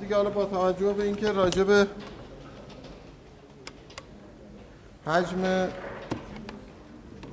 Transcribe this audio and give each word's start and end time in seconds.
دیگه 0.00 0.16
حالا 0.16 0.30
با 0.30 0.44
توجه 0.44 0.92
به 0.92 1.02
اینکه 1.02 1.32
راجع 1.32 1.64
به 1.64 1.86
حجم 5.06 5.68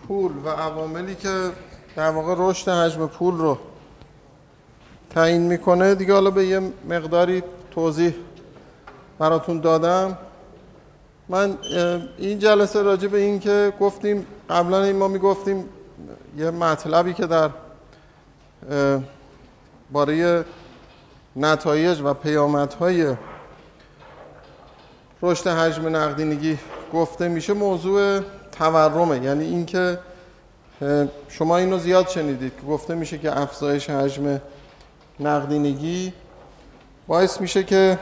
پول 0.08 0.32
و 0.46 0.50
عواملی 0.50 1.16
که 1.16 1.52
در 1.96 2.10
واقع 2.10 2.36
رشد 2.38 2.70
حجم 2.70 3.08
پول 3.08 3.38
رو 3.38 3.58
تعیین 5.10 5.42
می‌کنه 5.42 5.96
دیگه 5.96 6.14
حالا 6.14 6.32
به 6.32 6.46
یه 6.46 6.60
مقداری 6.90 7.44
توضیح 7.72 8.16
براتون 9.20 9.60
دادم. 9.60 10.18
من 11.30 11.58
این 12.18 12.40
جلسه 12.40 12.82
راجع 12.82 13.08
به 13.08 13.18
این 13.18 13.40
که 13.40 13.74
گفتیم 13.80 14.26
قبلا 14.50 14.84
این 14.84 14.96
ما 14.96 15.08
می‌گفتیم 15.08 15.70
یه 16.38 16.52
مطلبی 16.52 17.14
که 17.14 17.26
در 17.26 17.50
باره 19.92 20.46
نتایج 21.38 22.02
و 22.04 22.14
پیامدهای 22.14 23.16
رشد 25.22 25.48
حجم 25.48 25.96
نقدینگی 25.96 26.60
گفته 26.94 27.28
میشه 27.28 27.54
موضوع 27.54 28.22
تورمه. 28.52 29.24
یعنی 29.24 29.46
اینکه 29.46 30.00
شما 31.30 31.58
اینو 31.58 31.78
زیاد 31.78 32.08
شنیدید 32.08 32.52
که 32.62 32.68
گفته 32.68 32.96
میشه 32.96 33.18
که 33.18 33.42
افزایش 33.42 33.90
حجم 33.90 34.42
نقدینگی 35.20 36.14
باعث 37.08 37.42
میشه 37.42 37.64
که 37.64 38.00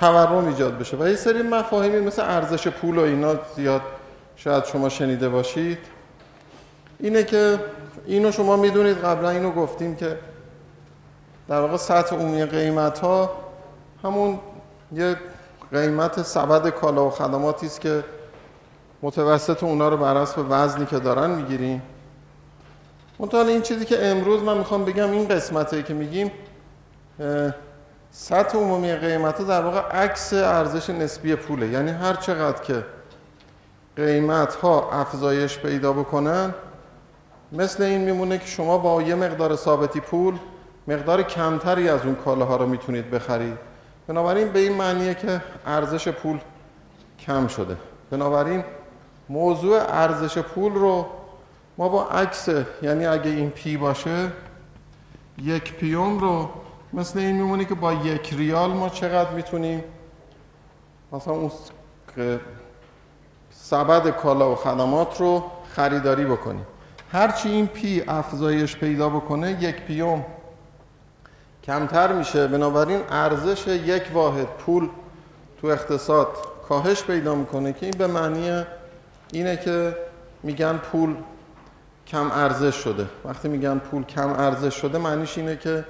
تورم 0.00 0.46
ایجاد 0.48 0.78
بشه. 0.78 0.96
و 0.96 1.08
یه 1.08 1.16
سری 1.16 1.42
مفاهیمی 1.42 2.00
مثل 2.00 2.22
ارزش 2.22 2.68
پول 2.68 2.98
و 2.98 3.00
اینا 3.00 3.34
زیاد 3.56 3.82
شاید 4.36 4.64
شما 4.64 4.88
شنیده 4.88 5.28
باشید. 5.28 5.78
اینه 7.00 7.24
که 7.24 7.58
اینو 8.06 8.32
شما 8.32 8.56
می‌دونید 8.56 8.96
قبلا 8.96 9.30
اینو 9.30 9.50
گفتیم 9.50 9.96
که 9.96 10.18
در 11.48 11.60
واقع 11.60 11.76
سطح 11.76 12.16
عمومی 12.16 12.44
قیمت 12.44 12.98
ها 12.98 13.30
همون 14.04 14.40
یه 14.92 15.16
قیمت 15.72 16.22
سبد 16.22 16.68
کالا 16.68 17.06
و 17.06 17.10
خدماتی 17.10 17.66
است 17.66 17.80
که 17.80 18.04
متوسط 19.02 19.62
اونا 19.62 19.88
رو 19.88 19.96
بر 19.96 20.22
حسب 20.22 20.44
وزنی 20.50 20.86
که 20.86 20.98
دارن 20.98 21.30
می‌گیریم. 21.30 21.82
منتها 23.18 23.42
این 23.42 23.62
چیزی 23.62 23.84
که 23.84 24.06
امروز 24.06 24.42
من 24.42 24.58
می‌خوام 24.58 24.84
بگم 24.84 25.10
این 25.10 25.28
قسمته 25.28 25.82
که 25.82 25.94
میگیم 25.94 26.30
سطح 28.10 28.58
عمومی 28.58 28.92
قیمت 28.92 29.38
ها 29.38 29.44
در 29.44 29.62
واقع 29.62 29.80
عکس 29.80 30.32
ارزش 30.32 30.90
نسبی 30.90 31.34
پوله. 31.34 31.68
یعنی 31.68 31.90
هر 31.90 32.14
چقدر 32.14 32.62
که 32.62 32.84
قیمت 33.96 34.54
ها 34.54 34.90
افزایش 34.92 35.58
پیدا 35.58 35.92
بکنن 35.92 36.54
مثل 37.52 37.82
این 37.82 38.00
میمونه 38.00 38.38
که 38.38 38.46
شما 38.46 38.78
با 38.78 39.02
یه 39.02 39.14
مقدار 39.14 39.56
ثابتی 39.56 40.00
پول 40.00 40.34
مقدار 40.88 41.22
کمتری 41.22 41.88
از 41.88 42.04
اون 42.04 42.14
کالاها 42.14 42.56
رو 42.56 42.66
می‌تونید 42.66 43.10
بخرید. 43.10 43.58
بنابراین 44.06 44.48
به 44.48 44.58
این 44.58 44.72
معنیه 44.72 45.14
که 45.14 45.42
ارزش 45.66 46.08
پول 46.08 46.38
کم 47.18 47.46
شده. 47.46 47.76
بنابراین 48.10 48.64
موضوع 49.28 49.80
ارزش 49.88 50.38
پول 50.38 50.72
رو 50.72 51.06
ما 51.78 51.88
با 51.88 52.04
عکس 52.04 52.48
یعنی 52.82 53.06
اگه 53.06 53.30
این 53.30 53.50
پی 53.50 53.76
باشه 53.76 54.32
یک 55.42 55.74
پیوم 55.74 56.18
رو 56.18 56.50
مثل 56.92 57.18
این 57.18 57.36
میمونه 57.36 57.64
که 57.64 57.74
با 57.74 57.92
یک 57.92 58.34
ریال 58.34 58.70
ما 58.70 58.88
چقدر 58.88 59.30
می‌تونیم؟ 59.30 59.84
مثلا 61.12 61.34
اون 61.34 61.50
سبد 63.50 64.10
کالا 64.10 64.52
و 64.52 64.54
خدمات 64.54 65.20
رو 65.20 65.44
خریداری 65.74 66.24
بکنیم. 66.24 66.66
هرچی 67.12 67.48
این 67.48 67.66
پی 67.66 68.02
افزایش 68.08 68.76
پیدا 68.76 69.08
بکنه 69.08 69.62
یک 69.62 69.82
پیوم 69.82 70.24
کمتر 71.66 72.12
میشه. 72.12 72.46
بنابراین 72.46 73.00
ارزش 73.10 73.66
یک 73.66 74.02
واحد 74.12 74.46
پول 74.46 74.88
تو 75.60 75.66
اقتصاد 75.66 76.28
کاهش 76.68 77.02
پیدا 77.02 77.34
می‌کنه 77.34 77.72
که 77.72 77.86
این 77.86 77.94
به 77.98 78.06
معنی 78.06 78.64
اینه 79.32 79.56
که 79.56 79.96
میگن 80.42 80.76
پول 80.76 81.14
کم 82.06 82.30
ارزش 82.30 82.74
شده. 82.74 83.06
وقتی 83.24 83.48
میگن 83.48 83.78
پول 83.78 84.04
کم 84.04 84.28
ارزش 84.28 84.74
شده 84.74 84.98
معنیش 84.98 85.38
اینه 85.38 85.56
که 85.56 85.84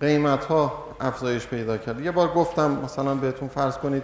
قیمت 0.00 0.44
ها 0.44 0.84
افزایش 1.00 1.46
پیدا 1.46 1.76
کرده. 1.76 2.02
یه 2.02 2.10
بار 2.10 2.28
گفتم 2.28 2.70
مثلا 2.84 3.14
بهتون 3.14 3.48
فرض 3.48 3.78
کنید 3.78 4.02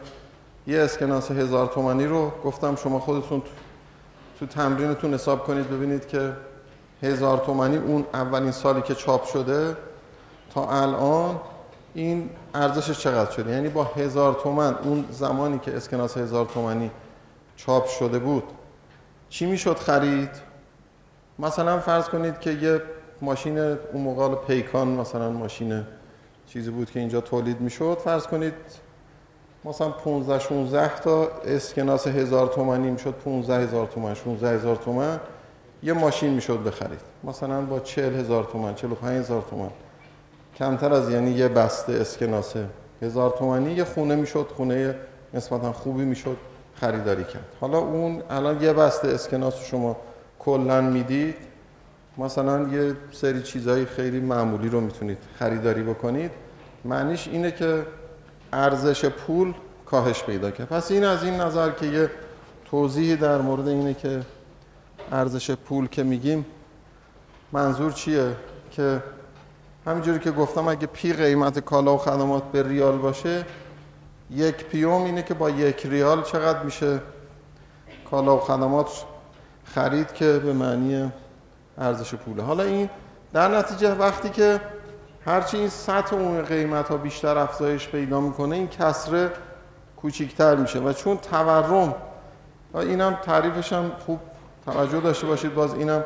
یه 0.67 0.81
اسکناس 0.81 1.31
هزار 1.31 1.67
تومانی 1.67 2.07
رو 2.07 2.33
گفتم 2.45 2.77
شما 2.77 3.01
خودتون 3.01 3.41
تو, 3.41 3.47
تو 4.41 4.47
تمرینتون 4.47 5.15
حساب 5.15 5.47
کنید 5.47 5.71
ببینید 5.71 6.09
که 6.09 6.33
هزار 7.03 7.39
تومانی 7.39 7.77
اون 7.77 8.05
اولین 8.15 8.53
سالی 8.53 8.83
که 8.83 8.95
چاپ 8.95 9.27
شده 9.27 9.77
تا 10.55 10.71
الان 10.83 11.41
این 11.95 12.31
ارزشش 12.55 13.01
چقدر 13.01 13.31
شده؟ 13.31 13.51
یعنی 13.51 13.69
با 13.69 13.85
هزار 13.85 14.35
تومن 14.35 14.75
اون 14.75 15.05
زمانی 15.11 15.59
که 15.59 15.77
اسکناس 15.77 16.17
هزار 16.17 16.47
تومنی 16.47 16.91
چاپ 17.57 17.89
شده 17.89 18.19
بود 18.19 18.45
چی 19.29 19.47
می‌شد 19.47 19.77
خرید؟ 19.77 20.31
مثلا 21.39 21.81
فرض 21.81 22.09
کنید 22.09 22.41
که 22.41 22.51
یه 22.51 22.83
ماشین 23.21 23.59
اون 23.59 24.03
موقع 24.03 24.35
پیکان 24.35 24.89
مثلا 24.89 25.31
ماشین 25.31 25.85
چیزی 26.47 26.71
بود 26.71 26.91
که 26.91 27.01
اینجا 27.01 27.21
تولید 27.21 27.61
می‌شد 27.61 27.99
فرض 28.05 28.27
کنید 28.27 28.55
مثلا 29.65 29.89
15 29.91 30.39
16 30.39 31.01
تا 31.01 31.29
اسکناس 31.45 32.07
هزار 32.07 32.47
تومانی 32.47 32.91
می‌شد 32.91 33.15
15 33.15 33.59
هزار 33.59 33.87
تومن 33.87 34.15
16 34.15 34.49
هزار 34.49 34.77
تومن 34.77 35.21
یه 35.83 35.93
ماشین 35.93 36.31
می‌شد 36.31 36.63
بخرید. 36.65 37.01
مثلا 37.25 37.61
با 37.61 37.81
40 37.81 38.15
هزار 38.15 38.45
تومن 38.45 38.75
45 38.75 39.19
هزار 39.19 39.45
تومن. 39.51 39.71
کمتر 40.59 40.93
از 40.93 41.11
یعنی 41.11 41.31
یه 41.31 41.49
بسته 41.49 41.93
اسکناس 41.93 42.55
هزار 43.03 43.31
تومانی 43.31 43.73
یه 43.73 43.85
خونه 43.85 44.17
می‌شد 44.17 44.49
خونه 44.57 44.95
نسبتا 45.35 45.73
خوبی 45.73 46.05
می‌شد 46.05 46.37
خریداری 46.75 47.25
کرد. 47.25 47.45
حالا 47.61 47.79
اون 47.79 48.23
الان 48.31 48.63
یه 48.63 48.73
بسته 48.73 49.09
اسکناس 49.09 49.65
شما 49.65 49.97
کلا 50.39 50.81
می‌دید 50.81 51.35
مثلا 52.19 52.69
یه 52.69 52.95
سری 53.13 53.43
چیزهای 53.43 53.87
خیلی 53.87 54.21
معمولی 54.21 54.69
رو 54.69 54.81
می‌تونید 54.81 55.19
خریداری 55.39 55.83
بکنید. 55.83 56.31
معنیش 56.85 57.29
اینه 57.29 57.51
که 57.51 57.87
ارزش 58.53 59.05
پول 59.05 59.55
کاهش 59.87 60.23
پیدا 60.23 60.51
کرد. 60.51 60.69
پس 60.69 60.91
این 60.91 61.05
از 61.05 61.25
این 61.25 61.35
نظر 61.35 61.71
که 61.71 61.87
یه 61.87 62.11
توضیحی 62.71 63.17
در 63.17 63.39
مورد 63.39 63.69
اینه 63.69 63.95
که 63.95 64.21
ارزش 65.13 65.51
پول 65.51 65.89
که 65.89 66.03
میگیم 66.03 66.47
منظور 67.53 67.93
چیه؟ 67.93 68.37
که 68.71 69.03
همینجوری 69.89 70.19
که 70.19 70.31
گفتم 70.31 70.69
اگه 70.69 70.87
پی 70.87 71.13
قیمت 71.13 71.59
کالا 71.59 71.95
و 71.95 71.99
خدمات 71.99 72.43
به 72.43 72.63
ریال 72.63 72.99
باشه 72.99 73.45
یک 74.31 74.65
پیوم 74.65 75.05
اینه 75.05 75.23
که 75.23 75.35
با 75.35 75.51
یک 75.51 75.87
ریال 75.87 76.23
چقدر 76.23 76.63
میشه 76.63 77.01
کالا 78.11 78.37
و 78.37 78.41
خدمات 78.41 79.05
خرید 79.65 80.13
که 80.13 80.33
به 80.45 80.53
معنی 80.53 81.13
ارزش 81.79 82.15
پوله. 82.15 82.43
حالا 82.43 82.63
این 82.63 82.91
در 83.33 83.59
نتیجه 83.59 83.95
وقتی 83.95 84.29
که 84.29 84.61
هرچی 85.27 85.57
این 85.57 85.69
سطح 85.69 86.17
عمومی 86.17 86.43
قیمت 86.43 86.89
ها 86.89 86.97
بیشتر 86.97 87.39
افزایش 87.39 87.89
پیدا 87.89 88.21
می‌کنه 88.21 88.57
این 88.57 88.69
کسره 88.69 89.31
کوچیکتر 89.97 90.57
میشه 90.57 90.79
و 90.79 90.93
چون 90.93 91.17
تورم 91.17 91.95
اینم 92.75 93.19
تعریفش 93.23 93.73
هم 93.73 93.91
خوب 94.07 94.21
توجه 94.67 95.01
داشته 95.01 95.27
باشید 95.27 95.55
باز 95.55 95.75
اینم 95.75 96.05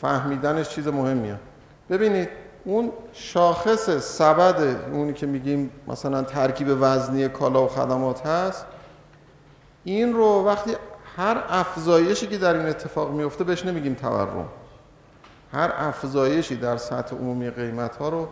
فهمیدنش 0.00 0.68
چیز 0.68 0.88
مهمیه. 0.88 1.38
ببینید 1.90 2.41
اون 2.64 2.92
شاخص 3.12 3.90
سبد 3.90 4.60
اونی 4.92 5.12
که 5.12 5.26
میگیم 5.26 5.70
مثلا 5.88 6.22
ترکیب 6.22 6.66
وزنی 6.80 7.28
کالا 7.28 7.64
و 7.64 7.68
خدمات 7.68 8.26
هست 8.26 8.66
این 9.84 10.12
رو 10.12 10.44
وقتی 10.46 10.70
هر 11.16 11.44
افزایشی 11.48 12.26
که 12.26 12.38
در 12.38 12.54
این 12.54 12.66
اتفاق 12.66 13.10
میفته 13.10 13.44
بهش 13.44 13.66
نمیگیم 13.66 13.94
تورم. 13.94 14.48
هر 15.52 15.72
افزایشی 15.76 16.56
در 16.56 16.76
سطح 16.76 17.16
عمومی 17.16 17.50
قیمت 17.50 17.96
ها 17.96 18.08
رو 18.08 18.28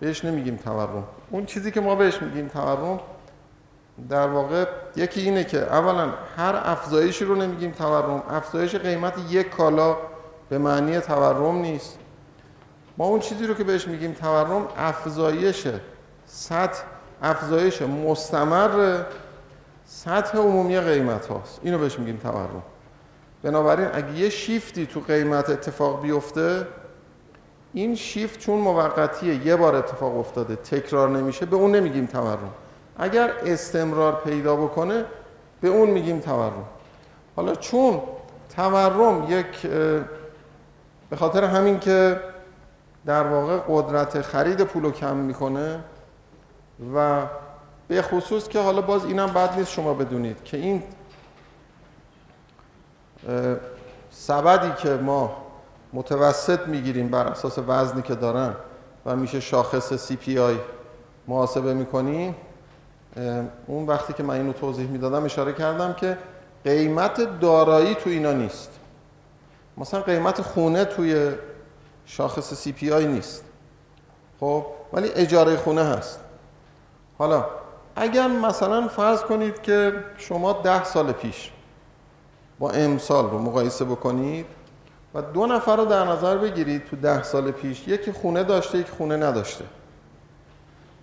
بهش 0.00 0.24
نمیگیم 0.24 0.56
تورم. 0.56 1.04
اون 1.30 1.46
چیزی 1.46 1.70
که 1.70 1.80
ما 1.80 1.94
بهش 1.94 2.22
میگیم 2.22 2.48
تورم 2.48 3.00
در 4.08 4.26
واقع 4.26 4.64
یکی 4.96 5.20
اینه 5.20 5.44
که 5.44 5.58
اولا 5.58 6.08
هر 6.36 6.60
افزایشی 6.64 7.24
رو 7.24 7.34
نمیگیم 7.34 7.70
تورم. 7.70 8.22
افزایش 8.30 8.74
قیمت 8.74 9.14
یک 9.30 9.50
کالا 9.50 9.96
به 10.48 10.58
معنی 10.58 11.00
تورم 11.00 11.56
نیست. 11.56 11.98
ما 13.00 13.06
اون 13.06 13.20
چیزی 13.20 13.46
رو 13.46 13.54
که 13.54 13.64
بهش 13.64 13.88
میگیم 13.88 14.12
تورم 14.12 14.68
افزایش 14.76 15.66
سطح 16.26 16.82
افزایش 17.22 17.82
مستمر 17.82 19.02
سطح 19.86 20.38
عمومی 20.38 20.80
قیمت 20.80 21.26
هاست. 21.26 21.60
اینو 21.62 21.78
بهش 21.78 21.98
میگیم 21.98 22.16
تورم. 22.16 22.62
بنابراین 23.42 23.88
اگه 23.92 24.12
یه 24.12 24.28
شیفتی 24.28 24.86
تو 24.86 25.00
قیمت 25.00 25.50
اتفاق 25.50 26.02
بیفته 26.02 26.66
این 27.72 27.94
شیفت 27.94 28.38
چون 28.38 28.58
موقتیه 28.58 29.46
یه 29.46 29.56
بار 29.56 29.76
اتفاق 29.76 30.18
افتاده 30.18 30.56
تکرار 30.56 31.08
نمیشه 31.08 31.46
به 31.46 31.56
اون 31.56 31.76
نمیگیم 31.76 32.06
تورم. 32.06 32.52
اگر 32.98 33.32
استمرار 33.46 34.20
پیدا 34.24 34.56
بکنه 34.56 35.04
به 35.60 35.68
اون 35.68 35.90
میگیم 35.90 36.20
تورم. 36.20 36.64
حالا 37.36 37.54
چون 37.54 38.00
تورم 38.56 39.26
یک 39.28 39.66
به 41.10 41.16
خاطر 41.16 41.44
همین 41.44 41.78
که 41.78 42.20
در 43.06 43.22
واقع 43.22 43.58
قدرت 43.68 44.22
خرید 44.22 44.64
پول 44.64 44.82
رو 44.82 44.90
کم 44.90 45.16
می‌کنه 45.16 45.80
و 46.94 47.26
به 47.88 48.02
خصوص 48.02 48.48
که 48.48 48.60
حالا 48.60 48.80
باز 48.80 49.04
اینم 49.04 49.26
بد 49.26 49.58
نیست 49.58 49.70
شما 49.70 49.94
بدونید 49.94 50.44
که 50.44 50.56
این 50.56 50.82
سبدی 54.10 54.82
که 54.82 54.88
ما 54.88 55.36
متوسط 55.92 56.66
می‌گیریم 56.66 57.08
بر 57.08 57.26
اساس 57.26 57.58
وزنی 57.68 58.02
که 58.02 58.14
دارن 58.14 58.54
و 59.06 59.16
میشه 59.16 59.40
شاخص 59.40 60.12
CPI 60.12 60.58
محاسبه 61.28 61.74
می‌کنیم 61.74 62.34
اون 63.66 63.86
وقتی 63.86 64.12
که 64.12 64.22
من 64.22 64.34
اینو 64.34 64.52
توضیح 64.52 64.88
می‌دادم 64.88 65.24
اشاره 65.24 65.52
کردم 65.52 65.92
که 65.92 66.18
قیمت 66.64 67.40
دارایی 67.40 67.94
تو 67.94 68.10
اینا 68.10 68.32
نیست. 68.32 68.70
مثلا 69.76 70.00
قیمت 70.00 70.42
خونه 70.42 70.84
توی 70.84 71.30
شاخص 72.10 72.68
CPI 72.68 72.82
نیست. 72.82 73.44
خب 74.40 74.66
ولی 74.92 75.08
اجاره 75.08 75.56
خونه 75.56 75.84
هست. 75.84 76.20
حالا 77.18 77.44
اگر 77.96 78.28
مثلا 78.28 78.88
فرض 78.88 79.20
کنید 79.20 79.62
که 79.62 79.92
شما 80.16 80.52
ده 80.52 80.84
سال 80.84 81.12
پیش 81.12 81.50
با 82.58 82.70
امسال 82.70 83.30
رو 83.30 83.38
مقایسه 83.38 83.84
بکنید 83.84 84.46
و 85.14 85.22
دو 85.22 85.46
نفر 85.46 85.76
رو 85.76 85.84
در 85.84 86.04
نظر 86.04 86.38
بگیرید 86.38 86.84
تو 86.84 86.96
ده 86.96 87.22
سال 87.22 87.50
پیش 87.50 87.88
یکی 87.88 88.12
خونه 88.12 88.44
داشته 88.44 88.78
یک 88.78 88.88
خونه 88.90 89.16
نداشته. 89.16 89.64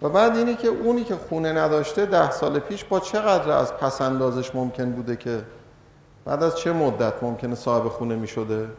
و 0.02 0.10
بعد 0.10 0.38
اینی 0.38 0.56
که 0.56 0.68
اونی 0.68 1.04
که 1.04 1.16
خونه 1.30 1.54
نداشته 1.54 2.06
ده 2.06 2.32
سال 2.32 2.60
پیش 2.60 2.84
با 2.84 3.00
چقدر 3.00 3.52
از 3.52 3.74
پس 3.74 4.02
اندازش 4.02 4.56
ممکن 4.56 4.92
بوده 4.92 5.16
که 5.16 5.44
بعد 6.26 6.44
از 6.44 6.58
چه 6.58 6.74
مدت 6.74 7.14
ممکنه 7.24 7.56
صاحب 7.56 7.88
خونه 7.88 8.16
می 8.16 8.28
شده 8.28 8.70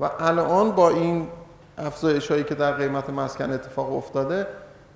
و 0.00 0.10
الان 0.20 0.70
با 0.70 0.90
این 0.90 1.28
افزایش 1.78 2.30
هایی 2.30 2.44
که 2.44 2.54
در 2.54 2.72
قیمت 2.72 3.10
مسکن 3.10 3.52
اتفاق 3.52 3.92
افتاده 3.92 4.46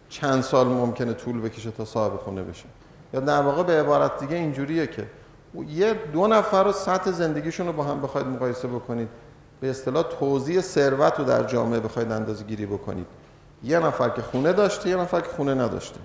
چند 0.09 0.43
سال 0.43 0.67
ممکنه 0.67 1.13
طول 1.13 1.41
بکشه 1.41 1.71
تا 1.71 1.85
صاحب 1.85 2.17
خونه 2.17 2.43
بشه. 2.43 2.65
یا 3.15 3.21
در 3.21 3.43
واقع 3.43 3.63
به 3.63 3.81
عبارت 3.81 4.21
دیگه 4.21 4.37
اینجوریه 4.37 4.87
که 4.87 5.07
یه 5.69 5.95
دو 6.13 6.27
نفر 6.27 6.65
رو 6.65 6.73
سطح 6.73 7.11
زندگیشون 7.11 7.67
رو 7.67 7.73
با 7.73 7.85
هم 7.85 8.01
بخواید 8.01 8.27
مقایسه 8.27 8.69
بکنید. 8.69 9.09
به 9.61 9.71
اصطلاح 9.71 10.03
توزیع 10.03 10.61
ثروت 10.61 11.19
رو 11.19 11.25
در 11.25 11.43
جامعه 11.45 11.81
بخواید 11.81 12.13
اندازه 12.13 12.45
گیری 12.45 12.67
بکنید. 12.67 13.07
یه 13.63 13.79
نفر 13.79 14.09
که 14.09 14.23
خونه 14.23 14.53
داشته 14.53 14.91
یه 14.91 14.97
نفر 14.97 15.21
که 15.21 15.29
خونه 15.29 15.55
نداشته. 15.55 16.01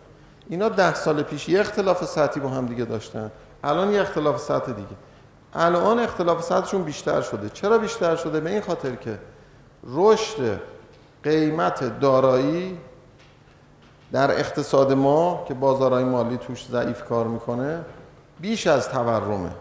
اینا 0.49 0.69
ده 0.69 0.93
سال 0.93 1.23
پیش 1.23 1.49
یه 1.49 1.59
اختلاف 1.59 2.05
سطحی 2.05 2.41
با 2.41 2.49
هم 2.49 2.65
دیگه 2.65 2.85
داشتن. 2.85 3.31
الان 3.63 3.91
یه 3.91 4.01
اختلاف 4.01 4.41
سطح 4.41 4.71
دیگه. 4.71 4.95
الان 5.53 5.99
اختلاف 5.99 6.43
سطحشون 6.43 6.83
بیشتر 6.83 7.21
شده. 7.21 7.49
چرا 7.49 7.77
بیشتر 7.77 8.15
شده؟ 8.15 8.39
به 8.39 8.49
این 8.49 8.61
خاطر 8.61 8.95
که 8.95 9.19
رشد 9.85 10.59
قیمت 11.23 11.99
دارایی 11.99 12.77
در 14.11 14.31
اقتصاد 14.31 14.93
ما 14.93 15.45
که 15.47 15.53
بازارهای 15.53 16.03
مالی 16.03 16.37
توش 16.37 16.65
ضعیف 16.71 17.03
کار 17.03 17.27
می‌کنه 17.27 17.85
بیش 18.39 18.67
از 18.67 18.89
تورمه. 18.89 19.51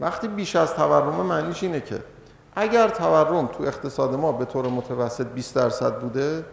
وقتی 0.00 0.28
بیش 0.28 0.56
از 0.56 0.74
تورمه 0.74 1.22
معنیش 1.22 1.62
اینه 1.62 1.80
که 1.80 2.02
اگر 2.56 2.88
تورم 2.88 3.46
تو 3.46 3.64
اقتصاد 3.64 4.14
ما 4.14 4.32
به 4.32 4.44
طور 4.44 4.68
متوسط 4.68 5.26
20 5.26 5.54
درصد 5.54 6.00
بوده 6.00 6.44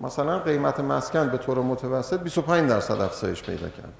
مثلا 0.00 0.38
قیمت 0.38 0.80
مسکن 0.80 1.28
به 1.28 1.38
طور 1.38 1.58
متوسط 1.58 2.20
25 2.20 2.70
درصد 2.70 3.00
افزایش 3.00 3.42
پیدا 3.42 3.68
کرد. 3.68 3.92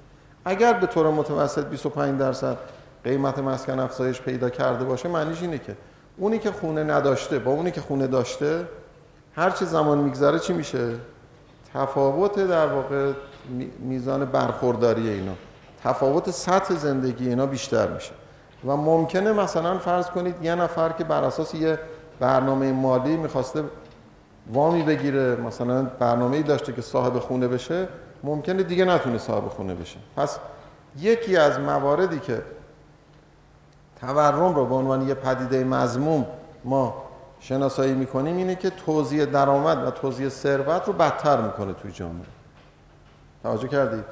اگر 0.45 0.73
به 0.73 0.87
طور 0.87 1.11
متوسط 1.11 1.65
25 1.65 2.19
درصد 2.19 2.57
قیمت 3.03 3.39
مسکن 3.39 3.79
افزایش 3.79 4.21
پیدا 4.21 4.49
کرده 4.49 4.85
باشه 4.85 5.09
معنیش 5.09 5.41
اینه 5.41 5.57
که 5.57 5.75
اونی 6.17 6.39
که 6.39 6.51
خونه 6.51 6.83
نداشته 6.83 7.39
با 7.39 7.51
اونی 7.51 7.71
که 7.71 7.81
خونه 7.81 8.07
داشته 8.07 8.67
هر 9.35 9.49
چه 9.49 9.65
زمان 9.65 9.97
میگذره 9.97 10.39
چی 10.39 10.53
میشه؟ 10.53 10.95
تفاوت 11.73 12.39
در 12.39 12.67
واقع 12.67 13.11
میزان 13.79 14.25
برخورداری 14.25 15.09
اینا. 15.09 15.33
تفاوت 15.83 16.31
سطح 16.31 16.73
زندگی 16.73 17.29
اینا 17.29 17.45
بیشتر 17.45 17.87
میشه. 17.87 18.11
و 18.67 18.75
ممکنه 18.75 19.31
مثلا 19.31 19.77
فرض 19.77 20.07
کنید 20.07 20.35
یه 20.41 20.55
نفر 20.55 20.89
که 20.89 21.03
بر 21.03 21.23
اساس 21.23 21.53
یه 21.53 21.79
برنامه 22.19 22.71
مالی 22.71 23.17
می‌خواسته 23.17 23.63
وامی 24.53 24.83
بگیره 24.83 25.35
مثلا 25.35 25.83
برنامه 25.83 26.37
ای 26.37 26.43
داشته 26.43 26.73
که 26.73 26.81
صاحب 26.81 27.19
خونه 27.19 27.47
بشه 27.47 27.87
ممکنه 28.23 28.63
دیگه 28.63 28.85
نتونه 28.85 29.17
صاحب 29.17 29.47
خونه 29.47 29.75
بشه. 29.75 29.97
پس 30.15 30.39
یکی 30.99 31.37
از 31.37 31.59
مواردی 31.59 32.19
که 32.19 32.41
تورم 34.07 34.55
رو 34.55 34.65
به 34.65 34.75
عنوان 34.75 35.07
یه 35.07 35.13
پدیده 35.13 35.63
مضموم 35.63 36.25
ما 36.63 37.03
شناسایی 37.39 37.93
می‌کنیم 37.93 38.37
اینه 38.37 38.55
که 38.55 38.69
توزیع 38.69 39.25
درآمد 39.25 39.87
و 39.87 39.91
توزیع 39.91 40.29
ثروت 40.29 40.87
رو 40.87 40.93
بدتر 40.93 41.41
می‌کنه 41.41 41.73
توی 41.73 41.91
جامعه. 41.91 42.25
توجه 43.43 43.67
کردید؟ 43.67 44.03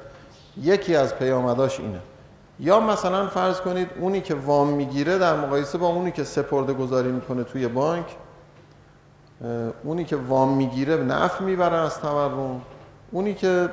یکی 0.56 0.96
از 0.96 1.14
پیامداش 1.14 1.80
اینه. 1.80 2.00
یا 2.60 2.80
مثلا 2.80 3.26
فرض 3.26 3.60
کنید 3.60 3.88
اونی 4.00 4.20
که 4.20 4.34
وام 4.34 4.68
می‌گیره 4.68 5.18
در 5.18 5.36
مقایسه 5.36 5.78
با 5.78 5.86
اونی 5.86 6.10
که 6.12 6.24
سپرده 6.24 6.72
گذاری 6.72 7.12
می‌کنه 7.12 7.44
توی 7.44 7.68
بانک 7.68 8.16
اونی 9.84 10.04
که 10.04 10.16
وام 10.16 10.56
می‌گیره 10.56 10.96
نفع 10.96 11.44
می‌بره 11.44 11.76
از 11.76 11.98
تورم 11.98 12.62
اونی 13.10 13.34
که 13.34 13.68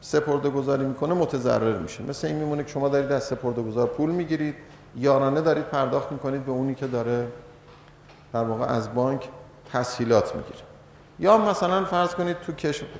سپرده 0.00 0.50
گذاری 0.50 0.84
می‌کنه 0.84 1.14
متضرر 1.14 1.78
میشه. 1.78 2.02
مثل 2.02 2.26
این 2.26 2.36
میمونه 2.36 2.64
که 2.64 2.70
شما 2.70 2.88
دارید 2.88 3.12
از 3.12 3.24
سپرده 3.24 3.62
گذار 3.62 3.86
پول 3.86 4.10
می‌گیرید. 4.10 4.54
یارانه 4.96 5.40
دارید 5.40 5.64
پرداخت 5.64 6.12
می‌کنید 6.12 6.44
به 6.44 6.52
اونی 6.52 6.74
که 6.74 6.86
داره 6.86 7.28
در 8.32 8.44
واقع 8.44 8.64
از 8.64 8.94
بانک 8.94 9.28
تسهیلات 9.72 10.34
می‌گیره. 10.34 10.58
یا 11.18 11.38
مثلا 11.38 11.84
فرض 11.84 12.14
کنید 12.14 12.36
تو, 12.40 12.52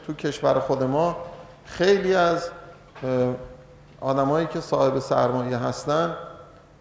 تو 0.06 0.12
کشور 0.12 0.58
خود 0.58 0.82
ما 0.82 1.16
خیلی 1.64 2.14
از 2.14 2.50
آدمایی 4.00 4.46
که 4.46 4.60
صاحب 4.60 4.98
سرمایه 4.98 5.56
هستن 5.56 6.16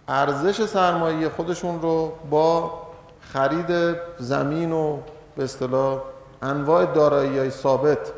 ارزش 0.07 0.65
سرمایه 0.65 1.30
خودشون 1.30 1.81
رو 1.81 2.13
با 2.30 2.81
خرید 3.21 3.98
زمین 4.18 4.71
و 4.71 4.98
به 5.36 5.44
اصطلاح 5.44 6.01
انواع 6.42 6.86
دارایی 6.86 7.39
های 7.39 7.50
ثابت 7.50 8.12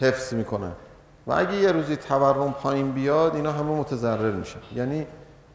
حفظ 0.00 0.34
می‌کنن. 0.34 0.72
و 1.26 1.32
اگه 1.32 1.54
یه 1.54 1.72
روزی 1.72 1.96
تورم 1.96 2.52
پایین 2.52 2.92
بیاد 2.92 3.34
اینا 3.34 3.52
همه 3.52 3.70
متضرر 3.70 4.30
میشن. 4.30 4.60
یعنی 4.74 5.06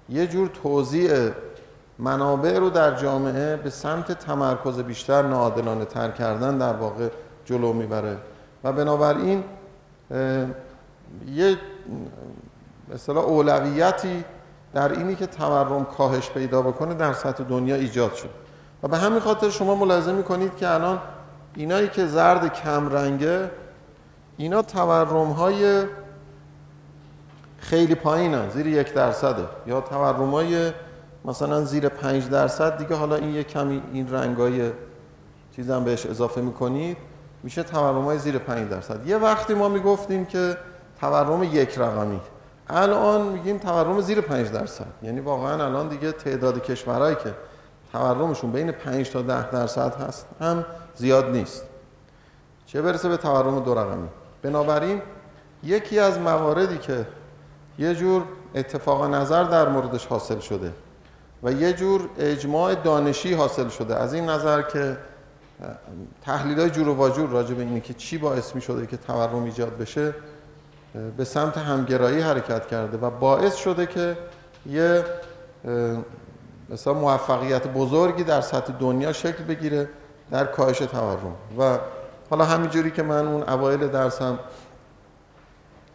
یه 0.09 0.27
جور 0.27 0.47
توزیع 0.63 1.29
منابع 1.99 2.59
رو 2.59 2.69
در 2.69 2.95
جامعه 2.95 3.55
به 3.55 3.69
سمت 3.69 4.11
تمرکز 4.11 4.79
بیشتر 4.79 5.21
ناعادلانه 5.21 5.85
تر 5.85 6.11
کردن 6.11 6.57
در 6.57 6.73
واقع 6.73 7.07
جلو 7.45 7.73
می‌بره. 7.73 8.17
و 8.63 8.73
بنابراین 8.73 9.43
یه 11.27 11.57
مثلا 12.93 13.21
اولویتی 13.21 14.23
در 14.73 14.91
اینی 14.91 15.15
که 15.15 15.27
تورم 15.27 15.85
کاهش 15.85 16.29
پیدا 16.29 16.61
بکنه 16.61 16.93
در 16.93 17.13
سطح 17.13 17.43
دنیا 17.43 17.75
ایجاد 17.75 18.13
شد. 18.13 18.29
و 18.83 18.87
به 18.87 18.97
همین 18.97 19.19
خاطر 19.19 19.49
شما 19.49 19.75
ملاحظه 19.75 20.11
می‌کنید 20.11 20.55
که 20.55 20.69
الان 20.69 20.99
اینایی 21.55 21.87
که 21.87 22.05
زرد 22.05 22.53
کم 22.53 22.89
رنگه 22.89 23.51
اینا 24.37 24.61
تورم 24.61 25.31
های 25.31 25.83
خیلی 27.69 27.95
پایینن 27.95 28.49
زیر 28.49 28.67
یک 28.67 28.93
درصده. 28.93 29.45
یا 29.67 29.81
تورم 29.81 30.31
های 30.31 30.71
مثلا 31.25 31.61
زیر 31.61 31.89
پنج 31.89 32.29
درصد 32.29 32.77
دیگه 32.77 32.95
حالا 32.95 33.15
این 33.15 33.33
یک 33.33 33.47
کمی 33.47 33.81
این 33.93 34.13
رنگای 34.13 34.71
چیزم 35.55 35.83
بهش 35.83 36.05
اضافه 36.05 36.41
می‌کنید 36.41 36.97
میشه 37.43 37.63
تورم 37.63 38.05
های 38.05 38.17
زیر 38.17 38.37
پنج 38.37 38.69
درصد. 38.69 39.07
یه 39.07 39.17
وقتی 39.17 39.53
ما 39.53 39.69
می‌گفتیم 39.69 40.25
که 40.25 40.57
تورم 41.01 41.43
یک 41.43 41.77
رقمی 41.77 42.19
الان 42.69 43.21
میگیم 43.21 43.57
تورم 43.57 44.01
زیر 44.01 44.21
5 44.21 44.51
درصد. 44.51 44.85
یعنی 45.03 45.19
واقعا 45.19 45.65
الان 45.65 45.87
دیگه 45.87 46.11
تعداد 46.11 46.63
کشورهایی 46.63 47.15
که 47.15 47.33
تورمشون 47.91 48.51
بین 48.51 48.71
5 48.71 49.09
تا 49.09 49.21
10 49.21 49.51
درصد 49.51 50.01
هست 50.01 50.27
هم 50.41 50.65
زیاد 50.95 51.25
نیست. 51.25 51.63
چه 52.65 52.81
برسه 52.81 53.09
به 53.09 53.17
تورم 53.17 53.59
دو 53.59 53.73
رقمی؟ 53.73 54.07
بنابراین 54.41 55.01
یکی 55.63 55.99
از 55.99 56.19
مواردی 56.19 56.77
که 56.77 57.05
یه 57.79 57.95
جور 57.95 58.23
اتفاق 58.55 59.05
نظر 59.05 59.43
در 59.43 59.69
موردش 59.69 60.05
حاصل 60.05 60.39
شده 60.39 60.73
و 61.43 61.51
یه 61.51 61.73
جور 61.73 62.09
اجماع 62.17 62.75
دانشی 62.75 63.33
حاصل 63.33 63.69
شده. 63.69 63.95
از 63.95 64.13
این 64.13 64.29
نظر 64.29 64.61
که 64.61 64.97
تحلیل 66.21 66.59
های 66.59 66.69
جور 66.69 66.87
و 66.87 66.93
واجور 66.93 67.29
راجع 67.29 67.53
به 67.53 67.63
اینه 67.63 67.79
که 67.79 67.93
چی 67.93 68.17
باعث 68.17 68.55
می 68.55 68.61
شده 68.61 68.87
که 68.87 68.97
تورم 68.97 69.43
ایجاد 69.43 69.77
بشه 69.77 70.13
به 71.17 71.23
سمت 71.23 71.57
همگرایی 71.57 72.21
حرکت 72.21 72.67
کرده 72.67 72.97
و 72.97 73.09
باعث 73.09 73.55
شده 73.55 73.85
که 73.85 74.17
یه 74.65 75.03
مثلا 76.69 76.93
موفقیت 76.93 77.67
بزرگی 77.67 78.23
در 78.23 78.41
سطح 78.41 78.73
دنیا 78.73 79.13
شکل 79.13 79.43
بگیره 79.43 79.89
در 80.31 80.45
کاهش 80.45 80.77
تورم. 80.77 81.35
و 81.59 81.79
حالا 82.29 82.45
همینجوری 82.45 82.91
که 82.91 83.03
من 83.03 83.27
اون 83.27 83.43
اوایل 83.43 83.87
درسم 83.87 84.39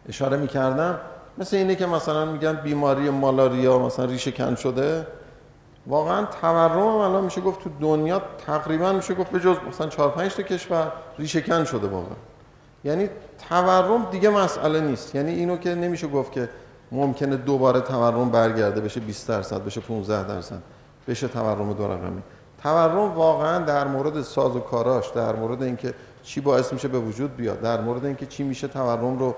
اشاره 0.09 0.37
می‌کردم 0.37 0.99
مثل 1.37 1.57
اینه 1.57 1.75
که 1.75 1.85
مثلا 1.85 2.25
میگن 2.25 2.53
بیماری 2.53 3.09
مالاریا 3.09 3.79
مثلا 3.79 4.05
ریشه 4.05 4.31
کن 4.31 4.55
شده. 4.55 5.07
واقعا 5.87 6.25
تورم 6.25 6.87
الان 6.87 7.23
میشه 7.23 7.41
گفت 7.41 7.59
تو 7.59 7.69
دنیا 7.81 8.21
تقریبا 8.47 8.91
میشه 8.91 9.13
گفت 9.13 9.31
به 9.31 9.39
جز 9.39 9.55
مثلا 9.69 9.87
4 9.87 10.09
5 10.09 10.35
تا 10.35 10.43
کشور 10.43 10.91
ریشهکن 11.19 11.63
شده 11.63 11.87
واقعا. 11.87 12.15
یعنی 12.83 13.09
تورم 13.49 14.07
دیگه 14.11 14.29
مسئله 14.29 14.81
نیست. 14.81 15.15
یعنی 15.15 15.31
اینو 15.31 15.57
که 15.57 15.75
نمیشه 15.75 16.07
گفت 16.07 16.31
که 16.31 16.49
ممکنه 16.91 17.37
دوباره 17.37 17.81
تورم 17.81 18.29
برگرده 18.29 18.81
بشه 18.81 18.99
20 18.99 19.27
درصد 19.27 19.65
بشه 19.65 19.81
15 19.81 20.27
درصد 20.27 20.61
بشه 21.07 21.27
تورم 21.27 21.73
دو 21.73 21.87
رقمی. 21.87 22.21
تورم 22.63 23.15
واقعا 23.15 23.59
در 23.59 23.87
مورد 23.87 24.21
ساز 24.21 24.55
و 24.55 24.59
کاراش 24.59 25.09
در 25.09 25.35
مورد 25.35 25.63
اینکه 25.63 25.93
چی 26.23 26.41
باعث 26.41 26.73
میشه 26.73 26.87
به 26.87 26.99
وجود 26.99 27.35
بیاد 27.35 27.61
در 27.61 27.81
مورد 27.81 28.05
اینکه 28.05 28.25
چی 28.25 28.43
میشه 28.43 28.67
تورم 28.67 29.19
رو 29.19 29.35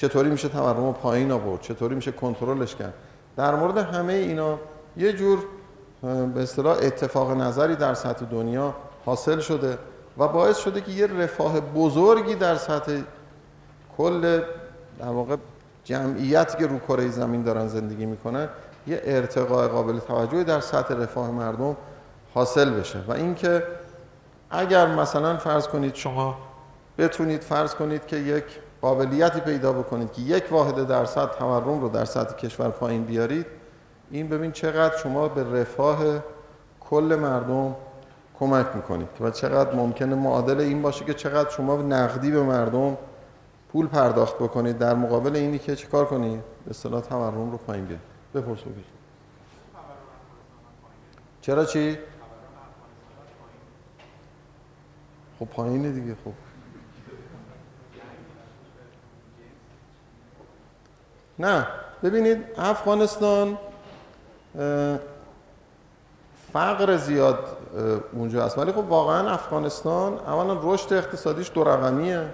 چطوری 0.00 0.30
میشه 0.30 0.48
تورم 0.48 0.86
رو 0.86 0.92
پایین 0.92 1.32
آورد؟ 1.32 1.60
چطوری 1.60 1.94
میشه 1.94 2.12
کنترلش 2.12 2.74
کرد؟ 2.74 2.94
در 3.36 3.54
مورد 3.54 3.78
همه 3.78 4.12
اینا 4.12 4.58
یه 4.96 5.12
جور 5.12 5.38
به 6.34 6.42
اصطلاح 6.42 6.76
اتفاق 6.82 7.30
نظری 7.30 7.76
در 7.76 7.94
سطح 7.94 8.24
دنیا 8.24 8.74
حاصل 9.04 9.40
شده 9.40 9.78
و 10.18 10.28
باعث 10.28 10.58
شده 10.58 10.80
که 10.80 10.92
یه 10.92 11.06
رفاه 11.06 11.60
بزرگی 11.60 12.34
در 12.34 12.56
سطح 12.56 13.00
کل 13.98 14.40
در 14.98 15.08
واقع 15.08 15.36
جمعیتی 15.84 16.58
که 16.58 16.66
رو 16.66 16.78
کره 16.78 17.08
زمین 17.08 17.42
دارن 17.42 17.68
زندگی 17.68 18.06
می‌کنن 18.06 18.48
یه 18.86 19.00
ارتقاء 19.04 19.68
قابل 19.68 19.98
توجهی 19.98 20.44
در 20.44 20.60
سطح 20.60 20.94
رفاه 20.94 21.30
مردم 21.30 21.76
حاصل 22.34 22.70
بشه. 22.70 22.98
و 23.08 23.12
اینکه 23.12 23.62
اگر 24.50 24.86
مثلا 24.86 25.36
فرض 25.36 25.68
کنید 25.68 25.94
شما 25.94 26.38
بتونید 26.98 27.42
فرض 27.42 27.74
کنید 27.74 28.06
که 28.06 28.16
یک 28.16 28.44
قابلیتی 28.82 29.40
پیدا 29.40 29.72
بکنید 29.72 30.12
که 30.12 30.22
یک 30.22 30.44
واحد 30.50 30.86
درصد 30.86 31.30
تورم 31.30 31.80
رو 31.80 31.88
در 31.88 32.04
سطح 32.04 32.36
کشور 32.36 32.68
پایین 32.68 33.04
بیارید. 33.04 33.46
این 34.10 34.28
ببین 34.28 34.52
چقدر 34.52 34.96
شما 34.96 35.28
به 35.28 35.60
رفاه 35.60 35.98
کل 36.80 37.18
مردم 37.20 37.76
کمک 38.38 38.66
می‌کنید 38.74 39.08
و 39.20 39.30
چقدر 39.30 39.74
ممکنه 39.74 40.14
معادل 40.14 40.60
این 40.60 40.82
باشه 40.82 41.04
که 41.04 41.14
چقدر 41.14 41.50
شما 41.50 41.76
نقدی 41.76 42.30
به 42.30 42.42
مردم 42.42 42.96
پول 43.72 43.86
پرداخت 43.86 44.34
بکنید. 44.34 44.78
در 44.78 44.94
مقابل 44.94 45.36
اینی 45.36 45.58
که 45.58 45.76
چیکار 45.76 46.04
کنید 46.04 46.40
به 46.64 46.70
اصطلاح 46.70 47.00
تورم 47.00 47.50
رو 47.50 47.56
پایین 47.56 47.84
بیارید. 47.84 48.06
بپرس 48.34 48.58
چرا 51.40 51.64
چی؟ 51.64 51.98
خب 55.38 55.46
پایینه 55.46 55.92
دیگه 55.92 56.16
خب. 56.24 56.49
نه. 61.40 61.66
ببینید 62.02 62.44
افغانستان 62.58 63.58
فقر 66.52 66.96
زیاد 66.96 67.38
اونجا 68.12 68.44
هست 68.44 68.58
ولی 68.58 68.72
خب 68.72 68.90
واقعا 68.90 69.30
افغانستان 69.30 70.18
اولا 70.18 70.60
رشد 70.62 70.92
اقتصادیش 70.92 71.50
دو 71.54 71.64
رقمیه. 71.64 72.26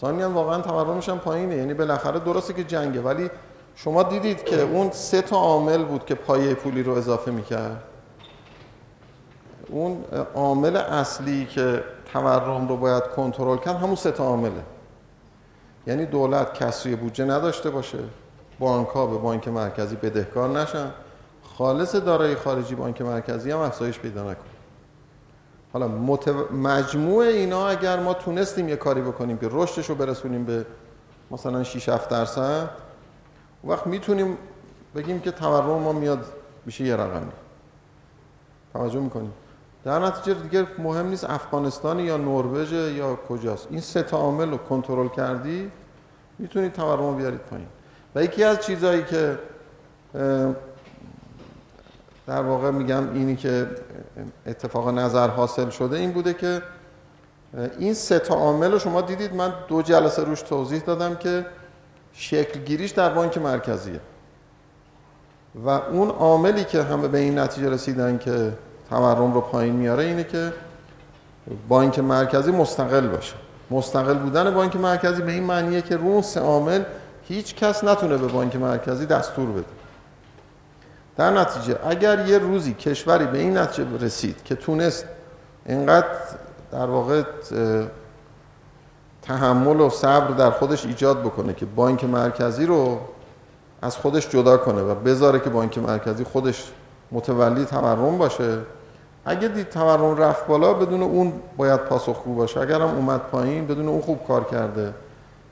ثانیا 0.00 0.30
واقعا 0.30 0.60
تورمش 0.60 1.08
هم 1.08 1.18
پایینه. 1.18 1.56
یعنی 1.56 1.74
بالاخره 1.74 2.18
درسته 2.18 2.52
که 2.52 2.64
جنگه. 2.64 3.00
ولی 3.00 3.30
شما 3.76 4.02
دیدید 4.02 4.44
که 4.44 4.62
اون 4.62 4.90
سه 4.90 5.22
تا 5.22 5.36
عامل 5.36 5.84
بود 5.84 6.06
که 6.06 6.14
پایه 6.14 6.54
پولی 6.54 6.82
رو 6.82 6.92
اضافه 6.92 7.30
می‌کرد. 7.30 7.82
اون 9.68 10.04
عامل 10.34 10.76
اصلی 10.76 11.46
که 11.46 11.84
تورم 12.12 12.68
رو 12.68 12.76
باید 12.76 13.02
کنترل 13.02 13.58
کرد 13.58 13.76
همون 13.76 13.96
سه 13.96 14.10
تا 14.10 14.24
عامله. 14.24 14.62
یعنی 15.86 16.06
دولت 16.06 16.54
کسری 16.54 16.96
بودجه 16.96 17.24
نداشته 17.24 17.70
باشه. 17.70 17.98
بانک 18.58 18.88
ها 18.88 19.06
به 19.06 19.18
بانک 19.18 19.48
مرکزی 19.48 19.96
بدهکار 19.96 20.60
نشن. 20.60 20.90
خالص 21.42 21.94
دارایی 21.94 22.34
خارجی 22.34 22.74
بانک 22.74 23.02
مرکزی 23.02 23.50
هم 23.50 23.58
افزایش 23.58 23.98
پیدا 23.98 24.22
نکنه. 24.22 24.54
حالا 25.72 25.88
مجموع 26.52 27.24
اینا 27.24 27.68
اگر 27.68 28.00
ما 28.00 28.14
تونستیم 28.14 28.68
یه 28.68 28.76
کاری 28.76 29.00
بکنیم 29.00 29.38
که 29.38 29.48
رشدش 29.50 29.88
رو 29.88 29.94
برسونیم 29.94 30.44
به 30.44 30.66
مثلا 31.30 31.64
6 31.64 31.88
7 31.88 32.08
درصد 32.08 32.70
وقت 33.64 33.86
می‌تونیم 33.86 34.38
بگیم 34.96 35.20
که 35.20 35.30
تورم 35.30 35.66
ما 35.66 35.92
میاد 35.92 36.24
میشه 36.66 36.84
یه 36.84 36.96
رقمی. 36.96 37.32
توجه 38.72 39.00
می‌کنیم 39.00 39.32
در 39.84 39.98
نتیجه 39.98 40.34
دیگه 40.34 40.66
مهم 40.78 41.06
نیست 41.06 41.30
افغانستان 41.30 42.00
یا 42.00 42.16
نروژ 42.16 42.72
یا 42.72 43.16
کجاست. 43.16 43.66
این 43.70 43.80
سه 43.80 44.02
تا 44.02 44.16
عامل 44.16 44.50
رو 44.50 44.56
کنترل 44.56 45.08
کردی 45.08 45.70
می‌تونید 46.38 46.72
تورم 46.72 47.00
رو 47.00 47.14
بیارید 47.14 47.40
پایین. 47.40 47.66
و 48.14 48.24
یکی 48.24 48.44
از 48.44 48.60
چیزهایی 48.60 49.04
که 49.04 49.38
در 52.26 52.42
واقع 52.42 52.70
میگم 52.70 53.12
اینی 53.12 53.36
که 53.36 53.66
اتفاق 54.46 54.88
نظر 54.88 55.28
حاصل 55.28 55.70
شده 55.70 55.96
این 55.96 56.12
بوده 56.12 56.34
که 56.34 56.62
این 57.78 57.94
سه 57.94 58.18
تا 58.18 58.34
عامل 58.34 58.72
رو 58.72 58.78
شما 58.78 59.00
دیدید. 59.00 59.34
من 59.34 59.52
دو 59.68 59.82
جلسه 59.82 60.24
روش 60.24 60.42
توضیح 60.42 60.82
دادم 60.82 61.14
که 61.14 61.46
شکل 62.12 62.60
گیریش 62.60 62.90
در 62.90 63.10
بانک 63.14 63.38
مرکزیه. 63.38 64.00
و 65.64 65.68
اون 65.68 66.08
عاملی 66.08 66.64
که 66.64 66.82
همه 66.82 67.08
به 67.08 67.18
این 67.18 67.38
نتیجه 67.38 67.70
رسیدن 67.70 68.18
که 68.18 68.52
تورم 68.90 69.34
رو 69.34 69.40
پایین 69.40 69.74
میاره 69.74 70.04
اینه 70.04 70.24
که 70.24 70.52
بانک 71.68 71.98
مرکزی 71.98 72.50
مستقل 72.50 73.08
باشه. 73.08 73.34
مستقل 73.70 74.14
بودن 74.14 74.54
بانک 74.54 74.76
مرکزی 74.76 75.22
به 75.22 75.32
این 75.32 75.44
معنیه 75.44 75.82
که 75.82 75.96
رو 75.96 76.22
سه 76.22 76.40
عامل 76.40 76.82
هیچ 77.22 77.54
کس 77.54 77.84
نتونه 77.84 78.16
به 78.16 78.26
بانک 78.26 78.56
مرکزی 78.56 79.06
دستور 79.06 79.50
بده. 79.50 79.64
در 81.16 81.30
نتیجه 81.30 81.78
اگر 81.86 82.26
یه 82.28 82.38
روزی 82.38 82.74
کشوری 82.74 83.26
به 83.26 83.38
این 83.38 83.58
نتیجه 83.58 83.98
رسید 84.00 84.44
که 84.44 84.54
تونست 84.54 85.04
اینقدر 85.66 86.06
در 86.72 86.86
واقع 86.86 87.22
تحمل 89.22 89.80
و 89.80 89.90
صبر 89.90 90.34
در 90.34 90.50
خودش 90.50 90.86
ایجاد 90.86 91.20
بکنه 91.20 91.54
که 91.54 91.66
بانک 91.66 92.04
مرکزی 92.04 92.66
رو 92.66 93.00
از 93.82 93.96
خودش 93.96 94.28
جدا 94.28 94.56
کنه 94.56 94.82
و 94.82 94.94
بذاره 94.94 95.40
که 95.40 95.50
بانک 95.50 95.78
مرکزی 95.78 96.24
خودش 96.24 96.72
متولی 97.14 97.64
تورم 97.64 98.18
باشه. 98.18 98.58
اگه 99.24 99.48
دید 99.48 99.68
تورم 99.68 100.16
رفت 100.16 100.46
بالا 100.46 100.74
بدون 100.74 101.02
اون 101.02 101.32
باید 101.56 101.80
پاسخگو 101.80 102.34
باشه. 102.34 102.60
اگر 102.60 102.80
هم 102.80 102.88
اومد 102.88 103.20
پایین 103.20 103.66
بدون 103.66 103.88
اون 103.88 104.00
خوب 104.00 104.26
کار 104.28 104.44
کرده. 104.44 104.94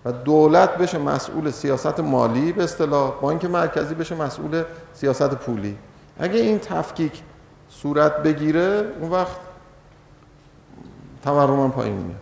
و 0.04 0.12
دولت 0.12 0.76
بشه 0.76 0.99
مسئول 0.99 1.50
سیاست 1.50 2.00
مالی 2.00 2.52
به 2.52 2.64
اصطلاح 2.64 3.12
بانک 3.21 3.45
مرکزی 3.45 3.95
بشه 3.95 4.14
مسئول 4.14 4.62
سیاست 4.95 5.31
پولی. 5.31 5.76
اگه 6.19 6.40
این 6.40 6.59
تفکیک 6.59 7.23
صورت 7.69 8.23
بگیره 8.23 8.85
اون 9.00 9.11
وقت 9.11 9.37
تورم 11.25 11.61
هم 11.61 11.71
پایین 11.71 11.95
میاد 11.95 12.21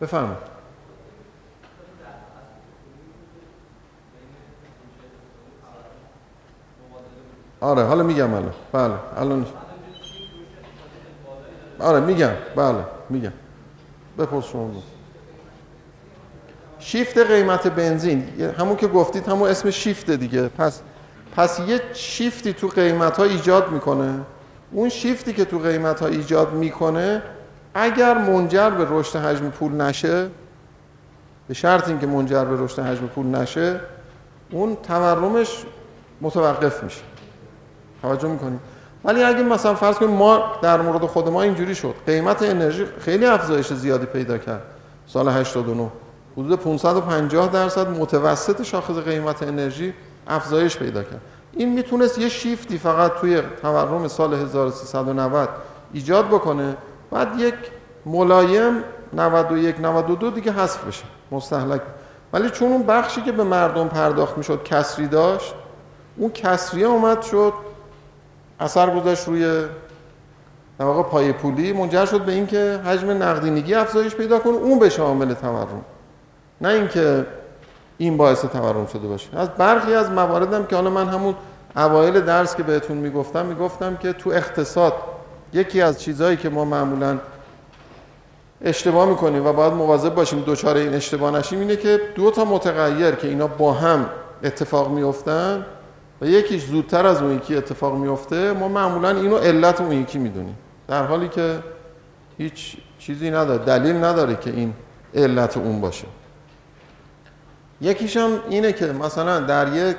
بفرمایید. 0.00 0.59
آره 7.60 7.84
حالا 7.84 8.02
میگم 8.02 8.34
الان 8.34 8.52
بله 8.72 8.94
الان 9.16 9.46
آره 11.78 12.00
میگم. 12.00 12.30
بله 12.56 12.84
میگم. 13.10 13.32
بپرس 14.18 14.44
شما 14.44 14.70
شیفت 16.78 17.18
قیمت 17.18 17.66
بنزین. 17.68 18.28
همون 18.58 18.76
که 18.76 18.86
گفتید 18.86 19.28
همون 19.28 19.50
اسم 19.50 19.70
شیفت 19.70 20.10
دیگه. 20.10 20.48
پس 20.48 20.80
پس 21.36 21.60
یه 21.60 21.80
شیفتی 21.94 22.52
تو 22.52 22.68
قیمت 22.68 23.16
ها 23.16 23.24
ایجاد 23.24 23.70
می‌کنه. 23.70 24.20
اون 24.72 24.88
شیفتی 24.88 25.32
که 25.32 25.44
تو 25.44 25.58
قیمت 25.58 26.00
ها 26.00 26.06
ایجاد 26.06 26.52
می‌کنه 26.52 27.22
اگر 27.74 28.18
منجر 28.18 28.70
به 28.70 28.86
رشد 28.90 29.18
حجم 29.18 29.50
پول 29.50 29.72
نشه 29.72 30.28
به 31.48 31.54
شرط 31.54 31.88
اینکه 31.88 32.06
منجر 32.06 32.44
به 32.44 32.64
رشد 32.64 32.78
حجم 32.78 33.06
پول 33.06 33.26
نشه 33.26 33.80
اون 34.50 34.76
تورمش 34.76 35.64
متوقف 36.20 36.84
میشه. 36.84 37.00
توجه 38.02 38.28
می‌کنیم. 38.28 38.60
ولی 39.04 39.22
اگه 39.22 39.42
مثلا 39.42 39.74
فرض 39.74 39.96
کنیم 39.96 40.10
ما 40.10 40.42
در 40.62 40.80
مورد 40.80 41.06
خود 41.06 41.28
ما 41.28 41.42
اینجوری 41.42 41.74
شد. 41.74 41.94
قیمت 42.06 42.42
انرژی 42.42 42.86
خیلی 42.98 43.26
افزایش 43.26 43.72
زیادی 43.72 44.06
پیدا 44.06 44.38
کرد. 44.38 44.62
سال 45.06 45.28
89 45.28 45.88
حدود 46.36 46.58
550 46.58 47.48
درصد 47.48 47.90
متوسط 47.90 48.62
شاخص 48.62 48.94
قیمت 48.94 49.42
انرژی 49.42 49.94
افزایش 50.28 50.76
پیدا 50.76 51.02
کرد. 51.02 51.20
این 51.52 51.72
می‌تونست 51.72 52.18
یه 52.18 52.28
شیفتی 52.28 52.78
فقط 52.78 53.12
توی 53.20 53.42
تورم 53.62 54.08
سال 54.08 54.34
1390 54.34 55.48
ایجاد 55.92 56.26
بکنه. 56.26 56.76
بعد 57.10 57.40
یک 57.40 57.54
ملایم 58.06 58.72
91 59.12 59.80
92 59.80 60.30
دیگه 60.30 60.52
حذف 60.52 60.84
بشه. 60.84 61.04
مستحلک. 61.30 61.80
ولی 62.32 62.50
چون 62.50 62.72
اون 62.72 62.82
بخشی 62.82 63.22
که 63.22 63.32
به 63.32 63.44
مردم 63.44 63.88
پرداخت 63.88 64.38
می‌شد 64.38 64.62
کسری 64.64 65.06
داشت 65.06 65.54
اون 66.16 66.30
کسریه 66.30 66.86
اومد 66.86 67.22
شد 67.22 67.52
اثر 68.60 69.00
گذاشت 69.00 69.28
روی 69.28 69.64
در 70.78 70.86
واقع 70.86 71.02
پای 71.02 71.32
پولی 71.32 71.72
منجر 71.72 72.06
شد 72.06 72.20
به 72.20 72.32
اینکه 72.32 72.80
حجم 72.84 73.10
نقدینگی 73.10 73.74
افزایش 73.74 74.14
پیدا 74.14 74.38
کنه 74.38 74.54
اون 74.54 74.78
بشه 74.78 75.02
عامل 75.02 75.34
تورم. 75.34 75.84
نه 76.60 76.68
اینکه 76.68 77.26
این 77.98 78.16
باعث 78.16 78.44
تورم 78.44 78.86
شده 78.86 79.08
باشه. 79.08 79.38
از 79.38 79.48
برخی 79.48 79.94
از 79.94 80.10
مواردم 80.10 80.64
که 80.64 80.76
حالا 80.76 80.90
من 80.90 81.08
همون 81.08 81.34
اوایل 81.76 82.20
درس 82.20 82.56
که 82.56 82.62
بهتون 82.62 82.96
می‌گفتم 82.96 83.46
می‌گفتم 83.46 83.96
که 83.96 84.12
تو 84.12 84.30
اقتصاد 84.30 84.92
یکی 85.52 85.82
از 85.82 86.00
چیزهایی 86.00 86.36
که 86.36 86.48
ما 86.48 86.64
معمولا 86.64 87.18
اشتباه 88.62 89.08
می‌کنیم 89.08 89.46
و 89.46 89.52
باید 89.52 89.72
مواظب 89.72 90.14
باشیم 90.14 90.40
دوچار 90.40 90.76
این 90.76 90.94
اشتباه 90.94 91.38
نشیم 91.38 91.60
اینه 91.60 91.76
که 91.76 92.00
دو 92.14 92.30
تا 92.30 92.44
متغیر 92.44 93.10
که 93.10 93.28
اینا 93.28 93.46
با 93.46 93.72
هم 93.72 94.06
اتفاق 94.44 94.90
میفتن 94.90 95.66
و 96.20 96.26
یکیش 96.26 96.64
زودتر 96.64 97.06
از 97.06 97.22
اون 97.22 97.36
یکی 97.36 97.56
اتفاق 97.56 97.94
میفته 97.96 98.52
ما 98.52 98.68
معمولا 98.68 99.10
اینو 99.10 99.36
علت 99.36 99.80
اون 99.80 99.92
یکی 99.92 100.18
می‌دونیم. 100.18 100.56
در 100.88 101.06
حالی 101.06 101.28
که 101.28 101.58
هیچ 102.38 102.76
چیزی 102.98 103.30
نداره 103.30 103.64
دلیل 103.64 104.04
نداره 104.04 104.36
که 104.36 104.50
این 104.50 104.74
علت 105.14 105.56
اون 105.56 105.80
باشه. 105.80 106.06
یکیش 107.80 108.16
هم 108.16 108.30
اینه 108.48 108.72
که 108.72 108.86
مثلا 108.86 109.40
در 109.40 109.76
یک 109.76 109.96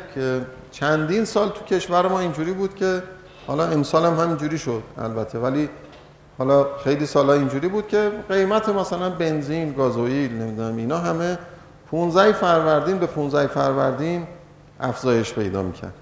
چندین 0.72 1.26
سال 1.26 1.50
تو 1.50 1.76
کشور 1.76 2.08
ما 2.08 2.20
اینجوری 2.20 2.54
بود 2.54 2.76
که 2.76 3.04
حالا 3.48 3.66
امسال 3.66 4.06
هم 4.06 4.14
همینجوری 4.14 4.58
شد 4.58 4.84
البته 4.98 5.40
ولی 5.40 5.70
حالا 6.38 6.68
خیلی 6.84 7.06
سالا 7.06 7.34
اینجوری 7.34 7.68
بود 7.68 7.88
که 7.88 8.12
قیمت 8.30 8.70
مثلا 8.70 9.10
بنزین 9.10 9.74
گازوئیل 9.74 10.34
نمی‌دونم 10.34 10.78
اینا 10.78 10.98
همه 10.98 11.38
15 11.92 12.32
فروردین 12.32 12.98
به 12.98 13.06
15 13.06 13.48
فروردین 13.48 14.28
افزایش 14.80 15.34
پیدا 15.34 15.64
می‌کرد. 15.64 15.94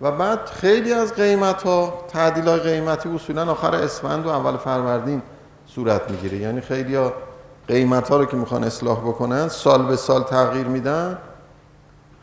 و 0.00 0.12
بعد 0.12 0.46
خیلی 0.46 0.92
از 0.92 1.14
قیمت 1.14 1.62
ها 1.62 2.04
تعدیل 2.08 2.48
های 2.48 2.60
قیمتی 2.60 3.08
اصولا 3.08 3.50
آخر 3.50 3.74
اسفند 3.74 4.26
و 4.26 4.28
اول 4.28 4.56
فروردین 4.56 5.22
صورت 5.66 6.10
می‌گیره. 6.10 6.38
یعنی 6.38 6.60
خیلی 6.60 6.94
ها 6.94 7.12
قیمت 7.68 8.08
ها 8.08 8.16
رو 8.16 8.24
که 8.24 8.36
می‌خوان 8.36 8.64
اصلاح 8.64 8.98
بکنن 8.98 9.48
سال 9.48 9.86
به 9.86 9.96
سال 9.96 10.22
تغییر 10.22 10.66
میدن 10.66 11.18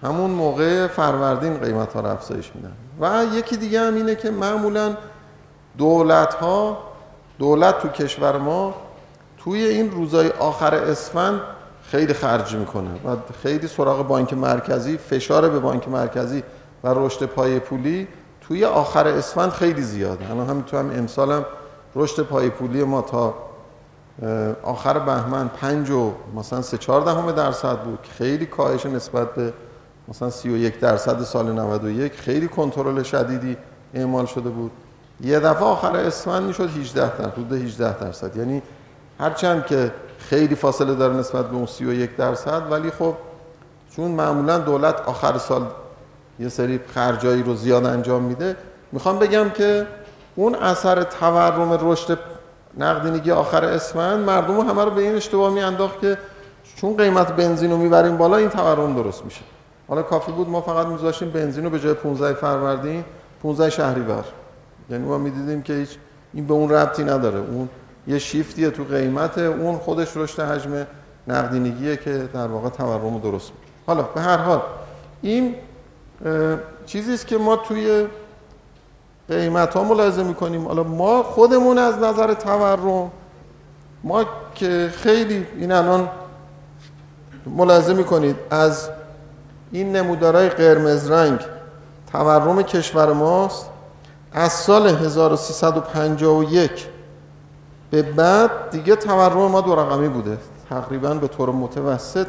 همون 0.03 0.31
موقع 0.31 0.87
فروردین 0.87 1.57
قیمت 1.57 1.93
ها 1.93 1.99
رو 1.99 2.09
افزایش 2.09 2.51
میدن. 2.55 2.73
و 2.99 3.35
یکی 3.35 3.57
دیگه 3.57 3.81
هم 3.81 3.95
اینه 3.95 4.15
که 4.15 4.31
معمولا 4.31 4.97
دولت 5.77 6.33
ها 6.33 6.77
دولت 7.39 7.79
تو 7.79 7.87
کشور 7.87 8.37
ما 8.37 8.73
توی 9.37 9.63
این 9.63 9.91
روزای 9.91 10.29
آخر 10.29 10.75
اسفند 10.75 11.41
خیلی 11.83 12.13
خرج 12.13 12.55
می‌کنه 12.55 12.89
و 13.05 13.15
خیلی 13.43 13.67
سراغ 13.67 14.07
بانک 14.07 14.33
مرکزی 14.33 14.97
فشار 14.97 15.49
به 15.49 15.59
بانک 15.59 15.87
مرکزی 15.87 16.43
و 16.83 16.87
رشد 16.87 17.25
پای 17.25 17.59
پولی 17.59 18.07
توی 18.41 18.65
آخر 18.65 19.07
اسفند 19.07 19.51
خیلی 19.51 19.81
زیاده. 19.81 20.31
الان 20.31 20.49
همین 20.49 20.63
تو 20.63 20.77
هم 20.77 20.89
امسال 20.89 21.31
هم 21.31 21.45
رشد 21.95 22.23
پای 22.23 22.49
پولی 22.49 22.83
ما 22.83 23.01
تا 23.01 23.33
آخر 24.63 24.99
بهمن 24.99 25.47
5 25.47 25.89
و 25.91 26.11
مثلا 26.35 26.61
3 26.61 26.77
4 26.77 27.01
دهم 27.01 27.31
درصد 27.31 27.79
بود 27.79 27.99
خیلی 28.17 28.45
کاهش 28.45 28.85
نسبت 28.85 29.35
به 29.35 29.53
مثلا 30.07 30.29
31 30.29 30.79
درصد 30.79 31.23
سال 31.23 31.51
91 31.51 32.13
خیلی 32.13 32.47
کنترل 32.47 33.03
شدیدی 33.03 33.57
اعمال 33.93 34.25
شده 34.25 34.49
بود. 34.49 34.71
یه 35.21 35.39
دفعه 35.39 35.63
آخر 35.63 35.95
اسفند 35.95 36.43
می‌شد 36.43 36.69
18 36.69 37.17
درصد 37.17 37.31
حدود 37.33 37.53
18 37.53 37.99
درصد. 37.99 38.37
یعنی 38.37 38.61
هرچند 39.19 39.65
که 39.65 39.91
خیلی 40.17 40.55
فاصله 40.55 40.95
داره 40.95 41.13
نسبت 41.13 41.47
به 41.47 41.55
اون 41.55 41.65
31 41.65 42.15
درصد 42.15 42.71
ولی 42.71 42.91
خب 42.91 43.13
چون 43.95 44.11
معمولا 44.11 44.57
دولت 44.57 45.01
آخر 45.01 45.37
سال 45.37 45.65
یه 46.39 46.49
سری 46.49 46.79
خرجایی 46.93 47.43
رو 47.43 47.55
زیاد 47.55 47.85
انجام 47.85 48.23
میده. 48.23 48.55
می‌خوام 48.91 49.19
بگم 49.19 49.49
که 49.49 49.87
اون 50.35 50.55
اثر 50.55 51.03
تورم 51.03 51.91
رشد 51.91 52.19
نقدینگی 52.77 53.31
آخر 53.31 53.65
اسفند 53.65 54.19
مردم 54.19 54.59
همه 54.59 54.85
رو 54.85 54.91
به 54.91 55.01
این 55.01 55.15
اشتباه 55.15 55.53
میانداخت 55.53 56.01
که 56.01 56.17
چون 56.75 56.97
قیمت 56.97 57.35
بنزین 57.35 57.71
رو 57.71 57.77
می‌بریم 57.77 58.17
بالا 58.17 58.37
این 58.37 58.49
تورم 58.49 58.95
درست 58.95 59.25
میشه. 59.25 59.41
حالا 59.87 60.01
کافی 60.01 60.31
بود 60.31 60.49
ما 60.49 60.61
فقط 60.61 60.87
میذاشتیم 60.87 61.29
بنزین 61.29 61.63
رو 61.63 61.69
به 61.69 61.79
جای 61.79 61.93
15 61.93 62.33
فروردین 62.33 63.03
15 63.43 63.69
شهریور 63.69 64.23
یعنی 64.89 65.05
ما 65.05 65.17
می‌دیدیم 65.17 65.61
که 65.61 65.73
هیچ 65.73 65.89
این 66.33 66.47
به 66.47 66.53
اون 66.53 66.69
ربطی 66.69 67.03
نداره. 67.03 67.39
اون 67.39 67.69
یه 68.07 68.19
شیفتیه 68.19 68.69
تو 68.69 68.83
قیمت 68.83 69.37
اون 69.37 69.77
خودش 69.77 70.17
رشد 70.17 70.39
حجم 70.39 70.87
نقدینگیه 71.27 71.97
که 71.97 72.29
در 72.33 72.47
واقع 72.47 72.69
تورم 72.69 73.19
درست 73.19 73.51
می‌کنه. 73.51 73.67
حالا 73.87 74.01
به 74.01 74.21
هر 74.21 74.37
حال 74.37 74.61
این 75.21 75.55
چیزی 76.85 77.13
است 77.13 77.27
که 77.27 77.37
ما 77.37 77.55
توی 77.55 78.07
قیمت 79.29 79.73
ها 79.73 79.83
ملاحظه 79.83 80.23
می‌کنیم. 80.23 80.67
حالا 80.67 80.83
ما 80.83 81.23
خودمون 81.23 81.77
از 81.77 81.99
نظر 81.99 82.33
تورم 82.33 83.11
ما 84.03 84.25
که 84.55 84.91
خیلی 84.95 85.47
این 85.57 85.71
الان 85.71 86.09
ملاحظه 87.45 87.93
می‌کنید 87.93 88.35
از 88.49 88.89
این 89.71 89.95
نمودارهای 89.95 90.49
قرمز 90.49 91.11
رنگ 91.11 91.39
تورم 92.11 92.63
کشور 92.63 93.13
ماست. 93.13 93.69
از 94.33 94.51
سال 94.51 94.87
1351 94.87 96.87
به 97.91 98.01
بعد 98.01 98.69
دیگه 98.71 98.95
تورم 98.95 99.51
ما 99.51 99.61
دو 99.61 99.75
رقمی 99.75 100.07
بوده. 100.07 100.37
تقریبا 100.69 101.13
به 101.13 101.27
طور 101.27 101.49
متوسط 101.49 102.27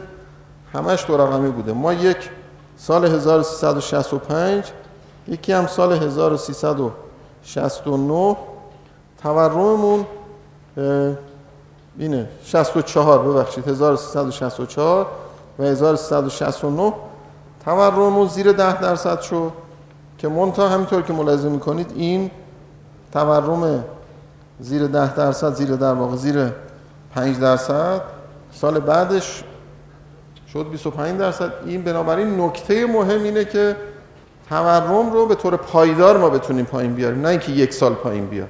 همش 0.72 1.04
دو 1.06 1.16
رقمی 1.16 1.50
بوده. 1.50 1.72
ما 1.72 1.92
یک 1.92 2.30
سال 2.76 3.04
1365 3.04 4.64
یکی 5.28 5.52
هم 5.52 5.66
سال 5.66 5.92
1369 5.92 8.36
تورممون 9.22 10.06
اینه 11.98 12.28
64 12.44 13.18
ببخشید 13.18 13.68
1364 13.68 15.06
و 15.58 15.64
1369 15.64 16.92
تورممون 17.64 18.28
زیر 18.28 18.52
10 18.52 18.80
درصد 18.80 19.20
شد 19.20 19.52
که 20.18 20.28
منتها 20.28 20.68
همینطور 20.68 21.02
که 21.02 21.12
ملاحظه 21.12 21.48
می‌کنید 21.48 21.92
این 21.94 22.30
تورم 23.12 23.84
زیر 24.60 24.86
10 24.86 25.14
درصد 25.14 25.54
زیر 25.54 25.76
در 25.76 25.92
واقع 25.92 26.16
زیر 26.16 26.52
5 27.14 27.38
درصد 27.38 28.00
سال 28.52 28.78
بعدش 28.78 29.44
شد 30.54 30.66
25 30.70 31.18
درصد. 31.18 31.52
این 31.66 31.82
بنابراین 31.82 32.40
نکته 32.40 32.86
مهم 32.86 33.22
اینه 33.22 33.44
که 33.44 33.76
تورم 34.48 35.12
رو 35.12 35.26
به 35.26 35.34
طور 35.34 35.56
پایدار 35.56 36.16
ما 36.16 36.30
بتونیم 36.30 36.64
پایین 36.64 36.94
بیاریم 36.94 37.20
نه 37.20 37.28
اینکه 37.28 37.52
یک 37.52 37.72
سال 37.72 37.94
پایین 37.94 38.26
بیاد. 38.26 38.48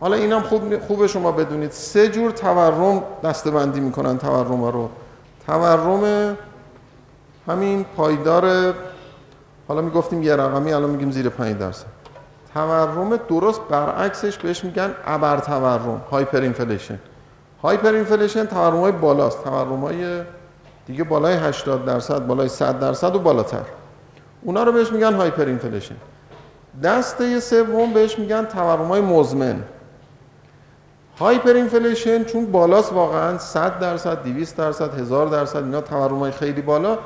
حالا 0.00 0.16
اینم 0.16 0.40
خوب 0.40 0.78
خوبه 0.78 1.06
شما 1.06 1.32
بدونید. 1.32 1.70
سه 1.70 2.08
جور 2.08 2.30
تورم 2.30 3.02
دستبندی 3.24 3.80
می‌کنن 3.80 4.18
تورم 4.18 4.64
رو. 4.64 4.88
تورم 5.46 6.36
همین 7.48 7.84
پایدار 7.96 8.74
حالا 9.68 9.80
می‌گفتیم 9.80 10.22
یه 10.22 10.36
رقمی 10.36 10.72
الان 10.72 10.90
میگیم 10.90 11.10
زیر 11.10 11.28
5 11.28 11.58
درصد. 11.58 11.86
تورم 12.54 13.16
درست 13.16 13.60
برعکسش 13.70 14.38
بهش 14.38 14.64
میگن 14.64 14.90
ابر 15.06 15.38
تورم 15.38 16.02
hyperinflation. 16.10 16.98
hyperinflation 17.62 18.46
تورم 18.46 18.80
های 18.80 18.92
بالاست. 18.92 19.44
تورم 19.44 19.80
های 19.80 20.20
دیگه 20.86 21.04
بالای 21.04 21.34
80 21.34 21.84
درصد 21.84 22.26
بالای 22.26 22.48
100 22.48 22.80
درصد 22.80 23.16
و 23.16 23.18
بالاتر. 23.18 23.64
اونا 24.42 24.62
رو 24.62 24.72
بهش 24.72 24.92
میگن 24.92 25.14
hyperinflation 25.14 25.94
دسته 26.82 27.40
سوم 27.40 27.92
بهش 27.92 28.18
میگن 28.18 28.44
تورم 28.44 28.88
های 28.88 29.00
مزمن. 29.00 29.62
hyperinflation 31.18 32.24
چون 32.24 32.46
بالاست 32.46 32.92
واقعا 32.92 33.38
100 33.38 33.78
درصد 33.78 34.22
200 34.22 34.56
درصد 34.56 34.98
1000 34.98 35.26
درصد 35.26 35.56
اینا 35.56 35.80
تورم 35.80 36.18
های 36.18 36.30
خیلی 36.30 36.62
بالا 36.62 36.98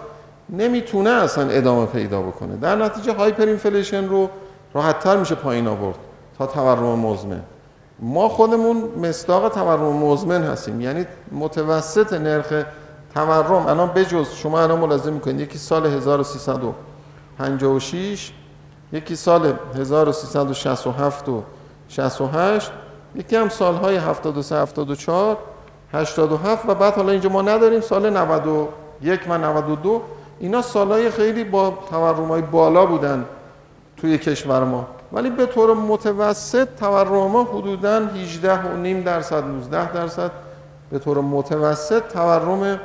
نمی‌تونه 0.51 1.11
اصلا 1.11 1.51
ادامه 1.51 1.87
پیدا 1.87 2.23
بکنه. 2.23 2.57
در 2.57 2.77
نتیجه 2.77 3.13
hyperinflation 3.13 4.09
رو 4.09 4.31
راحت 4.75 5.01
تر 5.01 5.17
میشه 5.17 5.35
پایین 5.35 5.67
آورد 5.67 5.97
تا 6.39 6.47
تورم 6.47 6.99
مزمن. 6.99 7.43
ما 7.99 8.29
خودمون 8.29 8.77
مصداق 9.03 9.49
تورم 9.49 9.97
مزمن 9.97 10.43
هستیم. 10.43 10.81
یعنی 10.81 11.07
متوسط 11.33 12.13
نرخ 12.13 12.65
تورم 13.17 13.67
الان 13.67 13.89
بجز 13.89 14.35
شما 14.35 14.61
الان 14.61 14.79
ملاحظه 14.79 15.11
می‌کنید 15.11 15.41
یکی 15.41 15.59
سال 15.59 15.87
1356 15.87 18.33
یکی 18.93 19.17
سال 19.17 19.55
1367 19.75 21.29
و 21.29 21.43
68 21.89 22.71
یکی 23.15 23.37
هم 23.37 23.49
سالهای 23.49 23.97
73 23.97 24.57
74 24.57 25.37
87 25.93 26.69
و 26.69 26.75
بعد 26.75 26.95
حالا 26.95 27.13
اینجا 27.13 27.31
ما 27.31 27.43
نداریم 27.43 27.81
سال 27.81 28.11
91 28.11 29.21
و 29.29 29.39
92 29.39 30.03
اینا 30.39 30.63
سالهای 30.63 31.11
خیلی 31.11 31.45
با 31.45 31.79
تورم 31.91 32.41
بالا 32.41 32.87
بودن 32.87 33.25
توی 33.97 34.19
کشور 34.19 34.65
ما. 34.65 34.87
ولی 35.13 35.31
به 35.31 35.47
طور 35.47 35.75
متوسط 35.75 36.69
تورم 36.81 37.31
ما 37.31 37.45
حدودا 37.45 38.07
18 38.07 38.53
و 38.53 38.77
نیم 38.77 39.03
درصد 39.03 39.45
19 39.45 39.93
درصد. 39.93 40.31
به 40.91 40.99
طور 40.99 41.21
متوسط 41.21 42.03
تورم 42.13 42.81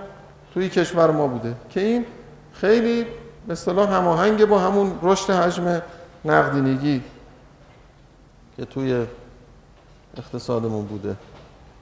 توی 0.53 0.69
کشور 0.69 1.11
ما 1.11 1.27
بوده 1.27 1.55
که 1.69 1.79
این 1.79 2.05
خیلی 2.53 3.05
به 3.47 3.53
اصطلاح 3.53 3.93
هماهنگ 3.93 4.45
با 4.45 4.59
همون 4.59 4.99
رشد 5.01 5.29
حجم 5.29 5.81
نقدینگی 6.25 7.01
که 8.57 8.65
توی 8.65 9.05
اقتصادمون 10.17 10.85
بوده. 10.85 11.15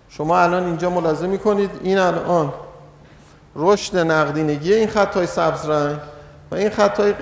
شما 0.10 0.40
الان 0.40 0.64
اینجا 0.64 0.90
ملاحظه 0.90 1.28
می‌کنید 1.28 1.70
این 1.84 1.98
الان 1.98 2.54
رشد 3.56 3.98
نقدینگی 3.98 4.74
این 4.74 4.88
خط 4.88 5.16
های 5.16 5.28
سبز 5.28 5.70
رنگ 5.70 5.98
و 6.52 6.56
این 6.56 6.70
خطای 6.70 7.14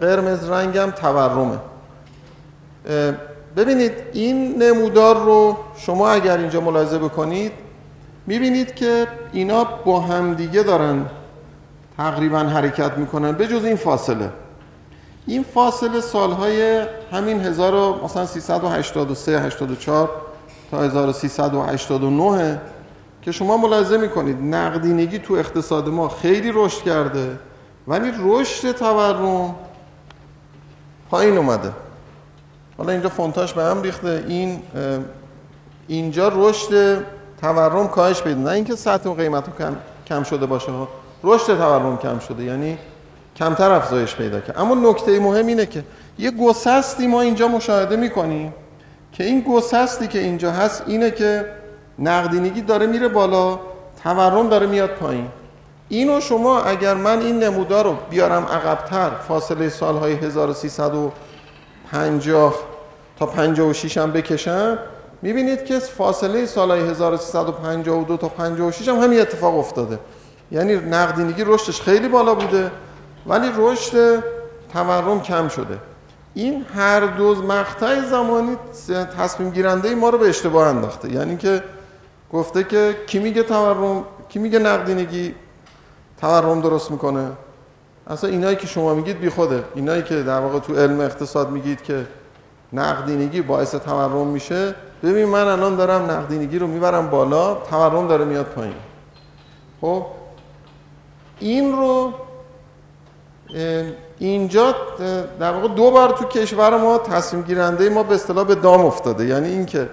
قرمز 0.00 0.48
رنگ 0.48 0.78
هم 0.78 0.90
تورمه. 0.90 1.58
ببینید 3.56 3.92
این 4.12 4.62
نمودار 4.62 5.24
رو 5.24 5.56
شما 5.76 6.10
اگر 6.10 6.38
اینجا 6.38 6.60
ملاحظه 6.60 6.98
بکنید 6.98 7.52
می‌بینید 8.26 8.74
که 8.74 9.06
اینا 9.32 9.64
با 9.64 10.00
همدیگه 10.00 10.62
دارن 10.62 11.06
تقریبا 11.96 12.38
حرکت 12.38 12.98
می‌کنن 12.98 13.32
به 13.32 13.46
جز 13.46 13.64
این 13.64 13.76
فاصله. 13.76 14.30
این 15.26 15.44
فاصله 15.54 16.00
سالهای 16.00 16.86
همین 17.12 17.40
1383 17.40 19.40
84 19.40 20.10
تا 20.70 20.82
1389 20.82 22.60
که 23.22 23.32
شما 23.32 23.56
ملاحظه 23.56 23.96
می‌کنید 23.96 24.54
نقدینگی 24.54 25.18
تو 25.18 25.34
اقتصاد 25.34 25.88
ما 25.88 26.08
خیلی 26.08 26.52
رشد 26.54 26.82
کرده. 26.82 27.38
ولی 27.88 28.12
رشد 28.18 28.72
تورم 28.72 29.54
پایین 31.10 31.36
اومده. 31.36 31.72
حالا 32.78 32.92
اینجا 32.92 33.08
فونتاش 33.08 33.52
به 33.52 33.64
هم 33.64 33.82
ریخته. 33.82 34.24
این 34.28 34.62
اینجا 35.88 36.32
رشد 36.34 37.04
تورم 37.40 37.88
کاهش 37.88 38.22
پیدا 38.22 38.40
نه 38.40 38.50
اینکه 38.50 38.76
سطح 38.76 39.10
و 39.10 39.14
قیمت 39.14 39.58
کم, 39.58 39.76
کم 40.06 40.22
شده 40.22 40.46
باشه 40.46 40.72
رشد 41.24 41.46
تورم 41.46 41.98
کم 41.98 42.18
شده 42.18 42.44
یعنی 42.44 42.78
کمتر 43.36 43.70
افزایش 43.70 44.14
پیدا 44.14 44.40
کرد. 44.40 44.58
اما 44.58 44.90
نکته 44.90 45.20
مهم 45.20 45.46
اینه 45.46 45.66
که 45.66 45.84
یه 46.18 46.30
گسستی 46.30 47.06
ما 47.06 47.20
اینجا 47.20 47.48
مشاهده 47.48 47.96
می‌کنیم 47.96 48.54
که 49.12 49.24
این 49.24 49.40
گسستی 49.40 50.06
که 50.06 50.18
اینجا 50.18 50.50
هست 50.50 50.82
اینه 50.86 51.10
که 51.10 51.46
نقدینگی 51.98 52.60
داره 52.60 52.86
میره 52.86 53.08
بالا 53.08 53.60
تورم 54.02 54.48
داره 54.48 54.66
میاد 54.66 54.90
پایین. 54.90 55.28
اینو 55.88 56.20
شما 56.20 56.60
اگر 56.60 56.94
من 56.94 57.20
این 57.20 57.42
نمودار 57.42 57.84
رو 57.84 57.96
بیارم 58.10 58.44
عقبتر 58.44 59.10
فاصله 59.28 59.68
سالهای 59.68 60.12
1350 60.12 62.54
تا 63.18 63.26
56 63.26 63.98
هم 63.98 64.12
بکشم 64.12 64.78
می‌بینید 65.22 65.64
که 65.64 65.78
فاصله 65.78 66.46
سالهای 66.46 66.80
1352 66.80 68.16
تا 68.16 68.28
56 68.28 68.88
هم 68.88 68.96
همین 68.96 69.20
اتفاق 69.20 69.58
افتاده. 69.58 69.98
یعنی 70.52 70.74
نقدینگی 70.74 71.44
رشدش 71.44 71.80
خیلی 71.80 72.08
بالا 72.08 72.34
بوده 72.34 72.70
ولی 73.26 73.50
رشد 73.56 74.24
تورم 74.72 75.20
کم 75.20 75.48
شده. 75.48 75.78
این 76.34 76.64
هر 76.74 77.00
دو 77.00 77.42
مقطع 77.42 78.00
زمانی 78.00 78.56
تصمیم 79.18 79.50
گیرنده 79.50 79.94
ما 79.94 80.08
رو 80.08 80.18
به 80.18 80.28
اشتباه 80.28 80.68
انداخته. 80.68 81.12
یعنی 81.12 81.36
که 81.36 81.62
گفته 82.32 82.64
که 82.64 82.96
کی 83.06 83.18
میگه 83.18 83.42
تورم 83.42 84.04
کی 84.28 84.38
میگه 84.38 84.58
نقدینگی 84.58 85.34
تورم 86.20 86.60
درست 86.60 86.90
می‌کنه. 86.90 87.28
اصلا 88.06 88.30
اینایی 88.30 88.56
که 88.56 88.66
شما 88.66 88.94
میگید 88.94 89.20
بی 89.20 89.30
خوده. 89.30 89.64
اینایی 89.74 90.02
که 90.02 90.22
در 90.22 90.40
واقع 90.40 90.58
تو 90.58 90.74
علم 90.76 91.00
اقتصاد 91.00 91.50
میگید 91.50 91.82
که 91.82 92.06
نقدینگی 92.72 93.42
باعث 93.42 93.74
تورم 93.74 94.26
میشه 94.26 94.74
ببین 95.02 95.24
من 95.24 95.48
الان 95.48 95.76
دارم 95.76 96.10
نقدینگی 96.10 96.58
رو 96.58 96.66
می‌برم 96.66 97.10
بالا 97.10 97.54
تورم 97.54 98.08
داره 98.08 98.24
میاد 98.24 98.46
پایین. 98.46 98.74
خب؟ 99.80 100.06
این 101.38 101.72
رو 101.72 102.12
اینجا 104.18 104.74
در 105.40 105.52
واقع 105.52 105.68
دو 105.68 105.90
بار 105.90 106.08
تو 106.08 106.24
کشور 106.24 106.76
ما 106.76 106.98
تصمیم 106.98 107.42
گیرنده 107.42 107.88
ما 107.88 108.02
به 108.02 108.14
اصطلاح 108.14 108.44
به 108.44 108.54
دام 108.54 108.84
افتاده. 108.84 109.26
یعنی 109.26 109.48
اینکه 109.48 109.88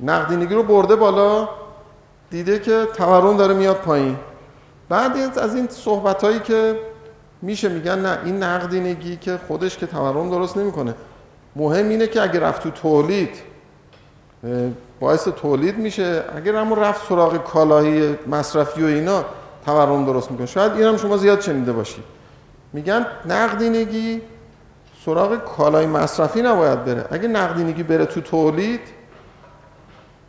نقدینگی 0.00 0.54
رو 0.54 0.62
برده 0.62 0.96
بالا 0.96 1.48
دیده 2.30 2.58
که 2.58 2.86
تورم 2.96 3.36
داره 3.36 3.54
میاد 3.54 3.76
پایین. 3.76 4.16
بعد 4.88 5.38
از 5.38 5.54
این 5.54 5.68
صحبت 5.68 6.24
هایی 6.24 6.40
که 6.40 6.80
میشه 7.42 7.68
میگن 7.68 7.98
نه 7.98 8.18
این 8.24 8.42
نقدینگی 8.42 9.16
که 9.16 9.38
خودش 9.48 9.76
که 9.78 9.86
تورم 9.86 10.30
درست 10.30 10.56
نمی‌کنه. 10.56 10.94
مهم 11.56 11.88
اینه 11.88 12.06
که 12.06 12.22
اگه 12.22 12.40
رفت 12.40 12.62
تو 12.62 12.70
تولید 12.70 13.49
باعث 15.00 15.28
تولید 15.28 15.78
میشه. 15.78 16.24
اگر 16.36 16.54
همون 16.54 16.78
رفت 16.78 17.08
سراغ 17.08 17.44
کالاهی 17.44 18.18
مصرفی 18.26 18.82
و 18.82 18.86
اینا 18.86 19.24
تورم 19.66 20.04
درست 20.04 20.30
می‌کنه. 20.30 20.46
شاید 20.46 20.72
این 20.72 20.82
هم 20.82 20.96
شما 20.96 21.16
زیاد 21.16 21.40
شنیده 21.40 21.72
باشید. 21.72 22.04
میگن 22.72 23.06
نقدینگی 23.26 24.22
سراغ 25.04 25.36
کالای 25.36 25.86
مصرفی 25.86 26.42
نباید 26.42 26.84
بره. 26.84 27.04
اگه 27.10 27.28
نقدینگی 27.28 27.82
بره 27.82 28.04
تو 28.04 28.20
تولید 28.20 28.80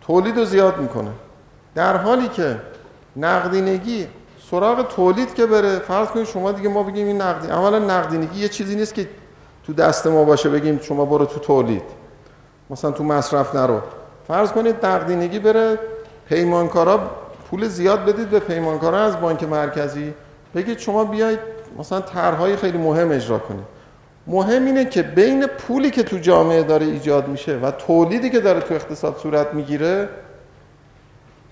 تولید 0.02 0.38
رو 0.38 0.46
زیاد 0.46 0.78
می‌کنه. 0.78 1.12
در 1.76 1.98
حالی 1.98 2.28
که 2.28 2.58
نقدینگی 3.16 4.08
سراغ 4.52 4.88
تولید 4.88 5.34
که 5.34 5.46
بره 5.46 5.80
فرض 5.80 6.08
کنید 6.08 6.26
شما 6.26 6.52
دیگه 6.52 6.70
ما 6.70 6.84
بگیم 6.84 7.08
این 7.08 7.22
نقدی 7.22 7.48
اولا 7.48 7.80
نقدینگی 7.80 8.40
یه 8.40 8.50
چیزی 8.50 8.76
نیست 8.76 8.94
که 8.94 9.10
تو 9.68 9.74
دست 9.74 10.08
ما 10.08 10.24
باشه 10.24 10.50
بگیم 10.50 10.80
شما 10.80 11.06
برو 11.06 11.26
تو 11.26 11.40
تولید. 11.40 11.84
مثلا 12.70 12.92
تو 12.92 13.04
مصرف 13.04 13.56
نرو. 13.56 13.82
فرض 14.28 14.52
کنید 14.52 14.86
نقدینگی 14.86 15.40
بره 15.40 15.80
پیمانکارا 16.30 17.00
پول 17.50 17.68
زیاد 17.68 18.06
بدید 18.06 18.30
به 18.30 18.40
پیمانکارا 18.40 19.00
از 19.00 19.22
بانک 19.22 19.44
مرکزی. 19.44 20.14
بگید 20.56 20.80
شما 20.80 21.04
بیاید 21.06 21.40
مثلا 21.80 22.02
طرحهای 22.02 22.56
خیلی 22.56 22.78
مهم 22.78 23.12
اجرا 23.12 23.40
کنید. 23.40 23.66
مهم 24.28 24.66
اینه 24.66 24.86
که 24.86 25.02
بین 25.02 25.48
پولی 25.48 25.92
که 25.92 26.04
تو 26.04 26.18
جامعه 26.18 26.64
داره 26.64 26.86
ایجاد 26.86 27.28
میشه 27.28 27.58
و 27.58 27.72
تولیدی 27.72 28.30
که 28.30 28.40
داره 28.40 28.60
تو 28.60 28.74
اقتصاد 28.74 29.18
صورت 29.18 29.54
می‌گیره 29.54 30.10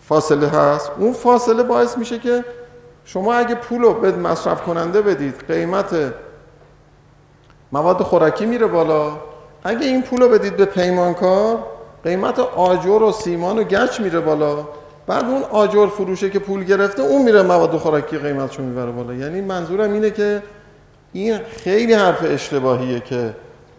فاصله 0.01 0.47
هست. 0.47 0.91
اون 0.97 1.13
فاصله 1.13 1.63
باعث 1.63 1.97
میشه 1.97 2.19
که 2.19 2.43
شما 3.05 3.33
اگه 3.33 3.55
پول 3.55 3.81
رو 3.81 3.93
به 3.93 4.11
مصرف 4.11 4.61
کننده 4.61 5.01
بدید 5.01 5.43
قیمت 5.47 6.13
مواد 7.71 8.01
خوراکی 8.01 8.45
میره 8.45 8.67
بالا. 8.67 9.11
اگه 9.63 9.85
این 9.85 10.01
پول 10.01 10.21
رو 10.21 10.29
بدید 10.29 10.57
به 10.57 10.65
پیمانکار 10.65 11.57
قیمت 12.03 12.39
آجر 12.39 13.03
و 13.03 13.11
سیمان 13.11 13.59
و 13.59 13.63
گچ 13.63 13.99
میره 13.99 14.19
بالا. 14.19 14.67
بعد 15.07 15.25
اون 15.25 15.43
آجر 15.43 15.87
فروشه 15.87 16.29
که 16.29 16.39
پول 16.39 16.63
گرفته 16.63 17.01
اون 17.01 17.21
میره 17.21 17.41
مواد 17.41 17.77
خوراکی 17.77 18.17
قیمتشو 18.17 18.63
می‌بره 18.63 18.91
بالا. 18.91 19.13
یعنی 19.13 19.41
منظورم 19.41 19.93
اینه 19.93 20.11
که 20.11 20.43
این 21.13 21.37
خیلی 21.37 21.93
حرف 21.93 22.19
اشتباهیه 22.23 22.99
که 22.99 23.35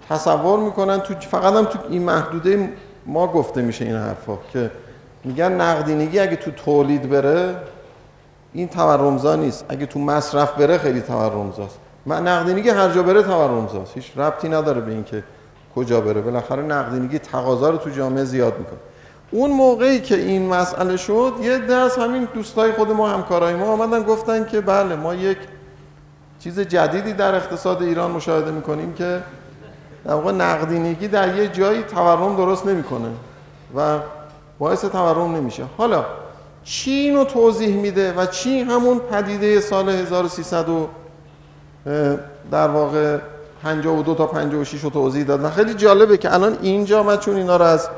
تصور 0.09 0.59
می‌کنن 0.59 0.98
تو 0.98 1.14
فقط 1.14 1.54
هم 1.54 1.64
تو 1.64 1.78
این 1.90 2.02
محدوده 2.02 2.68
ما 3.06 3.26
گفته 3.26 3.62
میشه 3.62 3.85
این 3.85 3.96
حرفا 3.96 4.38
که 4.52 4.70
میگن 5.24 5.52
نقدینگی 5.52 6.18
اگه 6.18 6.37
تو 6.37 6.50
تولید 6.50 7.11
بره 7.11 7.56
این 8.52 8.68
تورمزا 8.68 9.37
نیست. 9.37 9.64
اگه 9.68 9.87
تو 9.87 9.98
مصرف 9.98 10.54
بره 10.54 10.78
خیلی 10.78 11.00
تورمزاست. 11.00 11.78
من 12.06 12.28
نقدینگی 12.28 12.68
هر 12.68 12.88
جا 12.88 13.02
بره 13.02 13.22
تورمزاست. 13.22 13.92
هیچ 13.94 14.12
ربطی 14.16 14.48
نداره 14.48 14.80
به 14.80 14.92
اینکه 14.92 15.24
کجا 15.76 16.00
بره؟ 16.00 16.20
بالاخره 16.20 16.62
نقدینگی 16.62 17.18
تقاضا 17.18 17.70
رو 17.70 17.76
تو 17.76 17.90
جامعه 17.90 18.24
زیاد 18.24 18.59
می‌کنه. 18.59 18.78
اون 19.30 19.50
موقعی 19.50 20.00
که 20.00 20.16
این 20.16 20.48
مسئله 20.48 20.96
شد 20.96 21.33
یه 21.42 21.59
دست 21.59 21.98
همین 21.98 22.28
دوستای 22.35 22.72
خود 22.72 22.90
ما 22.90 23.09
همکارای 23.09 23.54
ما 23.54 23.66
آمدن 23.66 24.02
گفتن 24.02 24.44
که 24.44 24.61
بله 24.61 24.96
ما 24.96 25.14
یک 25.14 25.38
چیز 26.38 26.61
جدیدی 26.61 27.12
در 27.12 27.35
اقتصاد 27.35 27.83
ایران 27.83 28.11
مشاهده 28.11 28.50
می‌کنیم 28.50 28.92
که 28.92 29.22
در 30.04 30.14
واقع 30.14 30.33
نقدینگی 30.33 31.09
در 31.09 31.37
یه 31.37 31.48
جایی 31.48 31.83
تورم 31.83 32.37
درست 32.37 32.66
نمی‌کنه 32.66 33.09
و 33.76 33.98
باعث 34.59 34.85
تورم 34.85 35.37
نمیشه. 35.37 35.64
حالا 35.78 36.04
چین 36.64 37.16
رو 37.16 37.24
توضیح 37.24 37.76
میده 37.76 38.12
و 38.12 38.26
چین 38.26 38.70
همون 38.70 38.98
پدیده 38.98 39.61
سال 39.61 39.88
1300 39.88 40.66
در 42.50 42.68
واقع 42.68 43.18
52 43.62 44.14
تا 44.14 44.27
56 44.27 44.85
رو 44.85 44.90
توضیح 44.90 45.25
داد 45.25 45.44
و 45.44 45.51
خیلی 45.51 45.75
جالبه 45.75 46.16
که 46.16 46.35
الان 46.35 46.59
اینجا 46.62 47.03
من 47.03 47.16
چون 47.16 47.37
اینا 47.37 47.57
رو 47.57 47.64
از 47.64 47.88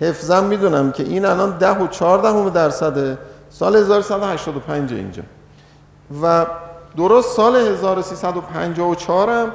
حفظم 0.00 0.44
می‌دونم 0.44 0.92
که 0.92 1.02
این 1.02 1.24
الان 1.24 1.58
10 1.58 1.70
و 1.70 1.86
14 1.86 2.50
درصده. 2.50 3.18
سال 3.50 3.76
1185 3.76 4.92
اینجا. 4.92 5.22
و 6.22 6.46
درست 6.96 7.36
سال 7.36 7.56
1354 7.56 9.30
هم 9.30 9.52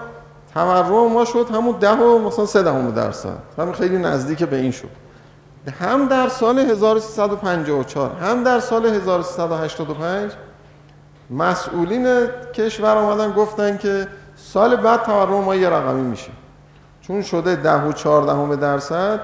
تورم 0.53 1.11
ما 1.11 1.25
شد 1.25 1.47
همون 1.53 1.75
10 1.79 1.91
و 1.91 2.19
مثلا 2.19 2.45
3 2.45 2.63
دهم 2.63 2.91
درصد. 2.91 3.37
همین 3.57 3.73
خیلی 3.73 3.97
نزدیک 3.97 4.43
به 4.43 4.55
این 4.55 4.71
شد. 4.71 4.89
هم 5.79 6.07
در 6.07 6.29
سال 6.29 6.59
1354 6.59 8.11
هم 8.21 8.43
در 8.43 8.59
سال 8.59 8.85
1385 8.85 10.31
مسئولین 11.29 12.27
کشور 12.53 12.97
آمدن 12.97 13.31
گفتن 13.31 13.77
که 13.77 14.07
سال 14.53 14.75
بعد 14.75 15.03
تورم 15.03 15.43
ما 15.43 15.55
یه 15.55 15.69
رقمی 15.69 16.01
میشه. 16.01 16.31
چون 17.01 17.21
شده 17.21 17.55
10 17.55 17.83
و 17.83 17.91
14 17.91 18.55
درصد 18.55 19.19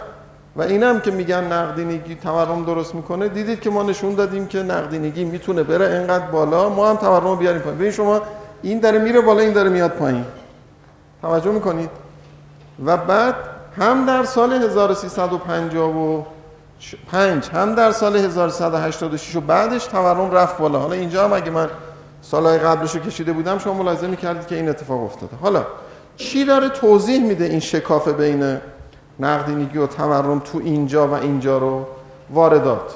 و 0.56 0.62
اینم 0.62 1.00
که 1.00 1.12
میگن 1.12 1.54
نقدینگی 1.54 2.16
تورم 2.16 2.66
درست 2.66 2.96
می‌کنه 2.96 3.28
دیدید 3.28 3.60
که 3.60 3.70
ما 3.70 3.84
نشون 3.84 4.16
دادیم 4.16 4.48
که 4.48 4.64
نقدینگی 4.64 5.26
می‌تونه 5.26 5.64
بره 5.64 5.86
انقدر 5.86 6.26
بالا 6.26 6.70
ما 6.70 6.90
هم 6.90 6.96
تورم 6.96 7.36
بیاریم 7.36 7.62
پایین. 7.62 7.80
ببین 7.80 7.92
شما 7.92 8.22
این 8.62 8.80
داره 8.80 9.00
میره 9.00 9.22
بالا 9.22 9.40
این 9.40 9.54
داره 9.54 9.70
میاد 9.70 9.92
پایین. 9.92 10.26
توجه 11.22 11.52
می‌کنید؟ 11.52 11.90
و 12.86 12.98
بعد 12.98 13.36
هم 13.78 14.06
در 14.06 14.24
سال 14.24 14.54
1355 14.54 17.50
هم 17.54 17.76
در 17.76 17.92
سال 17.92 18.16
1186 18.16 19.36
و 19.36 19.42
بعدش 19.42 19.86
تورم 19.86 20.32
رفت 20.32 20.58
بالا. 20.58 20.80
حالا 20.80 20.94
اینجا 20.94 21.24
هم 21.24 21.34
اگه 21.34 21.52
من 21.52 21.70
سالهای 22.32 22.58
قبلش 22.58 22.96
رو 22.96 23.02
کشیده 23.02 23.34
بودم 23.34 23.58
شما 23.58 23.74
ملاحظه 23.74 24.08
می‌کردید 24.08 24.48
که 24.48 24.56
این 24.56 24.70
اتفاق 24.70 25.04
افتاده. 25.04 25.36
حالا 25.42 25.66
چی 26.16 26.46
داره 26.46 26.70
توضیح 26.70 27.24
میده 27.24 27.46
این 27.46 27.60
شکاف 27.60 28.08
بین 28.08 28.58
نقدینگی 29.20 29.78
و 29.78 29.88
تورم 29.88 30.40
تو 30.40 30.58
اینجا 30.58 31.08
و 31.08 31.14
اینجا 31.14 31.58
رو؟ 31.58 31.86
واردات. 32.30 32.96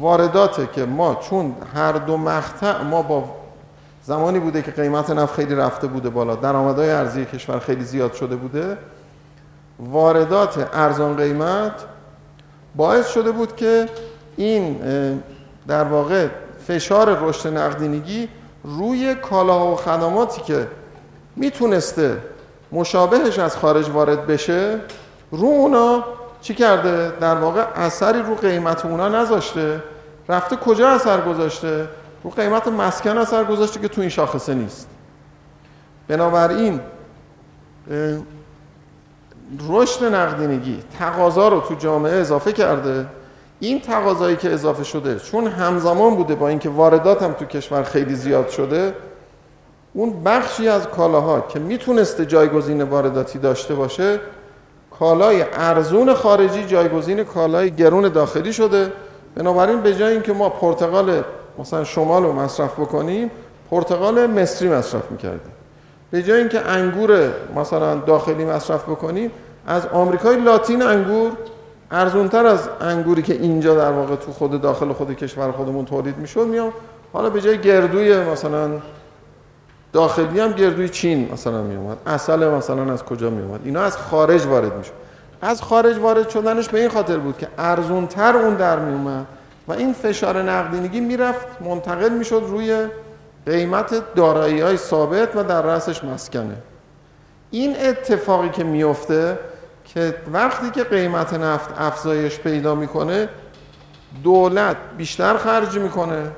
وارداته 0.00 0.68
که 0.72 0.84
ما 0.84 1.14
چون 1.14 1.54
هر 1.74 1.92
دو 1.92 2.16
مقطع 2.16 2.82
ما 2.82 3.02
با 3.02 3.24
زمانی 4.02 4.38
بوده 4.38 4.62
که 4.62 4.70
قیمت 4.70 5.10
نفت 5.10 5.34
خیلی 5.34 5.54
رفته 5.54 5.86
بوده 5.86 6.10
بالا 6.10 6.34
درآمدهای 6.34 6.90
ارزی 6.90 7.24
کشور 7.24 7.58
خیلی 7.58 7.84
زیاد 7.84 8.12
شده 8.12 8.36
بوده 8.36 8.78
واردات 9.78 10.68
ارزان 10.72 11.16
قیمت 11.16 11.72
باعث 12.76 13.08
شده 13.08 13.32
بود 13.32 13.56
که 13.56 13.88
این 14.36 14.80
در 15.68 15.84
واقع 15.84 16.28
فشار 16.68 17.18
رشد 17.20 17.56
نقدینگی 17.56 18.28
روی 18.64 19.14
کالاها 19.14 19.72
و 19.72 19.76
خدماتی 19.76 20.40
که 20.40 20.68
می‌تونسته 21.36 22.18
مشابهش 22.72 23.38
از 23.38 23.56
خارج 23.56 23.90
وارد 23.90 24.26
بشه 24.26 24.80
رو 25.30 25.46
اونا 25.46 26.04
چی 26.40 26.54
کرده؟ 26.54 27.12
در 27.20 27.34
واقع 27.34 27.64
اثری 27.74 28.22
رو 28.22 28.34
قیمت 28.34 28.84
اونا 28.84 29.08
نذاشته 29.08 29.82
رفته 30.28 30.56
کجا 30.56 30.88
اثر 30.88 31.20
گذاشته؟ 31.20 31.88
رو 32.24 32.30
قیمت 32.30 32.68
مسکن 32.68 33.18
اثر 33.18 33.44
گذاشته 33.44 33.80
که 33.80 33.88
تو 33.88 34.00
این 34.00 34.10
شاخصه 34.10 34.54
نیست 34.54 34.88
بنابراین 36.08 36.80
رشد 39.68 40.04
نقدینگی 40.04 40.82
تقاضا 40.98 41.48
رو 41.48 41.60
تو 41.60 41.74
جامعه 41.74 42.12
اضافه 42.12 42.52
کرده 42.52 43.06
این 43.60 43.80
تقاضایی 43.80 44.36
که 44.36 44.52
اضافه 44.52 44.84
شده 44.84 45.18
چون 45.18 45.46
همزمان 45.46 46.16
بوده 46.16 46.34
با 46.34 46.48
اینکه 46.48 46.68
واردات 46.68 47.22
هم 47.22 47.32
تو 47.32 47.44
کشور 47.44 47.82
خیلی 47.82 48.14
زیاد 48.14 48.48
شده 48.48 48.94
اون 49.92 50.24
بخشی 50.24 50.68
از 50.68 50.88
کالاها 50.88 51.40
که 51.40 51.58
می‌تونسته 51.58 52.26
جایگزین 52.26 52.82
وارداتی 52.82 53.38
داشته 53.38 53.74
باشه 53.74 54.20
کالای 54.98 55.44
ارزون 55.52 56.14
خارجی 56.14 56.64
جایگزین 56.64 57.24
کالای 57.24 57.70
گرون 57.70 58.08
داخلی 58.08 58.52
شده. 58.52 58.92
بنابراین 59.34 59.80
به 59.80 59.94
جای 59.94 60.12
اینکه 60.12 60.32
ما 60.32 60.48
پرتقال 60.48 61.22
مثلا 61.58 61.84
شمال 61.84 62.22
رو 62.22 62.32
مصرف 62.32 62.80
بکنیم 62.80 63.30
پرتقال 63.70 64.26
مصری 64.26 64.68
مصرف 64.68 65.10
می‌کردیم. 65.10 65.52
به 66.10 66.22
جای 66.22 66.38
اینکه 66.38 66.60
انگور 66.60 67.30
مثلا 67.56 67.94
داخلی 67.94 68.44
مصرف 68.44 68.82
بکنیم 68.82 69.30
از 69.66 69.86
آمریکای 69.86 70.40
لاتین 70.40 70.82
انگور 70.82 71.32
ارزونتر 71.90 72.46
از 72.46 72.68
انگوری 72.80 73.22
که 73.22 73.32
اینجا 73.32 73.74
در 73.74 73.90
واقع 73.90 74.16
تو 74.16 74.32
خود 74.32 74.60
داخل 74.60 74.92
خود 74.92 75.16
کشور 75.16 75.52
خودمون 75.52 75.84
تولید 75.84 76.18
می‌شد 76.18 76.46
میام 76.46 76.72
حالا 77.12 77.30
به 77.30 77.40
جای 77.40 77.58
گردوی 77.58 78.16
مثلا 78.16 78.70
داخلی 79.92 80.40
هم 80.40 80.52
گردوی 80.52 80.88
چین 80.88 81.32
مثلا 81.32 81.62
می 81.62 81.76
اومد 81.76 81.96
اصل 82.06 82.48
مثلا 82.48 82.92
از 82.92 83.04
کجا 83.04 83.30
می 83.30 83.42
اومد 83.42 83.60
اینا 83.64 83.82
از 83.82 83.96
خارج 83.96 84.46
وارد 84.46 84.76
می‌شد. 84.76 84.92
از 85.42 85.62
خارج 85.62 85.98
وارد 85.98 86.28
شدنش 86.28 86.68
به 86.68 86.80
این 86.80 86.88
خاطر 86.88 87.16
بود 87.16 87.38
که 87.38 87.48
ارزونتر 87.58 88.36
اون 88.36 88.54
در 88.54 88.78
می 88.78 88.92
اومد 88.92 89.26
و 89.68 89.72
این 89.72 89.92
فشار 89.92 90.42
نقدینگی 90.42 91.00
می‌رفت 91.00 91.46
منتقل 91.60 92.08
می‌شد 92.08 92.42
روی 92.48 92.86
قیمت 93.46 94.14
دارایی 94.14 94.60
های 94.60 94.76
ثابت 94.76 95.36
و 95.36 95.44
در 95.44 95.62
رأسش 95.62 96.04
مسکنه. 96.04 96.56
این 97.50 97.76
اتفاقی 97.80 98.48
که 98.48 98.64
میفته 98.64 99.38
که 99.94 100.14
وقتی 100.32 100.70
که 100.70 100.84
قیمت 100.84 101.34
نفت 101.34 101.70
افزایش 101.78 102.38
پیدا 102.38 102.74
می‌کنه 102.74 103.28
دولت 104.24 104.76
بیشتر 104.98 105.36
خرج 105.36 105.78
می‌کنه. 105.78 106.30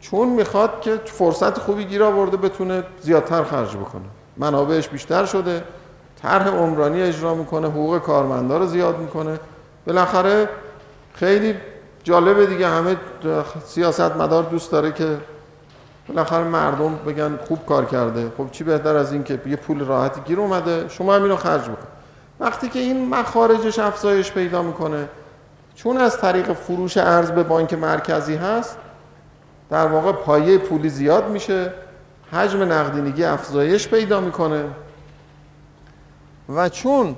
چون 0.00 0.28
می‌خواد 0.28 0.80
که 0.80 1.00
فرصت 1.04 1.58
خوبی 1.58 1.84
گیر 1.84 2.02
آورده 2.02 2.36
بتونه 2.36 2.84
زیادتر 3.00 3.44
خرج 3.44 3.76
بکنه. 3.76 4.02
منابعش 4.36 4.88
بیشتر 4.88 5.24
شده 5.24 5.64
طرح 6.22 6.48
عمرانی 6.48 7.02
اجرا 7.02 7.34
می‌کنه 7.34 7.68
حقوق 7.68 7.98
کارمندا 7.98 8.58
رو 8.58 8.66
زیاد 8.66 8.98
می‌کنه. 8.98 9.40
بالاخره 9.86 10.48
خیلی 11.14 11.54
جالبه 12.04 12.46
دیگه 12.46 12.68
همه 12.68 12.96
سیاست 13.64 14.16
مدار 14.16 14.42
دوست 14.42 14.72
داره 14.72 14.92
که 14.92 15.16
بالاخره 16.08 16.44
مردم 16.44 16.96
بگن 17.06 17.38
خوب 17.48 17.66
کار 17.66 17.84
کرده. 17.84 18.32
خب 18.38 18.50
چی 18.50 18.64
بهتر 18.64 18.96
از 18.96 19.12
این 19.12 19.24
که 19.24 19.40
یه 19.46 19.56
پول 19.56 19.84
راحتی 19.84 20.20
گیر 20.20 20.40
اومده 20.40 20.88
شما 20.88 21.14
هم 21.14 21.22
اینو 21.22 21.36
خرج 21.36 21.62
بکن. 21.62 21.95
وقتی 22.40 22.68
که 22.68 22.78
این 22.78 23.08
مخارجش 23.08 23.78
افزایش 23.78 24.32
پیدا 24.32 24.62
می‌کنه 24.62 25.08
چون 25.74 25.98
از 25.98 26.20
طریق 26.20 26.52
فروش 26.52 26.96
ارز 26.96 27.30
به 27.30 27.42
بانک 27.42 27.74
مرکزی 27.74 28.34
هست 28.34 28.76
در 29.70 29.86
واقع 29.86 30.12
پایه 30.12 30.58
پولی 30.58 30.88
زیاد 30.88 31.28
میشه 31.28 31.72
حجم 32.32 32.62
نقدینگی 32.62 33.24
افزایش 33.24 33.88
پیدا 33.88 34.20
می‌کنه. 34.20 34.64
و 36.48 36.68
چون 36.68 37.16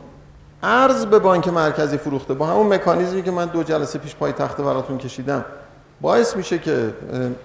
ارز 0.63 1.07
به 1.07 1.19
بانک 1.19 1.49
مرکزی 1.49 1.99
فروخته 1.99 2.35
با 2.35 2.47
همون 2.47 2.75
مکانیزمی 2.75 3.23
که 3.23 3.31
من 3.31 3.47
دو 3.47 3.63
جلسه 3.63 3.99
پیش 3.99 4.17
پای 4.17 4.33
تخته 4.33 4.63
براتون 4.63 4.99
کشیدم 4.99 5.45
باعث 6.01 6.37
میشه 6.37 6.59
که 6.59 6.95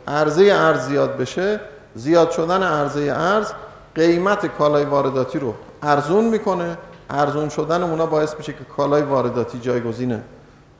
عرضه 0.07 0.43
ارز 0.43 0.87
زیاد 0.87 1.17
بشه. 1.17 1.59
زیاد 1.95 2.31
شدن 2.31 2.63
عرضه 2.63 3.13
ارز 3.15 3.51
قیمت 3.95 4.45
کالای 4.45 4.85
وارداتی 4.85 5.39
رو 5.39 5.53
ارزون 5.83 6.25
می‌کنه. 6.25 6.77
ارزون 7.13 7.49
شدن 7.49 7.83
اونا 7.83 8.05
باعث 8.05 8.35
میشه 8.37 8.53
که 8.53 8.63
کالای 8.77 9.01
وارداتی 9.01 9.59
جایگزین 9.59 10.19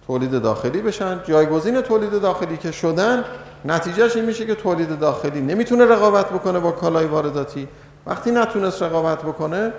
تولید 0.08 0.42
داخلی 0.42 0.82
بشن. 0.82 1.20
جایگزین 1.24 1.82
تولید 1.82 2.22
داخلی 2.22 2.58
که 2.58 2.72
شدن 2.72 3.24
نتیجهش 3.66 4.16
این 4.16 4.26
میشه 4.26 4.46
که 4.46 4.56
تولید 4.56 5.00
داخلی 5.00 5.42
نمی‌تونه 5.42 5.86
رقابت 5.86 6.30
بکنه 6.30 6.60
با 6.60 6.72
کالای 6.72 7.06
وارداتی. 7.06 7.68
وقتی 8.08 8.32
نتونست 8.32 8.84
رقابت 8.84 9.22
بکنه 9.22 9.74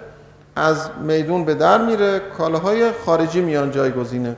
از 0.57 0.91
میدون 1.03 1.45
به 1.45 1.55
در 1.55 1.85
میره 1.85 2.21
کالاهای 2.39 2.93
خارجی 3.07 3.41
میان 3.41 3.71
جایگزین 3.71 4.37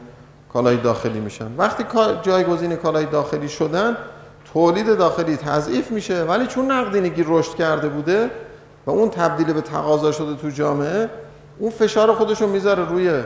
کالای 0.53 0.77
داخلی 0.77 1.21
میشن. 1.21 1.57
وقتی 1.59 1.85
جایگزین 2.23 2.77
کالای 2.77 3.07
داخلی 3.07 3.49
شدن 3.49 3.97
تولید 4.53 4.99
داخلی 4.99 5.37
تضعیف 5.37 5.91
میشه 5.91 6.23
ولی 6.23 6.47
چون 6.47 6.71
نقدینگی 6.71 7.25
رشد 7.29 7.55
کرده 7.55 7.89
بوده 7.89 8.31
و 8.87 8.91
اون 8.91 9.11
تبدیل 9.11 9.53
به 9.53 9.61
تقاضا 9.61 10.13
شده 10.13 10.35
تو 10.35 10.51
جامعه 10.51 11.11
اون 11.59 11.71
فشار 11.71 12.13
خودش 12.13 12.43
رو 12.43 12.49
می‌ذاره 12.49 12.89
روی 12.89 13.23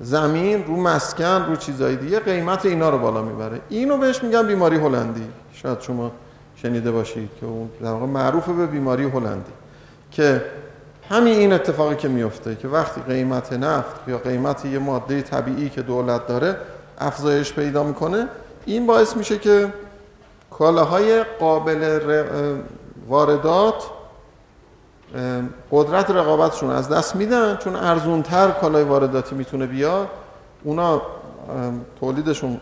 زمین 0.00 0.64
رو 0.64 0.76
مسکن 0.76 1.46
رو 1.48 1.56
چیزای 1.56 1.96
دیگه 1.96 2.20
قیمت 2.20 2.66
اینا 2.66 2.90
رو 2.90 2.98
بالا 2.98 3.22
می‌بره. 3.22 3.60
اینو 3.68 3.98
بهش 3.98 4.22
میگن 4.22 4.46
بیماری 4.46 4.76
هلندی. 4.76 5.28
شاید 5.52 5.80
شما 5.80 6.12
شنیده 6.56 6.90
باشید 6.90 7.30
که 7.40 7.46
اون 7.46 7.70
در 7.82 7.90
واقع 7.90 8.06
معروف 8.06 8.48
به 8.48 8.66
بیماری 8.66 9.04
هلندی. 9.04 9.52
که 10.10 10.44
همین 11.10 11.34
این 11.34 11.52
اتفاقی 11.52 11.96
که 11.96 12.08
میفته 12.08 12.56
که 12.56 12.68
وقتی 12.68 13.00
قیمت 13.00 13.52
نفت 13.52 14.08
یا 14.08 14.18
قیمت 14.18 14.64
یه 14.64 14.78
ماده 14.78 15.22
طبیعی 15.22 15.68
که 15.68 15.82
دولت 15.82 16.26
داره 16.26 16.56
افزایش 16.98 17.52
پیدا 17.52 17.82
می‌کنه 17.82 18.28
این 18.66 18.86
باعث 18.86 19.16
میشه 19.16 19.38
که 19.38 19.72
کالاهای 20.50 21.22
قابل 21.22 22.00
واردات 23.08 23.84
قدرت 25.72 26.10
رقابتشون 26.10 26.70
از 26.70 26.88
دست 26.88 27.16
میدن 27.16 27.56
چون 27.56 27.76
ارزونتر 27.76 28.50
کالای 28.50 28.82
وارداتی 28.82 29.34
می‌تونه 29.34 29.66
بیاد 29.66 30.08
اونا 30.64 31.02
تولیدشون 32.00 32.60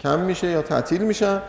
کم 0.00 0.20
میشه 0.20 0.46
یا 0.46 0.62
تعطیل 0.62 1.02
میشن. 1.02 1.40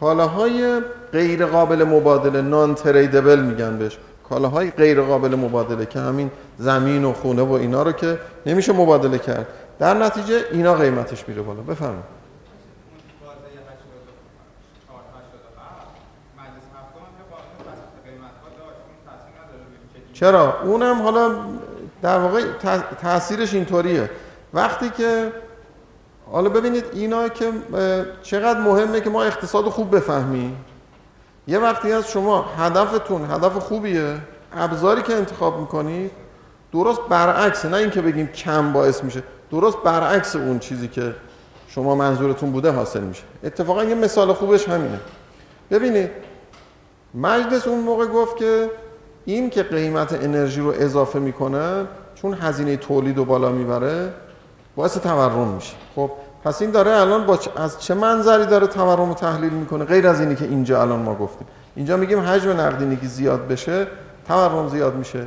کالاهای 0.00 0.80
غیر 1.12 1.46
قابل 1.46 1.84
مبادله 1.84 2.42
نان 2.42 2.74
تریدبل 2.74 3.40
میگن 3.40 3.78
بهش. 3.78 3.98
کالاهای 4.28 4.70
غیر 4.70 5.02
قابل 5.02 5.34
مبادله 5.34 5.86
که 5.86 5.98
همین 5.98 6.30
زمین 6.58 7.04
و 7.04 7.12
خونه 7.12 7.42
و 7.42 7.52
اینا 7.52 7.82
رو 7.82 7.92
که 7.92 8.18
نمیشه 8.46 8.72
مبادله 8.72 9.18
کرد. 9.18 9.46
در 9.78 9.94
نتیجه 9.94 10.44
اینا 10.52 10.74
قیمتش 10.74 11.28
میره 11.28 11.42
بالا. 11.42 11.60
بفرمایید. 11.60 12.17
چرا؟ 20.20 20.62
اونم 20.62 21.02
حالا 21.02 21.30
در 22.02 22.18
واقع 22.18 22.42
تاثیرش 23.02 23.54
اینطوریه. 23.54 24.10
وقتی 24.54 24.90
که 24.90 25.32
حالا 26.32 26.48
ببینید 26.48 26.84
اینا 26.92 27.28
که 27.28 27.52
چقدر 28.22 28.60
مهمه 28.60 29.00
که 29.00 29.10
ما 29.10 29.22
اقتصاد 29.22 29.64
خوب 29.64 29.96
بفهمیم. 29.96 30.56
یه 31.48 31.58
وقتی 31.58 31.92
از 31.92 32.10
شما 32.10 32.44
هدفتون 32.58 33.30
هدف 33.30 33.58
خوبیه 33.58 34.18
ابزاری 34.56 35.02
که 35.02 35.14
انتخاب 35.14 35.60
می‌کنید 35.60 36.10
درست 36.72 37.00
برعکس 37.08 37.64
نه 37.64 37.76
اینکه 37.76 38.02
بگیم 38.02 38.26
کم 38.26 38.72
باعث 38.72 39.04
میشه 39.04 39.22
درست 39.50 39.78
برعکس 39.84 40.36
اون 40.36 40.58
چیزی 40.58 40.88
که 40.88 41.14
شما 41.68 41.94
منظورتون 41.94 42.52
بوده 42.52 42.70
حاصل 42.70 43.00
میشه. 43.00 43.22
اتفاقا 43.44 43.84
یه 43.84 43.94
مثال 43.94 44.32
خوبش 44.32 44.68
همینه. 44.68 45.00
ببینید 45.70 46.10
مجلس 47.14 47.68
اون 47.68 47.80
موقع 47.80 48.06
گفت 48.06 48.36
که 48.36 48.70
این 49.28 49.50
که 49.50 49.62
قیمت 49.62 50.24
انرژی 50.24 50.60
رو 50.60 50.74
اضافه 50.78 51.18
می‌کنه 51.18 51.86
چون 52.14 52.34
هزینه 52.34 52.76
تولید 52.76 53.16
رو 53.16 53.24
بالا 53.24 53.50
می‌بره 53.50 54.12
باعث 54.76 54.98
تورم 54.98 55.48
میشه. 55.48 55.74
خب 55.96 56.10
پس 56.44 56.62
این 56.62 56.70
داره 56.70 56.90
الان 56.90 57.26
با 57.26 57.38
از 57.56 57.82
چه 57.82 57.94
منظری 57.94 58.46
داره 58.46 58.66
تورم 58.66 59.08
رو 59.08 59.14
تحلیل 59.14 59.52
می‌کنه؟ 59.52 59.84
غیر 59.84 60.08
از 60.08 60.20
اینی 60.20 60.34
که 60.34 60.44
اینجا 60.44 60.82
الان 60.82 60.98
ما 61.00 61.14
گفتیم. 61.14 61.46
اینجا 61.76 61.96
میگیم 61.96 62.20
حجم 62.20 62.50
نقدینگی 62.50 63.06
زیاد 63.06 63.48
بشه 63.48 63.86
تورم 64.28 64.68
زیاد 64.68 64.94
میشه. 64.94 65.26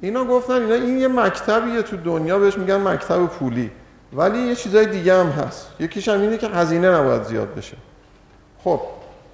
اینا 0.00 0.24
گفتن 0.24 0.52
اینا 0.52 0.74
این 0.74 0.98
یه 0.98 1.08
مکتبیه 1.08 1.82
تو 1.82 1.96
دنیا 1.96 2.38
بهش 2.38 2.58
میگن 2.58 2.76
مکتب 2.88 3.26
پولی. 3.26 3.70
ولی 4.12 4.38
یه 4.38 4.54
چیزای 4.54 4.86
دیگه 4.86 5.20
هم 5.20 5.26
هست. 5.26 5.68
یکیش 5.80 6.08
هم 6.08 6.20
اینه 6.20 6.38
که 6.38 6.48
هزینه 6.48 6.90
نباید 6.90 7.22
زیاد 7.22 7.54
بشه. 7.54 7.76
خب 8.64 8.80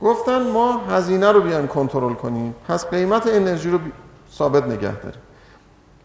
گفتن 0.03 0.51
ما 0.51 0.79
هزینه 0.79 1.33
رو 1.33 1.41
بیایم 1.41 1.67
کنترل 1.67 2.15
کنیم. 2.15 2.55
پس 2.69 2.87
قیمت 2.87 3.27
انرژی 3.27 3.71
رو 3.71 3.79
ثابت 4.35 4.65
نگه 4.65 4.97
داریم. 4.97 5.21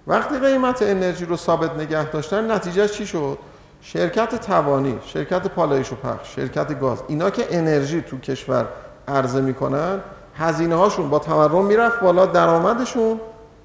وقتی 0.08 0.40
قیمت 0.40 0.82
انرژی 0.82 1.26
رو 1.26 1.38
ثابت 1.38 1.76
نگه 1.76 2.10
داشتن 2.10 2.52
نتیجه 2.52 2.88
چی 2.88 3.08
شد؟ 3.08 3.38
شرکت 3.82 4.36
توانی 4.36 5.00
شرکت 5.06 5.48
پالایش 5.48 5.92
و 5.92 5.96
پخش 5.96 6.36
شرکت 6.36 6.80
گاز 6.80 7.04
اینا 7.08 7.30
که 7.30 7.48
انرژی 7.50 8.02
تو 8.02 8.18
کشور 8.18 8.66
عرضه 9.08 9.42
می‌کنن 9.42 10.00
هزینه 10.38 10.76
هاشون 10.76 11.10
با 11.10 11.20
تورم 11.20 11.66
می‌رفت 11.66 12.00
بالا 12.00 12.26
درآمدشون 12.26 13.20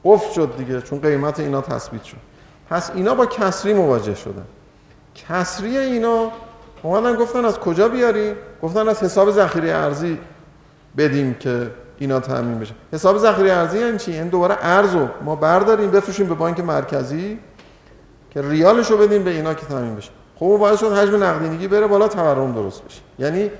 قفل 0.04 0.32
شد 0.34 0.56
دیگه 0.58 0.80
چون 0.80 1.00
قیمت 1.00 1.40
اینا 1.40 1.60
تثبیت 1.60 2.04
شد. 2.04 2.16
پس 2.70 2.90
اینا 2.94 3.14
با 3.14 3.26
کسری 3.26 3.74
مواجه 3.74 4.14
شدن. 4.14 4.44
کسری 5.14 5.78
اینا 5.78 6.30
اومدن 6.82 7.14
گفتن 7.16 7.44
از 7.44 7.58
کجا 7.58 7.88
بیاریم 7.88 8.34
گفتن 8.62 8.88
از 8.88 9.02
حساب 9.02 9.30
ذخیره 9.30 9.70
ارزی 9.70 10.18
بدیم 10.96 11.34
که 11.34 11.70
اینا 11.98 12.20
تامین 12.20 12.58
بشه. 12.58 12.74
حساب 12.92 13.18
ذخیره 13.18 13.52
ارزی 13.52 13.78
یعنی 13.78 13.98
چی؟ 13.98 14.12
یعنی 14.12 14.30
دوباره 14.30 14.56
ارزو 14.60 15.08
ما 15.24 15.36
برداریم 15.36 15.90
بفروشیم 15.90 16.26
به 16.26 16.34
بانک 16.34 16.60
مرکزی 16.60 17.38
که 18.30 18.42
ریالش 18.42 18.90
رو 18.90 18.96
بدیم 18.96 19.24
به 19.24 19.30
اینا 19.30 19.54
که 19.54 19.66
تامین 19.66 19.96
بشه. 19.96 20.10
خب 20.36 20.56
باعث 20.60 20.80
شد 20.80 20.92
حجم 20.92 21.24
نقدینگی 21.24 21.68
بره 21.68 21.86
بالا 21.86 22.08
تورم 22.08 22.52
درست 22.52 22.84
بشه. 22.84 23.00
یعنی 23.18 23.50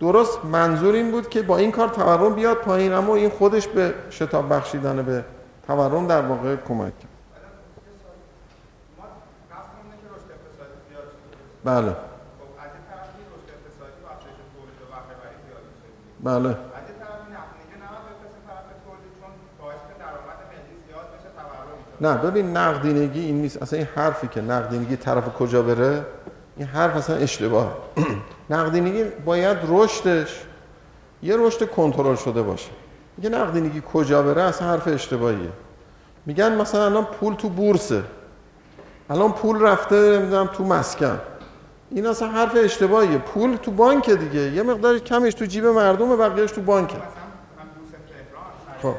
درست 0.00 0.44
منظور 0.44 0.94
این 0.94 1.10
بود 1.10 1.28
که 1.28 1.42
با 1.42 1.56
این 1.56 1.72
کار 1.72 1.88
تورم 1.88 2.34
بیاد 2.34 2.56
پایین 2.56 2.92
اما 2.92 3.14
این 3.16 3.30
خودش 3.30 3.66
به 3.66 3.94
شتاب 4.10 4.52
بخشیدن 4.52 5.02
به 5.02 5.24
تورم 5.66 6.06
در 6.06 6.22
واقع 6.22 6.56
کمک 6.56 6.92
کرد. 6.98 7.10
بله. 11.64 12.09
بله. 16.24 16.56
نه 22.00 22.14
ببین 22.14 22.56
نقدینگی 22.56 23.20
این 23.20 23.40
نیست. 23.42 23.62
اصلا 23.62 23.78
این 23.78 23.88
حرفی 23.94 24.28
که 24.28 24.40
نقدینگی 24.40 24.96
طرف 24.96 25.34
کجا 25.34 25.62
بره 25.62 26.04
این 26.56 26.66
حرف 26.66 26.96
اصلا 26.96 27.16
اشتباه. 27.16 27.76
نقدینگی 28.50 29.04
باید 29.04 29.58
رشدش 29.68 30.44
یه 31.22 31.36
رشد 31.36 31.70
کنترل 31.70 32.16
شده 32.16 32.42
باشه. 32.42 32.70
میگه 33.16 33.30
نقدینگی 33.30 33.82
کجا 33.92 34.22
بره؟ 34.22 34.42
اصلا 34.42 34.68
حرف 34.68 34.88
اشتباهیه. 34.88 35.48
میگن 36.26 36.56
مثلا 36.56 36.84
الان 36.84 37.04
پول 37.04 37.34
تو 37.34 37.48
بورسه. 37.48 38.02
الان 39.10 39.32
پول 39.32 39.62
رفته 39.62 40.18
نمی‌دونم 40.18 40.46
تو 40.46 40.64
مسکن. 40.64 41.18
این 41.90 42.06
اصلا 42.06 42.28
حرف 42.28 42.52
اشتباهیه. 42.56 43.18
پول 43.18 43.56
تو 43.56 43.70
بانک 43.70 44.10
دیگه. 44.10 44.40
یه 44.40 44.62
مقدار 44.62 44.98
کمش 44.98 45.34
تو 45.34 45.44
جیب 45.44 45.66
مردم 45.66 46.16
بقیهش 46.16 46.50
تو 46.50 46.60
بانکه. 46.60 46.96
خب. 48.82 48.94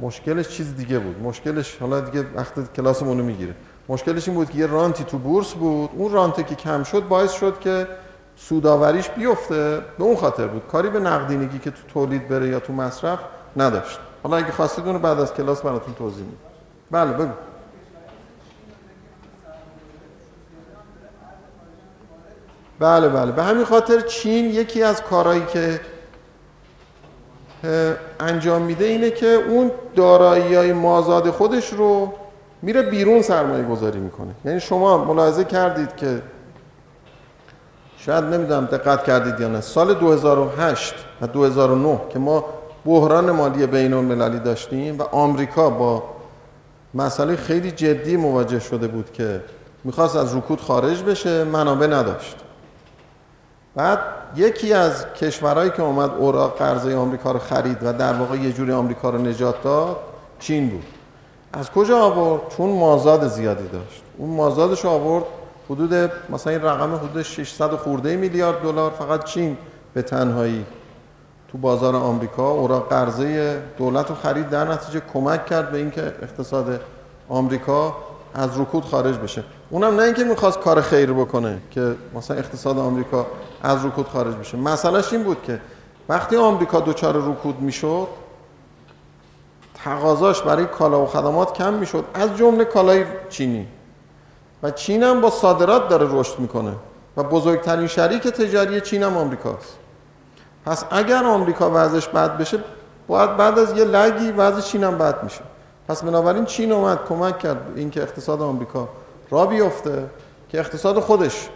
مشکلش 0.00 0.48
چیز 0.48 0.76
دیگه 0.76 0.98
بود. 0.98 1.22
مشکلش 1.22 1.76
حالا 1.80 2.00
دیگه 2.00 2.26
وقت 2.34 2.72
کلاسمون 2.72 3.18
رو 3.18 3.24
می‌گیره. 3.24 3.54
مشکلش 3.88 4.28
این 4.28 4.36
بود 4.36 4.50
که 4.50 4.58
یه 4.58 4.66
رانتی 4.66 5.04
تو 5.04 5.18
بورس 5.18 5.52
بود. 5.54 5.90
اون 5.92 6.12
رانتی 6.12 6.44
که 6.44 6.54
کم 6.54 6.82
شد 6.82 7.08
باعث 7.08 7.32
شد 7.32 7.60
که 7.60 7.86
سوداوریش 8.36 9.08
بیفته. 9.08 9.80
به 9.98 10.04
اون 10.04 10.16
خاطر 10.16 10.46
بود. 10.46 10.62
کاری 10.72 10.90
به 10.90 11.00
نقدینگی 11.00 11.58
که 11.58 11.70
تو 11.70 11.82
تولید 11.88 12.28
بره 12.28 12.48
یا 12.48 12.60
تو 12.60 12.72
مصرف 12.72 13.18
نداشت. 13.56 13.98
حالا 14.22 14.36
اگه 14.36 14.52
خواستید 14.52 14.86
اون 14.86 14.98
بعد 14.98 15.20
از 15.20 15.34
کلاس 15.34 15.62
براتون 15.62 15.94
توضیح 15.94 16.24
میدم. 16.24 16.38
بله 16.90 17.12
بگو. 17.12 17.32
بله 22.80 23.08
بله. 23.08 23.32
به 23.32 23.42
همین 23.42 23.64
خاطر 23.64 24.00
چین 24.00 24.44
یکی 24.44 24.82
از 24.82 25.02
کارهایی 25.02 25.42
که 25.52 25.80
انجام 28.20 28.62
میده 28.62 28.84
اینه 28.84 29.10
که 29.10 29.26
اون 29.26 29.70
دارایی 29.96 30.54
های 30.54 30.72
مازاد 30.72 31.30
خودش 31.30 31.72
رو 31.72 32.12
میره 32.62 32.82
بیرون 32.82 33.22
سرمایه 33.22 33.64
گذاری 33.64 33.98
می‌کنه. 33.98 34.34
یعنی 34.44 34.60
شما 34.60 35.04
ملاحظه 35.04 35.44
کردید 35.44 35.96
که 35.96 36.22
شاید 37.98 38.24
نمی‌دونم 38.24 38.64
دقت 38.64 39.04
کردید 39.04 39.40
یا 39.40 39.48
نه. 39.48 39.60
سال 39.60 39.94
2008 39.94 40.94
و 41.20 41.26
2009 41.26 42.00
که 42.12 42.18
ما 42.18 42.44
بحران 42.86 43.30
مالی 43.30 43.66
بین 43.66 43.92
المللی 43.92 44.38
داشتیم 44.38 44.98
و 44.98 45.02
آمریکا 45.02 45.70
با 45.70 46.02
مسئله 46.94 47.36
خیلی 47.36 47.70
جدی 47.70 48.16
مواجه 48.16 48.60
شده 48.60 48.88
بود 48.88 49.12
که 49.12 49.40
می‌خواست 49.84 50.16
از 50.16 50.36
رکود 50.36 50.60
خارج 50.60 51.02
بشه 51.02 51.44
منابع 51.44 51.86
نداشت. 51.86 52.36
بعد 53.74 53.98
یکی 54.36 54.72
از 54.72 55.06
کشورهایی 55.12 55.70
که 55.70 55.82
اومد 55.82 56.10
اوراق 56.10 56.58
قرضه 56.58 56.96
آمریکا 56.96 57.32
رو 57.32 57.38
خرید 57.38 57.78
و 57.82 57.92
در 57.92 58.12
واقع 58.12 58.36
یه 58.36 58.52
جوری 58.52 58.72
آمریکا 58.72 59.10
رو 59.10 59.18
نجات 59.18 59.62
داد 59.62 59.96
چین 60.38 60.68
بود. 60.68 60.84
از 61.52 61.70
کجا 61.70 61.98
آورد؟ 61.98 62.42
چون 62.56 62.70
مازاد 62.70 63.28
زیادی 63.28 63.68
داشت. 63.68 64.02
اون 64.18 64.30
مازادش 64.30 64.84
آورد 64.84 65.24
حدود 65.70 65.94
مثلا 66.30 66.52
این 66.52 66.62
رقم 66.62 66.94
حدود 66.94 67.22
600 67.22 67.70
خورده 67.70 68.16
میلیارد 68.16 68.62
دلار 68.62 68.90
فقط 68.90 69.24
چین 69.24 69.56
به 69.94 70.02
تنهایی 70.02 70.66
تو 71.48 71.58
بازار 71.58 71.96
آمریکا 71.96 72.50
اوراق 72.50 72.88
قرضه 72.88 73.58
دولت 73.78 74.08
رو 74.08 74.14
خرید 74.14 74.48
در 74.48 74.72
نتیجه 74.72 75.02
کمک 75.12 75.46
کرد 75.46 75.70
به 75.70 75.78
اینکه 75.78 76.02
اقتصاد 76.02 76.80
آمریکا 77.28 77.96
از 78.34 78.60
رکود 78.60 78.84
خارج 78.84 79.16
بشه. 79.18 79.44
اونم 79.70 79.96
نه 79.96 80.02
اینکه 80.02 80.24
می‌خواست 80.24 80.60
کار 80.60 80.80
خیر 80.80 81.12
بکنه 81.12 81.58
که 81.70 81.94
مثلا 82.14 82.36
اقتصاد 82.36 82.78
آمریکا 82.78 83.26
از 83.62 83.86
رکود 83.86 84.08
خارج 84.08 84.34
بشه. 84.34 84.56
مسئلهش 84.56 85.12
این 85.12 85.22
بود 85.22 85.42
که 85.42 85.60
وقتی 86.08 86.36
آمریکا 86.36 86.80
دچار 86.80 87.16
رکود 87.16 87.60
می‌شد 87.60 88.08
تقاضاش 89.84 90.42
برای 90.42 90.66
کالا 90.66 91.02
و 91.02 91.06
خدمات 91.06 91.52
کم 91.52 91.74
می‌شد. 91.74 92.04
از 92.14 92.36
جمله 92.36 92.64
کالای 92.64 93.04
چینی. 93.28 93.66
و 94.62 94.70
چین 94.70 95.02
هم 95.02 95.20
با 95.20 95.30
صادرات 95.30 95.88
داره 95.88 96.06
رشد 96.10 96.38
می‌کنه 96.38 96.72
و 97.16 97.22
بزرگترین 97.22 97.86
شریک 97.86 98.22
تجاری 98.22 98.80
چین 98.80 99.02
هم 99.02 99.16
آمریکاست. 99.16 99.76
پس 100.66 100.84
اگر 100.90 101.24
آمریکا 101.24 101.70
وضعش 101.74 102.08
بد 102.08 102.38
بشه 102.38 102.58
باید 103.08 103.36
بعد 103.36 103.58
از 103.58 103.76
یه 103.78 103.84
لگی 103.84 104.30
وضع 104.30 104.60
چین 104.60 104.84
هم 104.84 104.98
بد 104.98 105.22
میشه. 105.22 105.40
پس 105.90 106.04
بنابراین 106.04 106.44
چین 106.44 106.72
اومد 106.72 107.04
کمک 107.08 107.38
کرد 107.38 107.72
اینکه 107.76 108.02
اقتصاد 108.02 108.42
آمریکا 108.42 108.88
را 109.30 109.46
بیفته 109.46 110.10
که 110.48 110.58
اقتصاد 110.58 111.00
خودش 111.00 111.48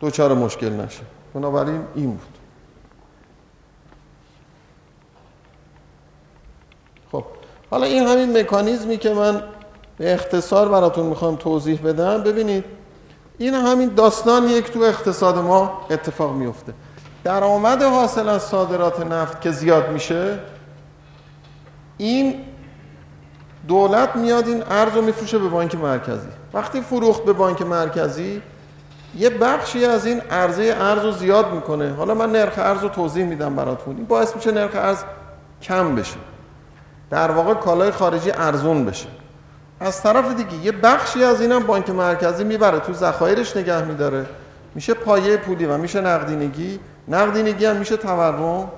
دوچار 0.00 0.34
مشکل 0.34 0.72
نشه. 0.72 1.02
بنابراین 1.34 1.80
این 1.94 2.10
بود. 2.10 2.38
خب 7.12 7.24
حالا 7.70 7.86
این 7.86 8.02
همین 8.02 8.38
مکانیزمی 8.38 8.96
که 8.96 9.14
من 9.14 9.42
به 9.98 10.14
اختصار 10.14 10.68
براتون 10.68 11.06
می‌خوام 11.06 11.36
توضیح 11.36 11.80
بدم 11.82 12.22
ببینید 12.22 12.64
این 13.38 13.54
همین 13.54 13.88
داستان 13.94 14.48
یک 14.48 14.70
تو 14.70 14.80
اقتصاد 14.80 15.38
ما 15.38 15.86
اتفاق 15.90 16.32
میفته 16.32 16.72
درآمد 17.24 17.82
حاصل 17.82 18.28
از 18.28 18.42
صادرات 18.42 19.00
نفت 19.00 19.40
که 19.40 19.50
زیاد 19.50 19.90
میشه 19.90 20.38
این 21.98 22.53
دولت 23.68 24.16
میاد 24.16 24.48
این 24.48 24.62
ارز 24.70 24.94
رو 24.94 25.02
میفروشه 25.02 25.38
به 25.38 25.48
بانک 25.48 25.74
مرکزی. 25.74 26.28
وقتی 26.54 26.80
فروخت 26.80 27.24
به 27.24 27.32
بانک 27.32 27.62
مرکزی 27.62 28.42
یه 29.18 29.30
بخشی 29.30 29.84
از 29.84 30.06
این 30.06 30.20
عرضه 30.20 30.76
ارز 30.80 31.04
رو 31.04 31.12
زیاد 31.12 31.52
می‌کنه. 31.52 31.94
حالا 31.94 32.14
من 32.14 32.32
نرخ 32.32 32.52
ارز 32.56 32.82
رو 32.82 32.88
توضیح 32.88 33.24
میدم 33.24 33.54
براتون. 33.56 33.96
این 33.96 34.04
باعث 34.04 34.36
میشه 34.36 34.52
نرخ 34.52 34.74
ارز 34.74 34.98
کم 35.62 35.94
بشه. 35.94 36.16
در 37.10 37.30
واقع 37.30 37.54
کالای 37.54 37.90
خارجی 37.90 38.30
ارزون 38.30 38.84
بشه. 38.84 39.06
از 39.80 40.02
طرف 40.02 40.34
دیگه 40.34 40.64
یه 40.64 40.72
بخشی 40.72 41.24
از 41.24 41.40
اینم 41.40 41.60
بانک 41.60 41.90
مرکزی 41.90 42.44
می‌بره. 42.44 42.78
تو 42.78 42.92
ذخایرش 42.92 43.56
نگه 43.56 43.84
میداره. 43.84 44.26
میشه 44.74 44.94
پایه 44.94 45.36
پولی 45.36 45.66
و 45.66 45.78
میشه 45.78 46.00
نقدینگی. 46.00 46.80
نقدینگی 47.08 47.66
هم 47.66 47.76
میشه 47.76 47.96
تورم. 47.96 48.70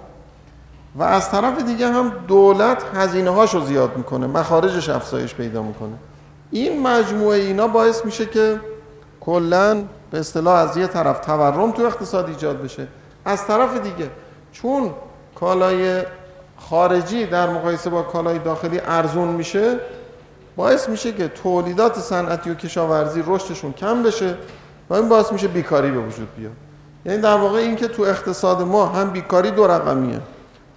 و 0.99 1.03
از 1.03 1.31
طرف 1.31 1.63
دیگه 1.63 1.89
هم 1.89 2.13
دولت 2.29 2.83
هزینه 2.95 3.31
هاشو 3.31 3.61
زیاد 3.61 3.97
می‌کنه 3.97 4.27
مخارجش 4.27 4.89
افزایش 4.89 5.35
پیدا 5.35 5.63
می‌کنه. 5.63 5.93
این 6.51 6.83
مجموعه 6.83 7.39
اینا 7.39 7.69
باعث 7.69 8.05
میشه 8.05 8.27
که 8.27 8.61
کلا 9.21 9.85
به 10.11 10.19
اصطلاح 10.19 10.55
از 10.55 10.77
یه 10.77 10.87
طرف 10.87 11.21
تورم 11.21 11.73
تو 11.73 11.83
اقتصاد 11.83 12.29
ایجاد 12.29 12.63
بشه. 12.63 12.87
از 13.25 13.47
طرف 13.47 13.81
دیگه 13.81 14.11
چون 14.53 14.91
کالای 15.35 16.03
خارجی 16.59 17.27
در 17.27 17.51
مقایسه 17.51 17.91
با 17.91 18.03
کالای 18.03 18.39
داخلی 18.39 18.81
ارزون 18.87 19.29
میشه 19.29 19.77
باعث 20.57 20.89
میشه 20.89 21.13
که 21.13 21.29
تولیدات 21.29 21.99
صنعتی 21.99 22.51
و 22.51 22.55
کشاورزی 22.55 23.25
رشدشون 23.27 23.73
کم 23.73 24.03
بشه 24.03 24.35
و 24.91 24.95
این 24.95 25.09
باعث 25.09 25.33
میشه 25.33 25.49
بیکاری 25.49 25.91
به 25.91 25.99
وجود 25.99 26.29
بیاد. 26.37 26.53
یعنی 27.05 27.23
در 27.23 27.37
واقع 27.37 27.59
این 27.59 27.77
که 27.77 27.89
تو 27.89 28.03
اقتصاد 28.03 28.63
ما 28.63 28.87
هم 28.87 29.11
بیکاری 29.11 29.51
دو 29.51 29.67
رقمیه. 29.67 30.21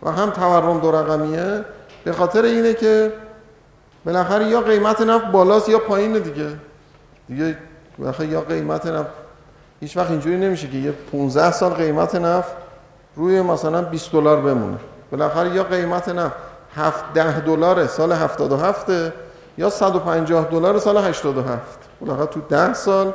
و 0.04 0.12
هم 0.12 0.30
تورم 0.30 0.80
دو 0.80 0.92
رقمیه. 0.92 1.66
به 2.04 2.14
خاطر 2.14 2.44
اینه 2.44 2.74
که 2.74 3.14
بالاخره 4.06 4.46
یا 4.46 4.62
قیمت 4.62 5.02
نفت 5.02 5.26
بالاست 5.26 5.70
یا 5.70 5.80
پایینه 5.80 6.20
دیگه. 6.20 6.48
دیگه 7.28 7.58
بالاخره 7.98 8.28
یا 8.28 8.42
قیمت 8.42 8.86
نفت 8.86 9.10
هیچ 9.80 9.98
وقت 9.98 10.12
اینجوری 10.12 10.38
نمیشه 10.38 10.68
که 10.68 10.78
یه 10.78 10.92
15 11.12 11.52
سال 11.52 11.74
قیمت 11.74 12.16
نفت 12.16 12.52
روی 13.16 13.42
مثلا 13.42 13.82
20 13.82 14.12
دلار 14.12 14.42
بمونه. 14.42 14.78
بالاخره 15.12 15.50
یا 15.50 15.64
قیمت 15.64 16.10
نفت 16.10 16.36
7 16.76 17.14
10 17.14 17.40
دلار 17.40 17.88
سال 17.88 18.12
77 18.12 19.14
یا 19.58 19.70
150 19.70 20.46
دلار 20.46 20.80
سال 20.80 20.98
87 20.98 21.80
بالاخره 22.02 22.26
تو 22.26 22.42
10 22.42 22.74
سال 22.74 23.14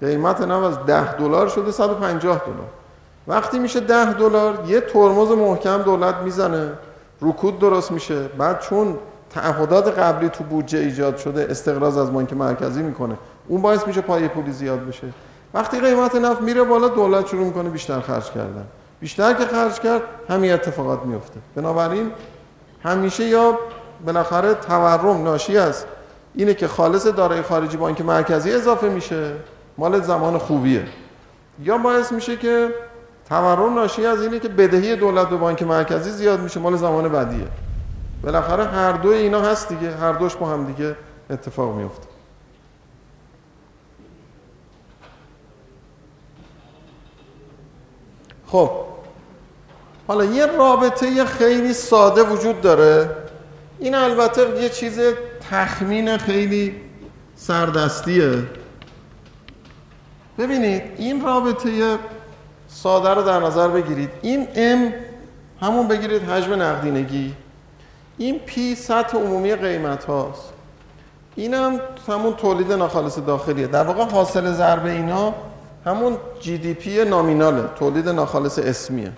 قیمت 0.00 0.40
نفت 0.40 0.64
از 0.64 0.86
10 0.86 1.16
دلار 1.16 1.48
شده 1.48 1.70
150 1.70 2.38
دلار. 2.38 2.79
وقتی 3.26 3.58
میشه 3.58 3.80
10 3.80 4.12
دلار 4.12 4.64
یه 4.66 4.80
ترمز 4.80 5.30
محکم 5.30 5.82
دولت 5.82 6.14
می‌زنه. 6.16 6.72
رکود 7.22 7.58
درست 7.58 7.92
میشه. 7.92 8.28
بعد 8.28 8.60
چون 8.60 8.98
تعهدات 9.30 9.98
قبلی 9.98 10.28
تو 10.28 10.44
بودجه 10.44 10.78
ایجاد 10.78 11.16
شده 11.16 11.46
استقراض 11.50 11.98
از 11.98 12.12
بانک 12.12 12.32
مرکزی 12.32 12.82
می‌کنه. 12.82 13.16
اون 13.48 13.62
باعث 13.62 13.86
میشه 13.86 14.00
پایه 14.00 14.28
پولی 14.28 14.52
زیاد 14.52 14.86
بشه. 14.86 15.06
وقتی 15.54 15.80
قیمت 15.80 16.14
نفت 16.14 16.40
میره 16.40 16.62
بالا 16.62 16.88
دولت 16.88 17.26
شروع 17.26 17.44
می‌کنه 17.44 17.68
بیشتر 17.68 18.00
خرج 18.00 18.30
کردن. 18.30 18.64
بیشتر 19.00 19.34
که 19.34 19.44
خرج 19.44 19.80
کرد 19.80 20.02
همین 20.28 20.52
اتفاقات 20.52 21.02
میفته 21.04 21.40
بنابراین 21.54 22.10
همیشه 22.82 23.24
یا 23.24 23.58
بالاخره 24.06 24.54
تورم 24.54 25.22
ناشی 25.22 25.58
از 25.58 25.84
اینه 26.34 26.54
که 26.54 26.68
خالص 26.68 27.06
دارای 27.06 27.42
خارجی 27.42 27.76
بانک 27.76 28.00
مرکزی 28.00 28.52
اضافه 28.52 28.88
میشه. 28.88 29.32
مال 29.78 30.00
زمان 30.00 30.38
خوبیه. 30.38 30.84
یا 31.62 31.78
باعث 31.78 32.12
میشه 32.12 32.36
که 32.36 32.68
تورم 33.30 33.74
ناشی 33.74 34.06
از 34.06 34.22
اینه 34.22 34.38
که 34.38 34.48
بدهی 34.48 34.96
دولت 34.96 35.28
به 35.28 35.36
بانک 35.36 35.62
مرکزی 35.62 36.10
زیاد 36.10 36.40
میشه 36.40 36.60
مال 36.60 36.76
زمان 36.76 37.08
بعدیه 37.08 37.46
بالاخره 38.22 38.64
هر 38.64 38.92
دو 38.92 39.08
اینا 39.08 39.40
هست 39.40 39.68
دیگه 39.68 39.96
هر 39.96 40.12
دوش 40.12 40.36
با 40.36 40.48
هم 40.48 40.64
دیگه 40.64 40.96
اتفاق 41.30 41.76
میفته 41.76 42.06
خب 48.46 48.70
حالا 50.08 50.24
یه 50.24 50.46
رابطه 50.46 51.24
خیلی 51.24 51.72
ساده 51.72 52.22
وجود 52.22 52.60
داره. 52.60 53.10
این 53.78 53.94
البته 53.94 54.62
یه 54.62 54.68
چیز 54.68 55.00
تخمین 55.50 56.18
خیلی 56.18 56.74
سردستیه. 57.36 58.42
ببینید 60.38 60.82
این 60.96 61.24
رابطه 61.24 61.98
ساده 62.72 63.08
رو 63.08 63.22
در 63.22 63.40
نظر 63.40 63.68
بگیرید. 63.68 64.10
این 64.22 64.46
M 64.46 64.92
همون 65.64 65.88
بگیرید 65.88 66.22
حجم 66.22 66.52
نقدینگی. 66.52 67.34
این 68.18 68.38
پی 68.38 68.74
سطح 68.74 69.18
عمومی 69.18 69.54
قیمت 69.54 70.04
هاست. 70.04 70.52
این 71.36 71.54
هم 71.54 71.80
همون 72.08 72.32
تولید 72.32 72.72
ناخالص 72.72 73.18
داخلیه. 73.18 73.66
در 73.66 73.84
واقع 73.84 74.04
حاصل 74.04 74.52
ضرب 74.52 74.86
اینا 74.86 75.34
همون 75.86 76.16
جی 76.40 76.58
دی 76.58 76.74
پی 76.74 77.04
نامیناله. 77.04 77.62
تولید 77.78 78.08
ناخالص 78.08 78.58
اسمیه. 78.58 79.12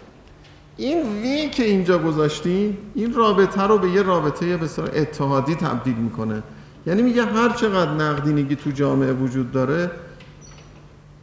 این 0.76 1.22
وی 1.22 1.48
که 1.48 1.64
اینجا 1.64 1.98
گذاشتیم 1.98 2.78
این 2.94 3.14
رابطه 3.14 3.62
رو 3.62 3.78
به 3.78 3.90
یه 3.90 4.03
رابطه 4.03 4.57
به 4.57 4.68
اتحادی 4.94 5.55
تبدیل 5.55 5.94
می‌کنه. 5.96 6.42
یعنی 6.86 7.03
میگه 7.03 7.24
هر 7.24 7.48
چقدر 7.48 7.90
نقدینگی 7.90 8.57
تو 8.57 8.70
جامعه 8.70 9.12
وجود 9.12 9.53
داره 9.53 9.90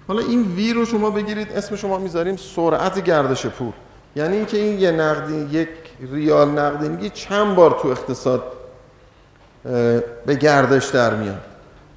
حالا 0.09 0.21
این 0.21 0.41
وی 0.55 0.73
رو 0.73 0.85
شما 0.85 1.09
بگیرید 1.09 1.51
اسم 1.51 1.75
شما 1.75 1.97
می‌ذاریم 1.97 2.35
سرعت 2.35 3.03
گردش 3.03 3.45
پول. 3.45 3.71
یعنی 4.15 4.35
اینکه 4.35 4.57
این 4.57 4.79
یه 4.79 4.91
نقدی 4.91 5.59
یک 5.59 5.69
ریال 6.11 6.49
نقدینگی 6.49 7.09
چند 7.09 7.55
بار 7.55 7.79
تو 7.81 7.87
اقتصاد 7.87 8.43
به 10.25 10.35
گردش 10.35 10.85
در 10.85 11.15
میاد. 11.15 11.41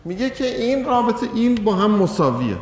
میگه 0.04 0.30
که 0.30 0.44
این 0.44 0.84
رابطه 0.84 1.26
این 1.34 1.54
با 1.54 1.74
هم 1.74 1.90
مساویه. 1.90 2.56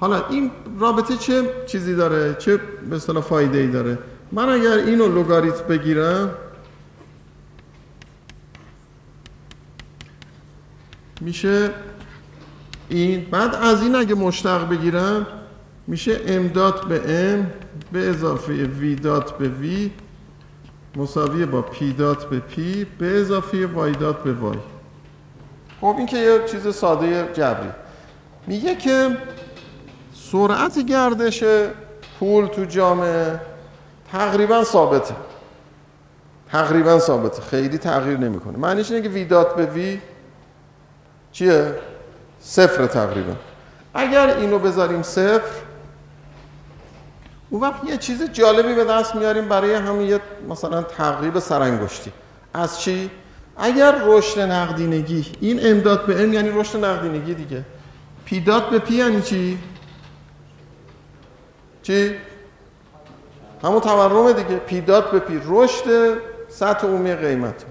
حالا 0.00 0.26
این 0.28 0.50
رابطه 0.78 1.16
چه 1.16 1.42
چیزی 1.66 1.94
داره؟ 1.94 2.34
چه 2.34 2.56
به 2.90 2.96
اصطلاح 2.96 3.22
فایده 3.22 3.58
ای 3.58 3.66
داره؟ 3.66 3.98
من 4.32 4.48
اگر 4.48 4.72
اینو 4.72 5.20
لگاریتم 5.20 5.64
بگیرم 5.68 6.30
میشه 11.20 11.70
این 12.90 13.26
بعد 13.30 13.54
از 13.54 13.82
این 13.82 13.96
اگه 13.96 14.14
مشتق 14.14 14.68
بگیرم 14.68 15.26
میشه 15.86 16.20
M 16.26 16.48
dot 16.48 16.84
به 16.84 17.02
M 17.06 17.52
به 17.92 18.08
اضافه 18.08 18.52
وی 18.52 18.94
دات 18.94 19.38
به 19.38 19.48
وی 19.48 19.90
مساوی 20.96 21.46
با 21.46 21.62
P 21.62 21.92
dot 21.92 22.24
به 22.24 22.38
P 22.38 22.86
به 22.98 23.20
اضافه 23.20 23.66
Y 23.66 23.92
dot 23.92 24.22
به 24.22 24.32
Y. 24.32 24.58
خب 25.80 25.94
این 25.98 26.06
که 26.06 26.16
یه 26.16 26.40
چیز 26.46 26.74
ساده 26.74 27.28
جبری. 27.32 27.68
میگه 28.46 28.76
که 28.76 29.16
سرعت 30.14 30.78
گردش 30.78 31.44
پول 32.18 32.46
تو 32.46 32.64
جامعه 32.64 33.40
تقریبا 34.12 34.64
ثابته. 34.64 35.14
تقریبا 36.52 36.98
ثابته. 36.98 37.42
خیلی 37.42 37.78
تغییر 37.78 38.18
نمی‌کنه. 38.18 38.58
معنیش 38.58 38.90
اینه 38.90 39.02
که 39.02 39.08
وی 39.08 39.24
دات 39.24 39.56
به 39.56 39.66
وی 39.66 40.00
چیه؟ 41.32 41.74
صفر 42.40 42.86
تقریبا. 42.86 43.32
اگر 43.94 44.36
اینو 44.36 44.58
بذاریم 44.58 45.02
صفر 45.02 45.50
اون 47.50 47.60
وقت 47.60 47.84
یه 47.84 47.96
چیز 47.96 48.22
جالبی 48.22 48.74
به 48.74 48.84
دست 48.84 49.14
میاریم 49.14 49.48
برای 49.48 49.74
همین 49.74 50.08
یه 50.08 50.20
مثلا 50.48 50.82
تقریب 50.82 51.38
سرانگشتی. 51.38 52.12
از 52.54 52.80
چی؟ 52.80 53.10
اگر 53.56 53.94
رشد 54.04 54.40
نقدینگی 54.40 55.26
این 55.40 55.60
M 55.62 55.73
dot 55.73 56.06
به 56.06 56.22
M 56.22 56.32
یعنی 56.32 56.50
رشد 56.50 56.84
نقدینگی 56.84 57.34
دیگه. 57.34 57.64
P 58.24 58.40
dot 58.40 58.70
به 58.70 58.78
P 58.78 58.94
یعنی 58.94 59.22
چی؟ 59.22 59.58
چی؟ 61.82 62.14
همون 63.64 63.80
تورم 63.80 64.32
دیگه. 64.32 64.56
P 64.56 64.80
dot 64.80 65.10
به 65.10 65.18
P 65.18 65.40
رشد 65.46 66.18
سطح 66.48 66.86
عمومی 66.86 67.14
قیمت. 67.14 67.64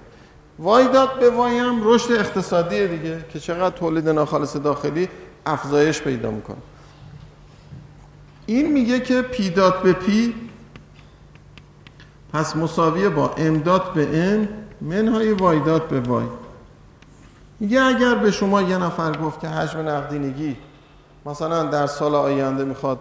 Y 0.59 0.87
dot 0.87 1.19
به 1.19 1.29
Y 1.29 1.57
هم 1.57 1.81
رشد 1.83 2.11
اقتصادی 2.11 2.87
دیگه 2.87 3.25
که 3.29 3.39
چقدر 3.39 3.77
تولید 3.77 4.09
ناخالص 4.09 4.55
داخلی 4.55 5.09
افزایش 5.45 6.01
پیدا 6.01 6.31
می‌کنه. 6.31 6.57
این 8.45 8.71
میگه 8.71 8.99
که 8.99 9.21
P 9.21 9.49
dot 9.49 9.81
به 9.81 9.93
P 9.93 10.35
پس 12.33 12.55
مساویه 12.55 13.09
با 13.09 13.33
M 13.37 13.57
dot 13.57 13.93
به 13.93 14.19
M 14.19 14.47
منهای 14.81 15.33
Y 15.33 15.59
dot 15.59 15.87
به 15.87 15.99
Y. 15.99 16.25
میگه 17.59 17.81
اگر 17.81 18.15
به 18.15 18.31
شما 18.31 18.61
یه 18.61 18.77
نفر 18.77 19.17
گفت 19.17 19.39
که 19.39 19.47
حجم 19.47 19.79
نقدینگی 19.79 20.57
مثلا 21.25 21.63
در 21.63 21.87
سال 21.87 22.15
آینده 22.15 22.63
می‌خواد 22.63 22.99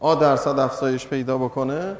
آ 0.00 0.14
درصد 0.14 0.58
افزایش 0.58 1.06
پیدا 1.06 1.38
بکنه 1.38 1.96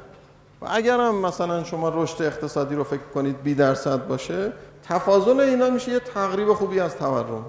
و 0.63 0.67
اگر 0.71 1.01
هم 1.01 1.15
مثلا 1.15 1.65
شما 1.65 1.89
رشد 1.89 2.23
اقتصادی 2.23 2.75
رو 2.75 2.85
فکر 2.85 3.07
کنید 3.15 3.43
بی 3.43 3.55
درصد 3.55 4.07
باشه 4.07 4.53
تفاضل 4.89 5.41
اینا 5.41 5.71
میشه 5.71 5.93
یه 5.93 5.99
تقریب 5.99 6.53
خوبی 6.53 6.81
از 6.81 6.97
تورم. 6.97 7.45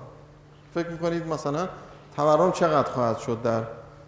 فکر 0.74 0.90
می‌کنید 0.90 1.28
مثلا 1.28 1.68
تورم 2.16 2.52
چقدر 2.52 2.92
خواهد 2.92 3.18
شد 3.18 3.42
در 3.44 3.62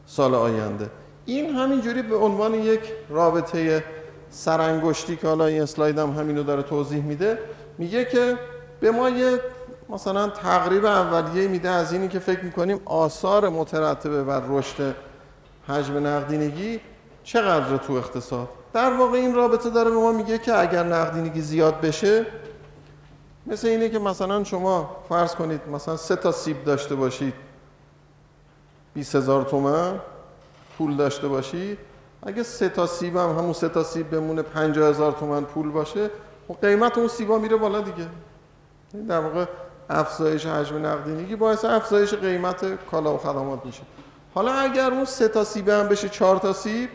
سال 0.06 0.36
آینده؟ 0.36 0.90
این 1.26 1.56
همینجوری 1.56 2.02
به 2.02 2.16
عنوان 2.16 2.54
یک 2.54 2.82
رابطه 3.10 3.84
سرانگشتی 4.30 5.16
که 5.16 5.28
حالا 5.28 5.46
این 5.46 5.62
اسلایدم 5.62 6.12
همینو 6.12 6.44
داره 6.44 6.64
توضیح 6.64 7.04
میده 7.04 7.40
میگه 7.78 8.06
که 8.06 8.38
به 8.80 8.92
ما 8.92 9.10
یه 9.10 9.40
مثلا 9.90 10.30
تقریب 10.30 10.86
اولیه 10.86 11.48
میده 11.48 11.70
از 11.70 11.94
اینی 11.94 12.08
که 12.08 12.20
فکر 12.20 12.44
می‌کنیم 12.44 12.82
آثار 12.86 13.50
مترتبه 13.50 14.24
بر 14.24 14.42
رشد 14.50 14.96
حجم 15.68 16.08
نقدینگی 16.08 16.80
چقدر 17.24 17.78
تو 17.78 17.94
اقتصاد. 17.94 18.50
در 18.74 18.94
واقع 18.94 19.18
این 19.18 19.36
رابطه 19.36 19.70
داره 19.70 19.90
به 19.90 19.96
ما 19.96 20.12
میگه 20.12 20.38
که 20.38 20.60
اگر 20.60 20.84
نقدینگی 20.84 21.42
زیاد 21.42 21.82
بشه 21.82 22.26
مثل 23.50 23.68
اینه 23.68 23.90
که 23.90 24.00
مثلا 24.00 24.44
شما 24.44 24.96
فرض 25.10 25.36
کنید 25.36 25.62
مثلا 25.72 25.98
سه 25.98 26.16
تا 26.16 26.32
سیب 26.32 26.64
داشته 26.64 26.96
باشید 26.96 27.34
20 28.94 29.16
هزار 29.16 29.44
تومن 29.44 30.00
پول 30.78 30.96
داشته 30.96 31.28
باشید. 31.28 31.78
اگه 32.24 32.44
سه 32.44 32.70
تا 32.70 32.88
سیب 32.88 33.18
هم 33.18 33.30
همون 33.30 33.54
سه 33.54 33.70
تا 33.70 33.84
سیب 33.84 34.10
بمونه 34.10 34.42
50 34.42 34.90
هزار 34.90 35.12
تومن 35.12 35.44
پول 35.44 35.72
باشه 35.72 36.06
و 36.06 36.10
خب 36.54 36.62
قیمت 36.62 36.98
اون 36.98 37.08
سیبا 37.08 37.40
میره 37.40 37.56
بالا 37.58 37.82
دیگه. 37.82 38.08
در 39.08 39.20
واقع 39.20 39.46
افزایش 39.90 40.46
حجم 40.46 40.86
نقدینگی 40.86 41.36
باعث 41.36 41.66
افزایش 41.66 42.14
قیمت 42.14 42.86
کالا 42.92 43.14
و 43.14 43.18
خدمات 43.18 43.66
میشه. 43.66 43.82
حالا 44.34 44.52
اگر 44.52 44.92
اون 44.92 45.06
سه 45.06 45.28
تا 45.28 45.44
سیب 45.44 45.70
هم 45.70 45.88
بشه 45.88 46.10
چهار 46.10 46.38
تا 46.38 46.54
سیب 46.54 46.90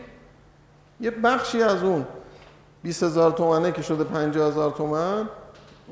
یه 1.01 1.11
بخشی 1.11 1.63
از 1.63 1.83
اون 1.83 2.05
20 2.83 3.03
هزار 3.03 3.31
تومنه 3.31 3.71
که 3.71 3.81
شده 3.81 4.03
50 4.03 4.47
هزار 4.47 4.71
تومن 4.71 5.29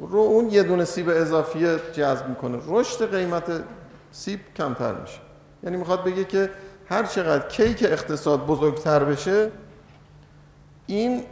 رو 0.02 0.20
اون 0.20 0.50
یه 0.50 0.64
دونه 0.64 0.86
سیب 0.86 1.10
اضافی 1.10 1.78
جذب 1.94 2.30
می‌کنه. 2.30 2.60
رشد 2.68 3.16
قیمت 3.16 3.64
سیب 4.12 4.40
کمتر 4.56 4.94
میشه. 4.94 5.20
یعنی 5.64 5.78
می‌خواد 5.78 6.04
بگه 6.04 6.24
که 6.24 6.50
هر 6.90 7.04
چقدر 7.04 7.48
کیک 7.48 7.84
اقتصاد 7.84 8.46
بزرگتر 8.46 9.04
بشه 9.04 9.52
این 10.88 11.24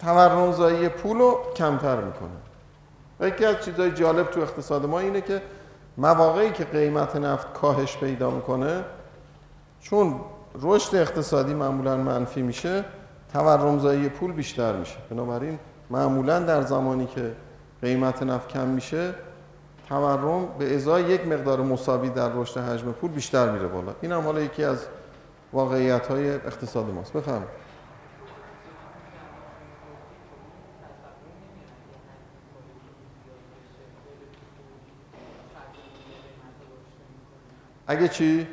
تورمزایی 0.00 0.88
پول 0.88 1.18
رو 1.18 1.38
کمتر 1.56 1.96
می‌کنه. 1.96 2.28
و 3.20 3.28
یکی 3.28 3.44
از 3.44 3.64
چیزهای 3.64 3.90
جالب 3.90 4.30
تو 4.30 4.40
اقتصاد 4.40 4.86
ما 4.86 5.00
اینه 5.00 5.20
که 5.20 5.42
مواقعی 5.96 6.50
که 6.50 6.64
قیمت 6.64 7.16
نفت 7.16 7.52
کاهش 7.52 7.96
پیدا 7.96 8.30
می‌کنه 8.30 8.84
چون 9.80 10.20
رشد 10.62 10.96
اقتصادی 10.96 11.54
معمولا 11.54 11.96
منفی 11.96 12.42
میشه 12.42 12.84
تورمزایی 13.32 14.08
پول 14.08 14.32
بیشتر 14.32 14.72
میشه. 14.72 14.96
بنابراین 15.10 15.58
معمولا 15.90 16.40
در 16.40 16.62
زمانی 16.62 17.06
که 17.06 17.32
قیمت 17.82 18.22
نفت 18.22 18.48
کم 18.48 18.68
میشه 18.68 19.14
تورم 19.88 20.48
به 20.58 20.74
ازای 20.74 21.02
یک 21.02 21.26
مقدار 21.26 21.62
مساوی 21.62 22.08
در 22.08 22.32
رشد 22.34 22.60
حجم 22.60 22.92
پول 22.92 23.10
بیشتر 23.10 23.50
میره 23.50 23.68
بالا. 23.68 23.94
این 24.00 24.12
هم 24.12 24.20
حالا 24.20 24.40
یکی 24.40 24.64
از 24.64 24.86
واقعیت 25.52 26.06
های 26.06 26.30
اقتصاد 26.30 26.90
ماست. 26.90 27.12
بفرمایید. 27.12 27.64
اگه 37.86 38.08
چی؟ 38.08 38.46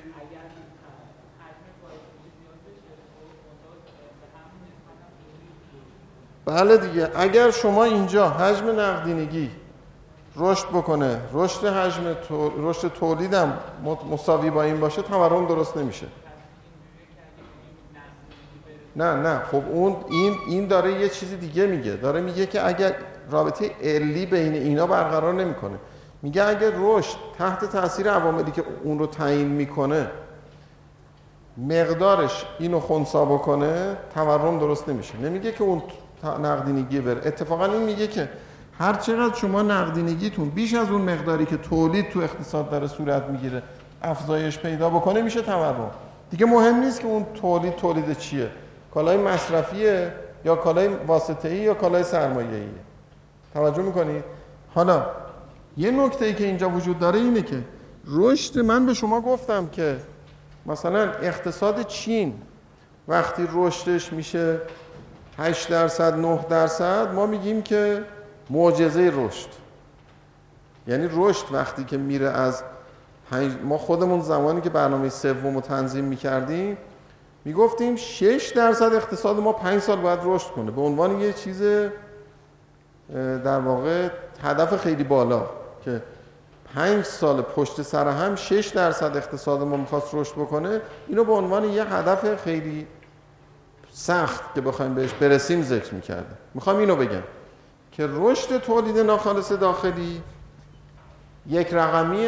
بله 6.45 6.77
دیگه 6.77 7.09
اگر 7.15 7.51
شما 7.51 7.83
اینجا 7.83 8.29
حجم 8.29 8.79
نقدینگی 8.79 9.51
رشد 10.35 10.67
بکنه 10.67 11.19
رشد 11.33 11.65
حجم 11.65 12.15
رشد 12.57 12.87
تولیدم 12.93 13.57
مساوی 14.11 14.49
با 14.49 14.63
این 14.63 14.79
باشه 14.79 15.01
تورم 15.01 15.45
درست 15.45 15.77
نمیشه. 15.77 16.05
نه 18.95 19.13
نه 19.13 19.39
خب 19.51 19.63
اون 19.71 19.95
این 20.09 20.35
این 20.47 20.67
داره 20.67 21.01
یه 21.01 21.09
چیزی 21.09 21.37
دیگه 21.37 21.65
میگه. 21.65 21.91
داره 21.91 22.21
میگه 22.21 22.45
که 22.45 22.67
اگر 22.67 22.95
رابطه 23.31 23.71
علی 23.83 24.25
بین 24.25 24.53
اینا 24.53 24.87
برقرار 24.87 25.33
نمی‌کنه. 25.33 25.77
میگه 26.21 26.43
اگر 26.43 26.71
رشد 26.75 27.17
تحت 27.37 27.65
تاثیر 27.65 28.11
عواملی 28.11 28.51
که 28.51 28.63
اون 28.83 28.99
رو 28.99 29.07
تعیین 29.07 29.47
می‌کنه 29.47 30.07
مقدارش 31.57 32.45
اینو 32.59 32.79
خونسا 32.79 33.25
بکنه 33.25 33.97
تورم 34.15 34.59
درست 34.59 34.89
نمیشه. 34.89 35.17
نمیگه 35.17 35.51
که 35.51 35.63
اون 35.63 35.81
نقدینگی 36.27 36.99
بره. 36.99 37.21
اتفاقا 37.25 37.65
این 37.65 37.83
میگه 37.83 38.07
که 38.07 38.29
هر 38.79 38.93
چقدر 38.93 39.35
شما 39.35 39.61
نقدینگیتون 39.61 40.49
بیش 40.49 40.73
از 40.73 40.89
اون 40.89 41.01
مقداری 41.01 41.45
که 41.45 41.57
تولید 41.57 42.09
تو 42.09 42.19
اقتصاد 42.19 42.69
داره 42.69 42.87
صورت 42.87 43.23
می‌گیره 43.23 43.63
افزایش 44.01 44.59
پیدا 44.59 44.89
بکنه 44.89 45.21
میشه 45.21 45.41
تورم 45.41 45.91
دیگه 46.29 46.45
مهم 46.45 46.75
نیست 46.75 46.99
که 47.01 47.07
اون 47.07 47.25
تولید 47.41 47.75
تولید 47.75 48.17
چیه. 48.17 48.49
کالای 48.93 49.17
مصرفیه 49.17 50.13
یا 50.45 50.55
کالای 50.55 50.87
واسطه‌ای 50.87 51.57
یا 51.57 51.73
کالای 51.73 52.03
سرمایه‌ایه. 52.03 52.67
توجه 53.53 53.81
می‌کنید 53.81 54.23
حالا 54.75 55.05
یه 55.77 55.91
نکته 55.91 56.25
ای 56.25 56.33
که 56.33 56.45
اینجا 56.45 56.69
وجود 56.69 56.99
داره 56.99 57.19
اینه 57.19 57.41
که 57.41 57.63
رشد 58.07 58.59
من 58.59 58.85
به 58.85 58.93
شما 58.93 59.21
گفتم 59.21 59.67
که 59.67 59.97
مثلا 60.65 61.11
اقتصاد 61.11 61.85
چین 61.85 62.33
وقتی 63.07 63.47
رشدش 63.53 64.13
میشه 64.13 64.59
8 65.41 65.69
درصد 65.69 66.15
9 66.15 66.45
درصد 66.49 67.13
ما 67.13 67.25
میگیم 67.25 67.61
که 67.61 68.03
معجزه 68.49 69.11
رشد. 69.15 69.49
یعنی 70.87 71.09
رشد 71.11 71.45
وقتی 71.51 71.83
که 71.83 71.97
میره 71.97 72.27
از 72.27 72.63
ما 73.63 73.77
خودمون 73.77 74.21
زمانی 74.21 74.61
که 74.61 74.69
برنامه 74.69 75.09
سوم 75.09 75.55
رو 75.55 75.61
تنظیم 75.61 76.05
می‌کردیم 76.05 76.77
می‌گفتیم 77.45 77.95
6 77.95 78.53
درصد 78.55 78.93
اقتصاد 78.93 79.39
ما 79.39 79.53
5 79.53 79.81
سال 79.81 79.97
باید 79.97 80.19
رشد 80.23 80.47
کنه. 80.47 80.71
به 80.71 80.81
عنوان 80.81 81.19
یه 81.19 81.33
چیز 81.33 81.61
در 83.43 83.59
واقع 83.59 84.09
هدف 84.43 84.81
خیلی 84.81 85.03
بالا 85.03 85.45
که 85.85 86.01
5 86.75 87.03
سال 87.03 87.41
پشت 87.41 87.81
سر 87.81 88.07
هم 88.07 88.35
6 88.35 88.67
درصد 88.67 89.17
اقتصاد 89.17 89.61
ما 89.61 89.77
می‌خواست 89.77 90.09
رشد 90.13 90.33
بکنه 90.33 90.81
اینو 91.07 91.23
به 91.23 91.33
عنوان 91.33 91.63
یه 91.63 91.93
هدف 91.93 92.43
خیلی 92.43 92.87
سخت 93.93 94.55
که 94.55 94.61
بخوایم 94.61 94.93
بهش 94.93 95.13
برسیم 95.13 95.61
ذکر 95.61 95.93
می‌کرده 95.93 96.35
می‌خوام 96.53 96.77
اینو 96.77 96.95
بگم 96.95 97.23
که 97.91 98.09
رشد 98.11 98.57
تولید 98.57 98.97
ناخالص 98.97 99.51
داخلی 99.51 100.23
یک 101.47 101.73
رقمی 101.73 102.27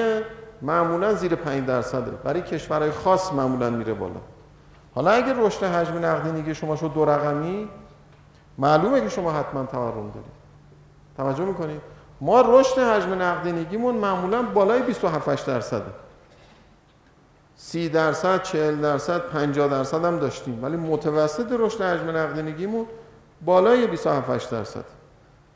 معمولا 0.62 1.14
زیر 1.14 1.36
5 1.36 1.66
درصده. 1.68 2.12
برای 2.12 2.42
کشورهای 2.42 2.92
خاص 2.92 3.34
معمولا 3.34 3.70
میره 3.70 3.94
بالا. 3.94 4.20
حالا 4.96 5.12
اگر 5.12 5.34
رشد 5.34 5.64
حجم 5.64 6.06
نقدینگی 6.06 6.56
شما 6.56 6.76
شد 6.76 6.94
دو 6.94 7.06
رقمی 7.06 7.70
معلومه 8.58 9.02
که 9.02 9.10
شما 9.10 9.32
حتما 9.32 9.66
تورم 9.66 10.12
دارید. 10.12 10.44
توجه 11.18 11.46
می‌کنید 11.46 11.82
ما 12.22 12.42
رشد 12.42 12.80
حجم 12.80 13.14
نقدینگیمون 13.22 13.96
معمولا 13.96 14.42
بالای 14.42 14.82
27 14.82 15.48
درصده. 15.48 16.03
30 17.64 17.90
درصد 17.90 18.44
40 18.44 18.82
درصد 18.82 19.22
50 19.22 19.68
درصد 19.68 20.06
هم 20.06 20.20
داشتیم. 20.20 20.64
ولی 20.64 20.78
متوسط 20.78 21.48
رشد 21.52 21.82
حجم 21.82 22.10
نقدینگیمون 22.10 22.86
بالای 23.46 23.88
27 23.88 24.52
درصد. 24.52 24.86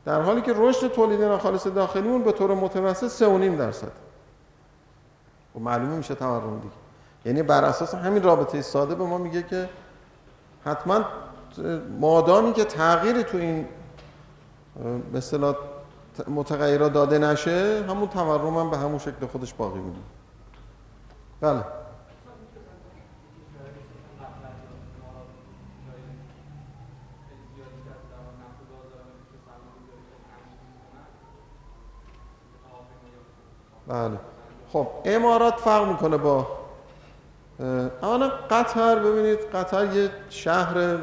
در 0.04 0.22
حالی 0.22 0.40
که 0.40 0.52
رشد 0.56 0.92
تولید 0.92 1.22
ناخالص 1.22 1.66
داخلیمون 1.66 2.22
به 2.22 2.32
طور 2.32 2.54
متوسط 2.54 3.08
3.5 3.08 3.58
درصد. 3.58 3.86
و 3.86 3.90
خب 5.54 5.60
معلومه 5.60 5.96
میشه 5.96 6.14
تورم 6.14 6.60
دیگه. 6.60 6.74
یعنی 7.24 7.42
بر 7.42 7.64
اساس 7.64 7.94
همین 7.94 8.22
رابطه 8.22 8.62
ساده 8.62 8.94
به 8.94 9.04
ما 9.04 9.18
میگه 9.18 9.42
که 9.42 9.68
حتما 10.64 11.04
مادامی 12.00 12.52
که 12.52 12.64
تغییری 12.64 13.22
تو 13.22 13.38
این 13.38 13.68
به 15.12 15.18
اصطلاح 15.18 15.56
متغیرات 16.28 16.92
داده 16.92 17.18
نشه 17.18 17.84
همون 17.88 18.08
تورم 18.08 18.56
هم 18.56 18.70
به 18.70 18.76
همون 18.76 18.98
شکل 18.98 19.26
خودش 19.26 19.54
باقی 19.54 19.78
میمونه 19.78 19.98
بله. 21.40 21.77
بله. 33.88 34.18
خب 34.72 34.86
امارات 35.04 35.60
فرق 35.60 35.88
می‌کنه 35.88 36.16
با 36.16 36.46
اولا 38.02 38.28
قطر 38.50 38.98
ببینید 38.98 39.38
قطر 39.38 39.94
یه 39.94 40.10
شهر 40.30 40.96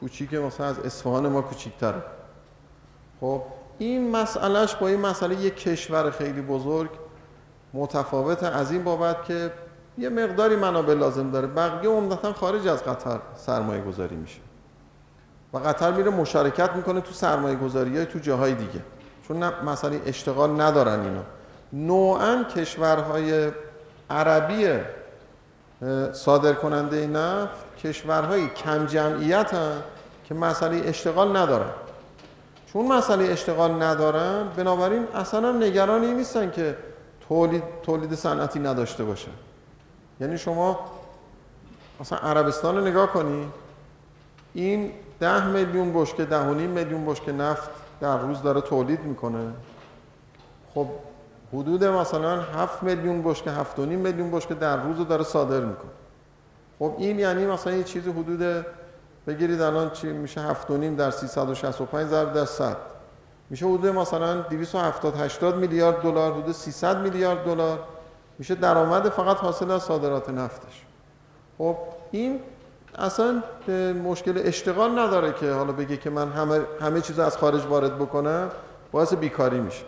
کوچیک 0.00 0.34
مثلا 0.34 0.66
از 0.66 0.78
اصفهان 0.78 1.28
ما 1.28 1.40
کوچیک‌تره. 1.40 2.02
خب 3.20 3.42
این 3.78 4.10
مسئلهش 4.16 4.74
با 4.74 4.88
این 4.88 5.00
مسئله 5.00 5.34
یک 5.34 5.56
کشور 5.56 6.10
خیلی 6.10 6.40
بزرگ 6.40 6.90
متفاوته 7.74 8.46
از 8.46 8.72
این 8.72 8.84
بابت 8.84 9.24
که 9.24 9.52
یه 9.98 10.08
مقداری 10.08 10.56
منابع 10.56 10.94
لازم 10.94 11.30
داره. 11.30 11.46
بقیه 11.46 11.90
عمدتا 11.90 12.32
خارج 12.32 12.68
از 12.68 12.84
قطر 12.84 13.18
سرمایه 13.34 13.82
گذاری 13.82 14.16
میشه. 14.16 14.40
و 15.52 15.58
قطر 15.58 15.92
میره 15.92 16.10
مشارکت 16.10 16.72
می‌کنه 16.76 17.00
تو 17.00 17.12
سرمایه 17.12 17.56
گذاری 17.56 18.06
تو 18.06 18.18
جاهای 18.18 18.54
دیگه. 18.54 18.80
چون 19.28 19.44
مسئله 19.64 20.00
اشتغال 20.06 20.60
ندارن 20.60 21.00
اینا. 21.00 21.22
نوعا 21.72 22.44
کشورهای 22.56 23.50
عربی 24.10 24.68
صادر 26.12 26.52
کننده 26.52 27.06
نفت 27.06 27.76
کشورهای 27.84 28.48
کم 28.48 28.86
جمعیت 28.86 29.54
هن 29.54 29.82
که 30.24 30.34
مسئله 30.34 30.88
اشتغال 30.88 31.36
ندارن. 31.36 31.70
چون 32.72 32.86
مسئله 32.86 33.24
اشتغال 33.24 33.82
ندارن 33.82 34.48
بنابراین 34.56 35.06
اصلا 35.14 35.52
نگران 35.52 36.02
این 36.02 36.16
نیستن 36.16 36.50
که 36.50 36.76
تولید 37.28 37.62
تولید 37.82 38.14
صنعتی 38.14 38.58
نداشته 38.58 39.04
باشه 39.04 39.28
یعنی 40.20 40.38
شما 40.38 40.80
مثلا 42.00 42.18
عربستان 42.18 42.76
رو 42.76 42.86
نگاه 42.86 43.06
کنی 43.06 43.48
این 44.54 44.92
ده 45.20 45.46
میلیون 45.46 45.92
بشکه 45.92 46.24
ده 46.24 46.40
و 46.40 46.54
میلیون 46.54 47.06
بشکه 47.06 47.32
نفت 47.32 47.70
در 48.00 48.18
روز 48.18 48.42
داره 48.42 48.60
تولید 48.60 49.00
می‌کنه. 49.04 49.52
خب 50.74 50.86
حدود 51.52 51.84
مثلا 51.84 52.40
7 52.40 52.82
میلیون 52.82 53.22
بشکه 53.22 53.50
7 53.50 53.78
و 53.78 53.86
نیم 53.86 53.98
میلیون 53.98 54.30
بشکه 54.30 54.54
در 54.54 54.82
روز 54.82 54.98
رو 54.98 55.04
داره 55.04 55.24
صادر 55.24 55.60
می‌کنه. 55.60 55.90
خب 56.78 56.94
این 56.98 57.18
یعنی 57.18 57.46
مثلا 57.46 57.72
یه 57.72 57.84
چیزی 57.84 58.10
حدود 58.10 58.66
بگیرید 59.26 59.60
الان 59.60 59.90
چی 59.90 60.06
میشه؟ 60.06 60.40
7 60.40 60.70
و 60.70 60.76
نیم 60.76 60.96
در 60.96 61.10
365 61.10 62.06
ضرب 62.06 62.32
در 62.32 62.44
100 62.44 62.76
میشه 63.50 63.66
حدود 63.66 63.86
مثلا 63.86 64.40
270 64.40 65.16
80 65.16 65.56
میلیارد 65.56 66.02
دلار 66.02 66.32
حدود 66.32 66.54
300 66.54 67.00
میلیارد 67.00 67.44
دلار. 67.44 67.78
میشه 68.38 68.54
درآمد 68.54 69.08
فقط 69.08 69.36
حاصل 69.36 69.70
از 69.70 69.82
صادرات 69.82 70.30
نفتش. 70.30 70.84
خب 71.58 71.76
این 72.10 72.40
اصلا 72.98 73.42
مشکل 74.04 74.42
اشتغال 74.44 74.98
نداره 74.98 75.32
که 75.32 75.52
حالا 75.52 75.72
بگه 75.72 75.96
که 75.96 76.10
من 76.10 76.32
همه 76.32 76.60
همه 76.80 77.00
چیز 77.00 77.18
از 77.18 77.36
خارج 77.36 77.66
وارد 77.66 77.98
بکنم. 77.98 78.48
باعث 78.92 79.14
بیکاری 79.14 79.60
میشه. 79.60 79.84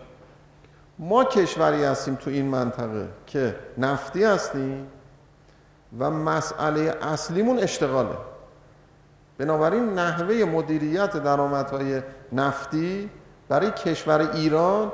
ما 0.99 1.23
کشوری 1.23 1.83
هستیم 1.83 2.15
تو 2.15 2.29
این 2.29 2.45
منطقه 2.45 3.07
که 3.27 3.55
نفتی 3.77 4.23
هستیم 4.23 4.87
و 5.99 6.11
مسئله 6.11 6.97
اصلیمون 7.01 7.59
اشتغاله. 7.59 8.17
بنابراین 9.37 9.93
نحوه 9.93 10.35
مدیریت 10.35 11.17
درآمدهای 11.17 12.01
نفتی 12.31 13.09
برای 13.49 13.71
کشور 13.71 14.31
ایران 14.33 14.91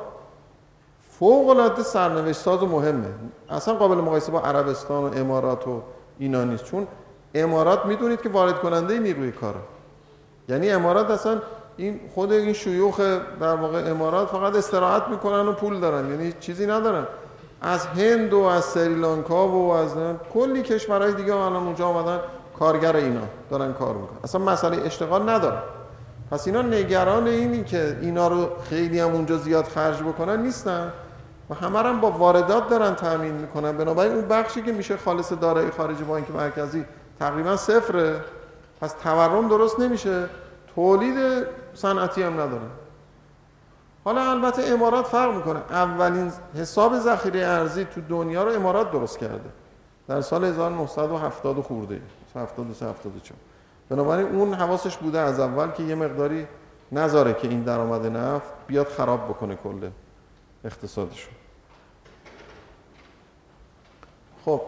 فوق 1.11 1.49
العاده 1.49 1.83
سرنوشت 1.83 2.39
ساز 2.39 2.63
و 2.63 2.65
مهمه. 2.65 3.07
اصلا 3.49 3.73
قابل 3.73 3.95
مقایسه 3.95 4.31
با 4.31 4.41
عربستان 4.41 5.03
و 5.03 5.17
امارات 5.17 5.67
و 5.67 5.81
اینا 6.19 6.43
نیست. 6.43 6.63
چون 6.63 6.87
امارات 7.33 7.85
می‌دونید 7.85 8.21
که 8.21 8.29
وارد 8.29 8.59
کننده 8.59 8.99
نیروی 8.99 9.31
کاره 9.31 9.59
یعنی 10.49 10.69
امارات 10.69 11.11
اصلا 11.11 11.41
این 11.79 11.99
خود 12.15 12.31
این 12.31 12.53
شیوخ 12.53 12.99
در 13.41 13.55
واقع 13.55 13.89
امارات 13.89 14.27
فقط 14.27 14.55
استراحت 14.55 15.07
می‌کنن 15.07 15.47
و 15.47 15.53
پول 15.53 15.79
دارن 15.79 16.09
یعنی 16.09 16.33
چیزی 16.39 16.67
ندارن. 16.67 17.07
از 17.61 17.85
هند 17.85 18.33
و 18.33 18.43
از 18.43 18.65
سریلانکا 18.65 19.47
و 19.47 19.71
از 19.71 19.91
کلی 20.33 20.61
کشورهای 20.61 21.13
دیگه 21.13 21.35
الان 21.35 21.63
اونجا 21.63 21.87
آمدن 21.87 22.19
کارگر 22.59 22.95
اینا 22.95 23.21
دارن 23.49 23.73
کار 23.73 23.93
می‌کنن. 23.95 24.17
اصلا 24.23 24.41
مسئله 24.41 24.85
اشتغال 24.85 25.29
ندارن 25.29 25.61
پس 26.31 26.47
اینا 26.47 26.61
نگران 26.61 27.27
اینی 27.27 27.63
که 27.63 27.97
اینا 28.01 28.27
رو 28.27 28.49
خیلی 28.69 28.99
هم 28.99 29.13
اونجا 29.13 29.37
زیاد 29.37 29.65
خرج 29.65 30.03
بکنن 30.03 30.41
نیستن. 30.41 30.91
و 31.49 31.53
همه 31.53 31.79
هم 31.79 32.01
با 32.01 32.11
واردات 32.11 32.69
دارن 32.69 32.95
تامین 32.95 33.33
می‌کنن. 33.33 33.77
بنابراین 33.77 34.13
اون 34.13 34.27
بخشی 34.27 34.61
که 34.61 34.71
میشه 34.71 34.97
خالص 34.97 35.33
دارایی 35.33 35.69
خارجی 35.77 36.03
بانک 36.03 36.31
مرکزی 36.31 36.85
تقریبا 37.19 37.57
صفره 37.57 38.15
پس 38.81 38.93
تورم 39.03 39.47
درست 39.47 39.79
نمیشه. 39.79 40.25
تولید 40.75 41.17
صنعتی 41.79 42.23
هم 42.23 42.33
نداره 42.33 42.69
حالا 44.03 44.31
البته 44.31 44.63
امارات 44.63 45.05
فرق 45.07 45.35
می‌کنه. 45.35 45.59
اولین 45.69 46.31
حساب 46.55 46.99
ذخیره 46.99 47.45
ارزی 47.45 47.85
تو 47.85 48.01
دنیا 48.01 48.43
رو 48.43 48.51
امارات 48.51 48.91
درست 48.91 49.19
کرده. 49.19 49.49
در 50.07 50.21
سال 50.21 50.45
1970 50.45 51.61
خورده. 51.61 52.01
73 52.35 52.85
74 52.85 53.37
بنابراین 53.89 54.27
اون 54.27 54.53
حواسش 54.53 54.97
بوده 54.97 55.19
از 55.19 55.39
اول 55.39 55.71
که 55.71 55.83
یه 55.83 55.95
مقداری 55.95 56.47
نذاره 56.91 57.33
که 57.33 57.47
این 57.47 57.63
درآمد 57.63 58.05
نفت 58.05 58.53
بیاد 58.67 58.87
خراب 58.87 59.29
بکنه 59.29 59.55
کل 59.55 59.89
اقتصادشون 60.65 61.33
خب 64.45 64.61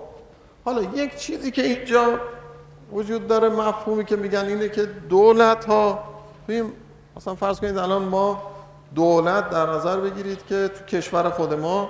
حالا 0.66 0.82
یک 0.82 1.16
چیزی 1.16 1.52
که 1.52 1.62
اینجا 1.62 2.20
وجود 2.92 3.28
داره 3.28 3.50
مفهومی 3.50 4.06
که 4.06 4.16
میگن 4.16 4.46
اینه 4.46 4.70
که 4.70 4.86
دولت 4.86 5.66
ها 5.66 6.04
مثلا 7.18 7.36
فرض 7.36 7.60
کنید 7.60 7.78
الان 7.78 8.04
ما 8.04 8.42
دولت 8.96 9.50
در 9.50 9.66
نظر 9.70 9.98
بگیرید 10.00 10.46
که 10.46 10.68
تو 10.68 10.86
کشور 10.86 11.30
خود 11.30 11.54
ما 11.54 11.90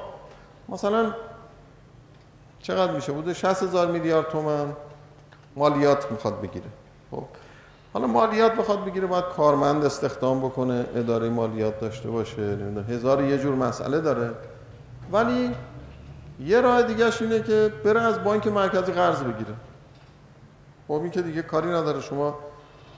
مثلا 0.69 1.13
چقدر 2.59 2.91
میشه؟ 2.91 3.11
بوده 3.11 3.33
60 3.33 3.63
هزار 3.63 3.91
میلیارد 3.91 4.29
تومن 4.29 4.65
مالیات 5.55 6.11
می‌خواد 6.11 6.41
بگیره. 6.41 6.65
خب. 7.11 7.23
حالا 7.93 8.07
مالیات 8.07 8.51
بخواد 8.51 8.85
بگیره 8.85 9.07
باید 9.07 9.25
کارمند 9.25 9.85
استخدام 9.85 10.39
بکنه 10.39 10.85
اداره 10.95 11.29
مالیات 11.29 11.79
داشته 11.79 12.09
باشه 12.09 12.57
هزار 12.89 13.23
یه 13.23 13.37
جور 13.37 13.55
مسئله 13.55 14.01
داره. 14.01 14.31
ولی 15.11 15.55
یه 16.39 16.61
راه 16.61 16.83
دیگه 16.83 17.21
اینه 17.21 17.41
که 17.43 17.73
بره 17.85 18.01
از 18.01 18.23
بانک 18.23 18.47
مرکزی 18.47 18.91
قرض 18.91 19.23
بگیره. 19.23 19.53
خب 20.87 20.93
این 20.93 21.11
که 21.11 21.21
دیگه 21.21 21.41
کاری 21.41 21.69
نداره. 21.69 22.01
شما 22.01 22.39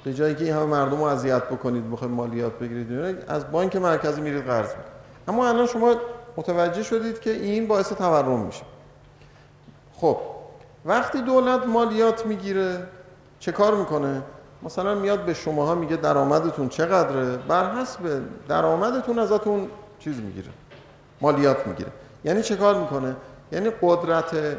به 0.03 0.13
جایی 0.13 0.35
که 0.35 0.45
این 0.45 0.53
همه 0.53 0.65
مردم 0.65 0.97
رو 0.97 1.03
اذیت 1.03 1.43
بکنید 1.43 1.91
بخواید 1.91 2.13
مالیات 2.13 2.59
بگیرید 2.59 3.23
از 3.27 3.51
بانک 3.51 3.75
مرکزی 3.75 4.21
میرید 4.21 4.45
قرض 4.45 4.67
می‌کنید. 4.67 4.93
اما 5.27 5.47
الان 5.47 5.67
شما 5.67 5.95
متوجه 6.37 6.83
شدید 6.83 7.19
که 7.19 7.29
این 7.29 7.67
باعث 7.67 7.93
تورم 7.93 8.39
میشه. 8.39 8.63
خب 9.93 10.17
وقتی 10.85 11.21
دولت 11.21 11.65
مالیات 11.65 12.25
می‌گیره 12.25 12.87
چه 13.39 13.51
کار 13.51 13.75
می‌کنه؟ 13.75 14.21
مثلا 14.63 14.95
میاد 14.95 15.25
به 15.25 15.33
شماها 15.33 15.75
میگه 15.75 15.95
درآمدتون 15.95 16.69
چقدره؟ 16.69 17.37
بر 17.37 17.75
حسب 17.75 18.21
درآمدتون 18.47 19.19
ازتون 19.19 19.67
چیز 19.99 20.19
می‌گیره 20.19 20.49
مالیات 21.21 21.67
می‌گیره. 21.67 21.91
یعنی 22.25 22.41
چه 22.41 22.55
کار 22.55 22.75
می‌کنه؟ 22.75 23.15
یعنی 23.51 23.69
قدرت 23.81 24.57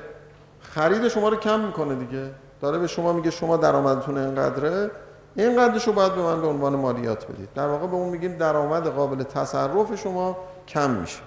خرید 0.60 1.08
شما 1.08 1.28
رو 1.28 1.36
کم 1.36 1.60
می‌کنه 1.60 1.94
دیگه. 1.94 2.30
داره 2.60 2.78
به 2.78 2.86
شما 2.86 3.12
میگه 3.12 3.30
شما 3.30 3.56
درآمدتون 3.56 4.18
اینقدره 4.18 4.90
اینقدرش 5.36 5.86
رو 5.86 5.92
باید 5.92 6.14
به 6.14 6.22
من 6.22 6.40
به 6.40 6.46
عنوان 6.46 6.76
مالیات 6.76 7.26
بدید. 7.26 7.48
در 7.54 7.66
واقع 7.66 7.86
به 7.86 7.94
اون 7.94 8.08
میگیم 8.08 8.36
درآمد 8.36 8.86
قابل 8.86 9.22
تصرف 9.22 9.94
شما 9.94 10.36
کم 10.68 10.90
میشه. 10.90 11.22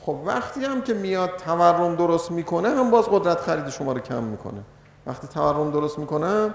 خب 0.00 0.16
وقتی 0.26 0.64
هم 0.64 0.82
که 0.82 0.94
میاد 0.94 1.36
تورم 1.36 1.96
درست 1.96 2.30
می‌کنه 2.30 2.68
هم 2.68 2.90
باز 2.90 3.04
قدرت 3.04 3.40
خرید 3.40 3.68
شما 3.68 3.92
رو 3.92 4.00
کم 4.00 4.22
می‌کنه. 4.22 4.60
وقتی 5.06 5.28
تورم 5.28 5.70
درست 5.70 5.98
می‌کنه 5.98 6.54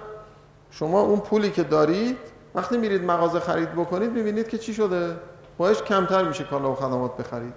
شما 0.72 1.02
اون 1.02 1.20
پولی 1.20 1.52
که 1.52 1.64
دارید 1.64 2.18
وقتی 2.56 2.78
میرید 2.78 3.04
مغازه 3.04 3.39
خرید 3.39 3.72
بکنید 3.72 4.12
می‌بینید 4.12 4.48
که 4.48 4.58
چی 4.58 4.74
شده؟ 4.74 5.16
باش 5.58 5.82
کمتر 5.82 6.24
میشه 6.24 6.44
کالا 6.44 6.72
و 6.72 6.76
خدمات 6.76 7.18
بخرید. 7.18 7.54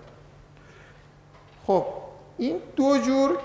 خب 1.66 1.84
این 2.38 2.60
دو 2.76 2.98
جور 2.98 3.38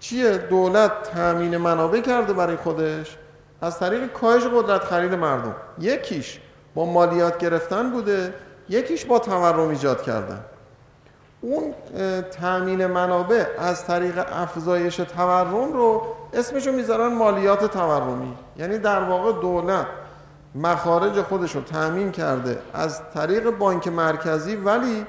چیه؟ 0.00 0.38
دولت 0.38 1.02
تامین 1.02 1.56
منابع 1.56 2.00
کرده 2.00 2.32
برای 2.32 2.56
خودش. 2.56 3.18
از 3.62 3.78
طریق 3.78 4.12
کاهش 4.12 4.42
قدرت 4.42 4.84
خرید 4.84 5.14
مردم. 5.14 5.54
یکیش 5.78 6.40
با 6.74 6.84
مالیات 6.84 7.38
گرفتن 7.38 7.90
بوده 7.90 8.34
یکیش 8.68 9.04
با 9.04 9.18
تورم 9.18 9.68
ایجاد 9.68 10.02
کردن. 10.02 10.40
اون 11.40 11.74
تامین 12.40 12.86
منابع 12.86 13.44
از 13.58 13.84
طریق 13.86 14.24
افزایش 14.32 14.96
تورم 14.96 15.72
رو 15.72 16.02
اسمشو 16.32 16.72
می‌ذارن 16.72 17.14
مالیات 17.14 17.72
تورمی. 17.72 18.36
یعنی 18.58 18.78
در 18.78 19.02
واقع 19.04 19.40
دولت 19.40 19.86
مخارج 20.54 21.22
خودش 21.22 21.56
رو 21.56 21.60
تامین 21.60 22.12
کرده 22.12 22.58
از 22.74 23.00
طریق 23.14 23.50
بانک 23.50 23.88
مرکزی 23.88 24.56
ولی 24.56 25.06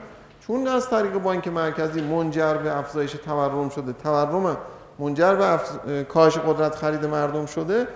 چون 0.47 0.67
از 0.67 0.89
طریق 0.89 1.13
بانک 1.13 1.47
مرکزی 1.47 2.01
منجر 2.01 2.53
به 2.53 2.77
افزایش 2.77 3.11
تورم 3.11 3.69
شده 3.69 3.93
تورم 3.93 4.57
منجر 4.99 5.35
به 5.35 5.45
افز... 5.45 5.77
کاهش 6.09 6.37
قدرت 6.37 6.75
خرید 6.75 7.05
مردم 7.05 7.45
شده 7.45 7.87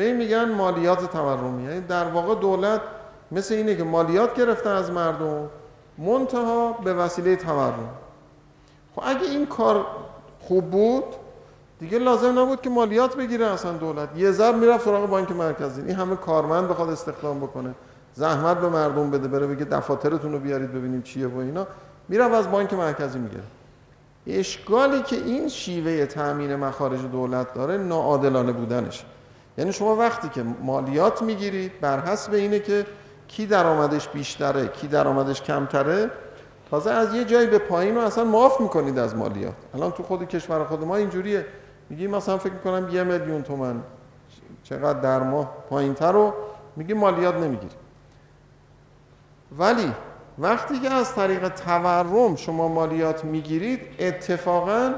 به 0.00 0.06
این 0.06 0.16
میگن 0.16 0.52
مالیات 0.52 1.12
تورمی. 1.12 1.62
یعنی 1.62 1.80
در 1.80 2.04
واقع 2.04 2.34
دولت 2.34 2.80
مثل 3.32 3.54
اینه 3.54 3.76
که 3.76 3.84
مالیات 3.84 4.34
گرفته 4.34 4.70
از 4.70 4.90
مردم 4.90 5.50
منتها 5.98 6.72
به 6.72 6.94
وسیله 6.94 7.36
تورم. 7.36 7.88
خب 8.94 9.02
اگه 9.04 9.22
این 9.22 9.46
کار 9.46 9.86
خوب 10.40 10.70
بود 10.70 11.04
دیگه 11.80 11.98
لازم 11.98 12.38
نبود 12.38 12.60
که 12.60 12.70
مالیات 12.70 13.16
بگیره 13.16 13.46
اصلا 13.46 13.72
دولت. 13.72 14.08
یه 14.16 14.30
ضرب 14.30 14.56
می‌رفت 14.56 14.84
سراغ 14.84 15.10
بانک 15.10 15.32
مرکزی. 15.32 15.82
این 15.82 15.96
همه 15.96 16.16
کارمند 16.16 16.68
بخواد 16.68 16.90
استخدام 16.90 17.40
بکنه. 17.40 17.74
زحمت 18.14 18.58
به 18.58 18.68
مردم 18.68 19.10
بده 19.10 19.28
بره 19.28 19.46
بگه 19.46 19.64
دفاترتون 19.64 20.32
رو 20.32 20.38
بیارید 20.38 20.72
ببینیم 20.72 21.02
چیه 21.02 21.26
و 21.26 21.38
اینا. 21.38 21.66
می‌رفت 22.08 22.34
از 22.34 22.50
بانک 22.50 22.74
مرکزی 22.74 23.18
می‌گیره 23.18 23.42
اشکالی 24.26 25.02
که 25.02 25.16
این 25.16 25.48
شیوه 25.48 26.06
تامین 26.06 26.56
مخارج 26.56 27.00
دولت 27.12 27.54
داره 27.54 27.76
ناعادلانه 27.76 28.52
بودنشه. 28.52 29.04
یعنی 29.60 29.72
شما 29.72 29.96
وقتی 29.96 30.28
که 30.28 30.44
مالیات 30.62 31.22
می‌گیرید 31.22 31.80
بر 31.80 32.00
حسب 32.00 32.32
اینه 32.32 32.58
که 32.60 32.86
کی 33.28 33.46
درآمدش 33.46 34.08
بیشتره 34.08 34.68
کی 34.68 34.88
درآمدش 34.88 35.42
کمتره 35.42 36.10
تازه 36.70 36.90
از 36.90 37.14
یه 37.14 37.24
جایی 37.24 37.46
به 37.46 37.58
پایین 37.58 37.94
رو 37.94 38.00
اصلا 38.00 38.24
معاف 38.24 38.60
می‌کنید 38.60 38.98
از 38.98 39.16
مالیات. 39.16 39.54
الان 39.74 39.92
تو 39.92 40.02
خود 40.02 40.28
کشور 40.28 40.64
خود 40.64 40.84
ما 40.84 40.96
اینجوریه. 40.96 41.46
میگی 41.90 42.06
مثلا 42.06 42.38
فکر 42.38 42.52
می‌کنم 42.52 42.88
یه 42.92 43.04
میلیون 43.04 43.42
تومن. 43.42 43.82
چقدر 44.62 45.00
در 45.00 45.22
ماه 45.22 45.54
پایین 45.70 45.94
تر 45.94 46.12
رو 46.12 46.34
میگی 46.76 46.94
مالیات 46.94 47.34
نمی‌گیری. 47.34 47.74
ولی 49.58 49.92
وقتی 50.38 50.78
که 50.78 50.90
از 50.90 51.14
طریق 51.14 51.48
تورم 51.48 52.36
شما 52.36 52.68
مالیات 52.68 53.24
می‌گیرید 53.24 53.80
اتفاقا 53.98 54.94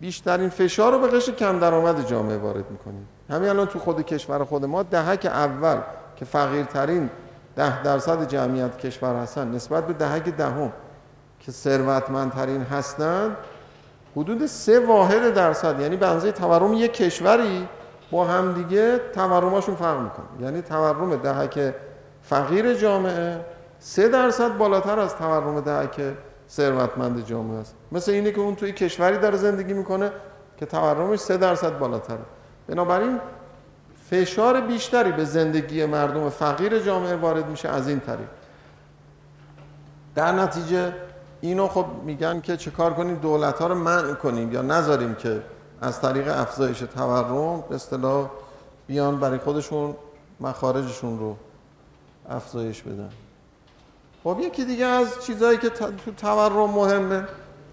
بیشترین 0.00 0.48
فشار 0.48 0.92
رو 0.92 0.98
به 0.98 1.08
قشر 1.08 1.32
کم 1.32 1.58
درآمد 1.58 2.06
جامعه 2.06 2.36
وارد 2.36 2.70
می‌کنید. 2.70 3.11
همین 3.32 3.48
الان 3.48 3.66
تو 3.66 3.78
خود 3.78 4.02
کشور 4.02 4.44
خود 4.44 4.64
ما 4.64 4.82
دهک 4.82 5.26
اول 5.26 5.76
که 6.16 6.24
فقیرترین 6.24 7.10
ده 7.56 7.82
درصد 7.82 8.28
جمعیت 8.28 8.78
کشور 8.78 9.16
هستن 9.16 9.50
نسبت 9.50 9.86
به 9.86 9.92
دهک 9.92 10.28
دهم 10.28 10.72
که 11.40 11.52
ثروتمندترین 11.52 12.62
هستند 12.62 13.36
حدود 14.16 14.46
سه 14.46 14.86
واحد 14.86 15.34
درصد. 15.34 15.80
یعنی 15.80 15.96
به 15.96 16.06
اندازه 16.06 16.32
تورم 16.32 16.72
یک 16.72 16.92
کشوری 16.92 17.68
با 18.10 18.24
همدیگه 18.24 19.00
تورماشون 19.14 19.74
فرق 19.74 20.00
می‌کنه. 20.00 20.26
یعنی 20.40 20.62
تورم 20.62 21.16
دهک 21.16 21.74
فقیر 22.22 22.74
جامعه 22.74 23.44
سه 23.78 24.08
درصد 24.08 24.56
بالاتر 24.56 24.98
از 24.98 25.16
تورم 25.16 25.60
دهک 25.60 26.00
ثروتمند 26.50 27.24
جامعه 27.26 27.58
است. 27.58 27.74
مثل 27.92 28.12
اینه 28.12 28.32
که 28.32 28.40
اون 28.40 28.54
توی 28.54 28.72
کشوری 28.72 29.18
داره 29.18 29.36
زندگی 29.36 29.72
می‌کنه 29.72 30.10
که 30.56 30.66
تورمش 30.66 31.18
سه 31.18 31.36
درصد 31.36 31.78
بالاتره. 31.78 32.18
بنابراین 32.66 33.20
فشار 34.10 34.60
بیشتری 34.60 35.12
به 35.12 35.24
زندگی 35.24 35.84
مردم 35.84 36.30
فقیر 36.30 36.78
جامعه 36.78 37.16
وارد 37.16 37.48
میشه 37.48 37.68
از 37.68 37.88
این 37.88 38.00
طریق. 38.00 38.28
در 40.14 40.32
نتیجه 40.32 40.92
اینو 41.40 41.68
خب 41.68 41.86
میگن 42.04 42.40
که 42.40 42.56
چه 42.56 42.70
کار 42.70 42.94
کنیم؟ 42.94 43.14
دولت 43.14 43.58
ها 43.58 43.66
رو 43.66 43.74
منع 43.74 44.14
کنیم 44.14 44.52
یا 44.52 44.62
نذاریم 44.62 45.14
که 45.14 45.42
از 45.80 46.00
طریق 46.00 46.28
افزایش 46.28 46.78
تورم 46.78 47.64
به 47.68 47.74
اصطلاح 47.74 48.30
بیان 48.86 49.20
برای 49.20 49.38
خودشون 49.38 49.96
مخارجشون 50.40 51.18
رو 51.18 51.36
افزایش 52.28 52.82
بدن. 52.82 53.10
خب 54.24 54.38
یکی 54.40 54.64
دیگه 54.64 54.86
از 54.86 55.24
چیزهایی 55.26 55.58
که 55.58 55.68
تو 55.70 56.12
تورم 56.16 56.70
مهمه 56.70 57.24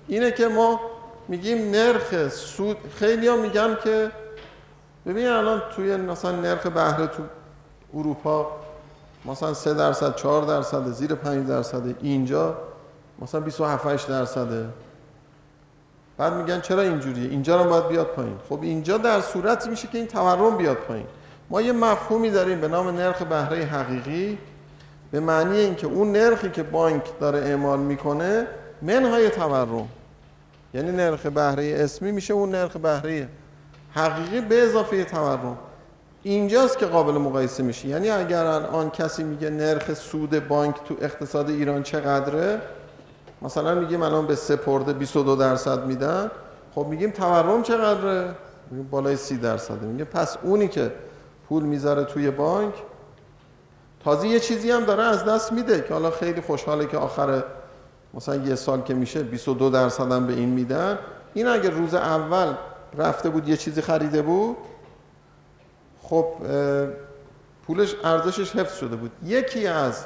اینه 0.08 0.32
که 0.32 0.48
ما 0.48 0.80
میگیم 1.28 1.72
نرخ 1.72 2.30
سود 2.30 2.78
خیلی 2.96 3.28
ها 3.28 3.36
میگن 3.36 3.78
که 3.84 4.12
ببین 5.06 5.28
الان 5.28 5.62
توی 5.76 5.97
مثلا 5.97 6.32
نرخ 6.32 6.68
بهره 6.68 7.08
تو 7.08 7.24
اروپا 7.93 8.47
مثلا 9.26 9.54
3 9.54 9.74
درصد 9.74 10.16
4 10.16 10.45
درصد 10.45 10.91
زیر 10.91 11.16
5 11.16 11.47
درصد. 11.47 11.84
اینجا 12.02 12.58
مثلا 13.22 13.41
27 13.41 13.86
8 13.86 14.08
درصده 14.08 14.66
بعد 16.18 16.34
میگن 16.34 16.62
چرا 16.62 16.82
اینجوریه؟ 16.82 17.30
اینجا 17.30 17.64
رو 17.64 17.70
باید 17.70 17.88
بیاد 17.88 18.08
پایین. 18.08 18.38
خب 18.50 18.60
اینجا 18.62 18.97
در 18.97 19.22
صورتی 19.22 19.70
میشه 19.70 19.88
که 19.88 19.97
این 19.97 20.08
تورم 20.08 20.58
بیاد 20.58 20.78
پایین. 20.78 21.06
ما 21.50 21.62
یه 21.62 21.72
مفهومی 21.72 22.30
داریم 22.30 22.62
به 22.62 22.68
نام 22.68 22.89
نرخ 22.89 23.22
بهره 23.22 23.66
حقیقی 23.66 24.38
به 25.12 25.20
معنی 25.20 25.58
اینکه 25.58 25.88
اون 25.88 26.12
نرخی 26.12 26.50
که 26.50 26.64
بانک 26.64 27.20
داره 27.20 27.39
اعمال 27.39 27.80
می‌کنه 27.80 28.47
منهای 28.82 29.30
تورم. 29.30 29.88
یعنی 30.74 30.91
نرخ 30.91 31.26
بهره 31.26 31.76
اسمی 31.78 32.12
میشه 32.12 32.34
اون 32.34 32.50
نرخ 32.56 32.78
بهره 32.78 33.28
حقیقی 33.94 34.42
به 34.42 34.64
اضافه 34.64 35.04
تورم 35.04 35.58
اینجاست 36.24 36.78
که 36.78 36.86
قابل 36.86 37.14
مقایسه 37.14 37.64
میشه 37.64 37.88
یعنی 37.88 38.10
اگر 38.10 38.46
آن 38.48 38.90
کسی 38.90 39.24
میگه 39.24 39.50
نرخ 39.50 39.94
سود 39.94 40.48
بانک 40.48 40.76
تو 40.86 40.96
اقتصاد 41.02 41.50
ایران 41.50 41.84
چقدره 41.84 42.62
مثلا 43.42 43.76
میگیم 43.76 44.02
الان 44.02 44.28
به 44.28 44.36
سپرده 44.36 44.94
22 44.94 45.36
درصد 45.36 45.86
میدن. 45.86 46.32
خب 46.76 46.86
میگیم 46.86 47.12
تورم 47.12 47.64
چقدره؟ 47.64 48.36
میگیم 48.72 48.88
بالای 48.92 49.16
30 49.16 49.38
درصده. 49.38 49.86
میگه 49.86 50.04
پس 50.04 50.38
اونی 50.44 50.68
که 50.68 50.92
پول 51.50 51.64
می‌ذاره 51.64 52.04
توی 52.04 52.32
بانک 52.32 52.74
تازه 54.04 54.28
یه 54.28 54.40
چیزی 54.40 54.72
هم 54.72 54.84
داره 54.84 55.04
از 55.04 55.26
دست 55.26 55.52
میده 55.52 55.82
که 55.88 55.94
حالا 55.94 56.12
خیلی 56.12 56.42
خوشحاله 56.42 56.86
که 56.86 56.98
آخر 56.98 57.44
مثلا 58.14 58.36
یه 58.36 58.56
سال 58.56 58.82
که 58.82 58.94
میشه 58.94 59.24
22 59.24 59.70
درصد 59.70 60.12
هم 60.12 60.28
به 60.28 60.34
این 60.34 60.50
میدن. 60.50 60.98
این 61.34 61.48
اگر 61.48 61.70
روز 61.70 61.94
اول 61.94 62.54
رفته 62.98 63.30
بود 63.30 63.48
یه 63.48 63.58
چیزی 63.58 63.82
خریده 63.82 64.22
بود. 64.22 64.58
خب 66.02 66.26
پولش 67.68 67.96
ارزشش 68.04 68.56
حفظ 68.56 68.78
شده 68.78 68.96
بود. 68.96 69.12
یکی 69.26 69.68
از 69.68 70.06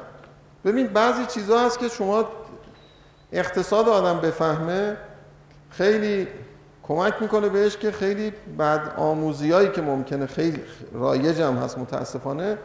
ببین 0.65 0.87
بعضی 0.87 1.25
چیزها 1.25 1.65
هست 1.65 1.79
که 1.79 1.89
شما 1.89 2.27
اقتصاد 3.31 3.89
آدم 3.89 4.19
بفهمه 4.19 4.97
خیلی 5.69 6.27
کمک 6.83 7.13
می‌کنه 7.21 7.49
بهش 7.49 7.77
که 7.77 7.91
خیلی 7.91 8.33
بد 8.59 8.93
آموزیایی 8.97 9.69
که 9.69 9.81
ممکنه 9.81 10.25
خیلی 10.25 10.63
رایج 10.93 11.41
هم 11.41 11.57
هست 11.57 11.77
متاسفانه 11.77 12.57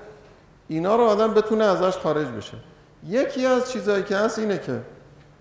اینا 0.69 0.97
رو 0.97 1.03
آدم 1.03 1.35
بتونه 1.35 1.65
ازش 1.65 1.97
خارج 1.97 2.27
بشه. 2.27 2.57
یکی 3.07 3.47
از 3.47 3.73
چیزهایی 3.73 4.03
که 4.03 4.17
هست 4.17 4.39
اینه 4.39 4.59
که 4.59 4.81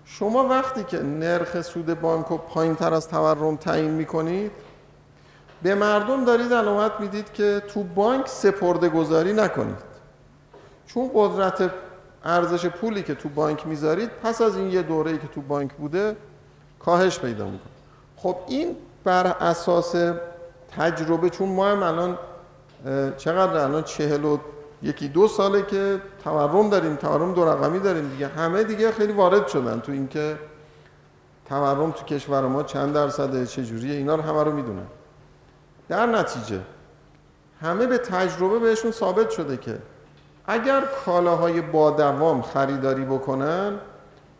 شما 0.04 0.48
وقتی 0.48 0.84
که 0.84 1.02
نرخ 1.02 1.62
سود 1.62 2.00
بانک 2.00 2.26
رو 2.26 2.36
پایین 2.36 2.74
تر 2.74 2.94
از 2.94 3.08
تورم 3.08 3.56
تعیین 3.56 3.90
می‌کنید 3.90 4.52
به 5.62 5.74
مردم 5.74 6.24
دارید 6.24 6.54
علامت 6.54 6.92
می‌دید 7.00 7.32
که 7.32 7.62
تو 7.74 7.82
بانک 7.82 8.28
سپرده 8.28 8.88
گذاری 8.88 9.32
نکنید. 9.32 9.88
چون 10.86 11.10
قدرت 11.14 11.70
ارزش 12.24 12.66
پولی 12.66 13.02
که 13.02 13.14
تو 13.14 13.28
بانک 13.28 13.66
می‌ذارید 13.66 14.10
پس 14.22 14.42
از 14.42 14.56
این 14.56 14.70
یه 14.70 14.82
دوره 14.82 15.18
که 15.18 15.26
تو 15.26 15.40
بانک 15.40 15.72
بوده 15.72 16.16
کاهش 16.78 17.18
پیدا 17.18 17.44
می‌کنه. 17.44 17.72
خب 18.16 18.36
این 18.48 18.76
بر 19.04 19.26
اساس 19.26 19.94
تجربه 20.76 21.30
چون 21.30 21.48
ما 21.48 21.66
هم 21.66 21.82
الان 21.82 22.18
چقدر 23.16 23.56
الان 23.56 23.82
چهل 23.82 24.24
و 24.24 24.38
یکی 24.82 25.08
دو 25.08 25.28
ساله 25.28 25.62
که 25.62 26.00
تورم 26.24 26.70
داریم 26.70 26.96
تورم 26.96 27.34
دو 27.34 27.44
رقمی 27.44 27.78
داریم 27.78 28.08
دیگه. 28.08 28.28
همه 28.28 28.64
دیگه 28.64 28.92
خیلی 28.92 29.12
وارد 29.12 29.48
شدن 29.48 29.80
تو 29.80 29.92
اینکه 29.92 30.38
تورم 31.48 31.90
تو 31.90 32.04
کشور 32.04 32.40
ما 32.40 32.62
چند 32.62 32.94
درصده 32.94 33.46
چجوریه 33.46 33.96
اینا 33.96 34.14
رو 34.14 34.22
همه 34.22 34.42
رو 34.42 34.52
می‌دونن. 34.52 34.86
در 35.88 36.06
نتیجه 36.06 36.60
همه 37.60 37.86
به 37.86 37.98
تجربه 37.98 38.58
بهشون 38.58 38.90
ثابت 38.90 39.30
شده 39.30 39.56
که 39.56 39.78
اگر 40.46 40.82
کالاهای 41.04 41.60
با 41.60 41.90
دوام 41.90 42.42
خریداری 42.42 43.04
بکنن 43.04 43.78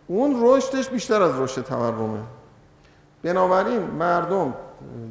اون 0.07 0.37
رشدش 0.43 0.89
بیشتر 0.89 1.23
از 1.23 1.41
رشد 1.41 1.63
تورمه. 1.63 2.21
بنابراین 3.23 3.81
مردم 3.81 4.55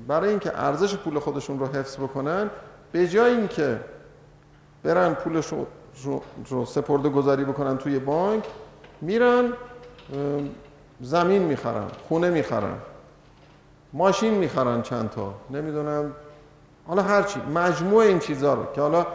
برای 0.08 0.30
اینکه 0.30 0.60
ارزش 0.60 0.96
پول 0.96 1.20
خودشون 1.20 1.60
رو 1.60 1.66
حفظ 1.66 1.98
بکنن 1.98 2.50
به 2.92 3.08
جای 3.08 3.32
اینکه 3.32 3.80
برن 4.84 5.14
پولش 5.14 5.54
رو, 6.50 6.66
سپرده 6.66 7.10
گذاری 7.10 7.46
بکنن 7.46 7.78
توی 7.78 8.00
بانک 8.00 8.44
میرن 9.02 9.54
زمین 11.02 11.42
می‌خرن 11.42 11.88
خونه 12.08 12.30
می‌خرن 12.30 12.78
ماشین 13.94 14.34
می‌خرن 14.34 14.82
چند 14.82 15.10
تا 15.10 15.34
نمی‌دونم 15.50 16.12
حالا 16.88 17.02
هرچی 17.02 17.40
مجموع 17.56 18.04
این 18.04 18.20
چیزها 18.20 18.54
رو 18.54 18.66
که 18.76 18.82
حالا 18.82 19.08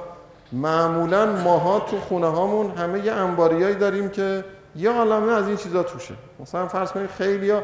معمولا 0.52 1.26
ماها 1.26 1.80
تو 1.80 2.00
خونه 2.00 2.26
هامون 2.26 2.70
همه 2.70 3.04
یه 3.04 3.12
انباریایی 3.12 3.74
داریم 3.74 4.08
که 4.08 4.44
یه 4.76 4.90
عالمه 4.90 5.32
از 5.32 5.48
این 5.48 5.56
چیزا 5.56 5.82
توشه. 5.82 6.14
مثلا 6.40 6.68
فرض 6.68 6.92
کنید 6.92 7.10
خیلی 7.10 7.50
ها 7.50 7.62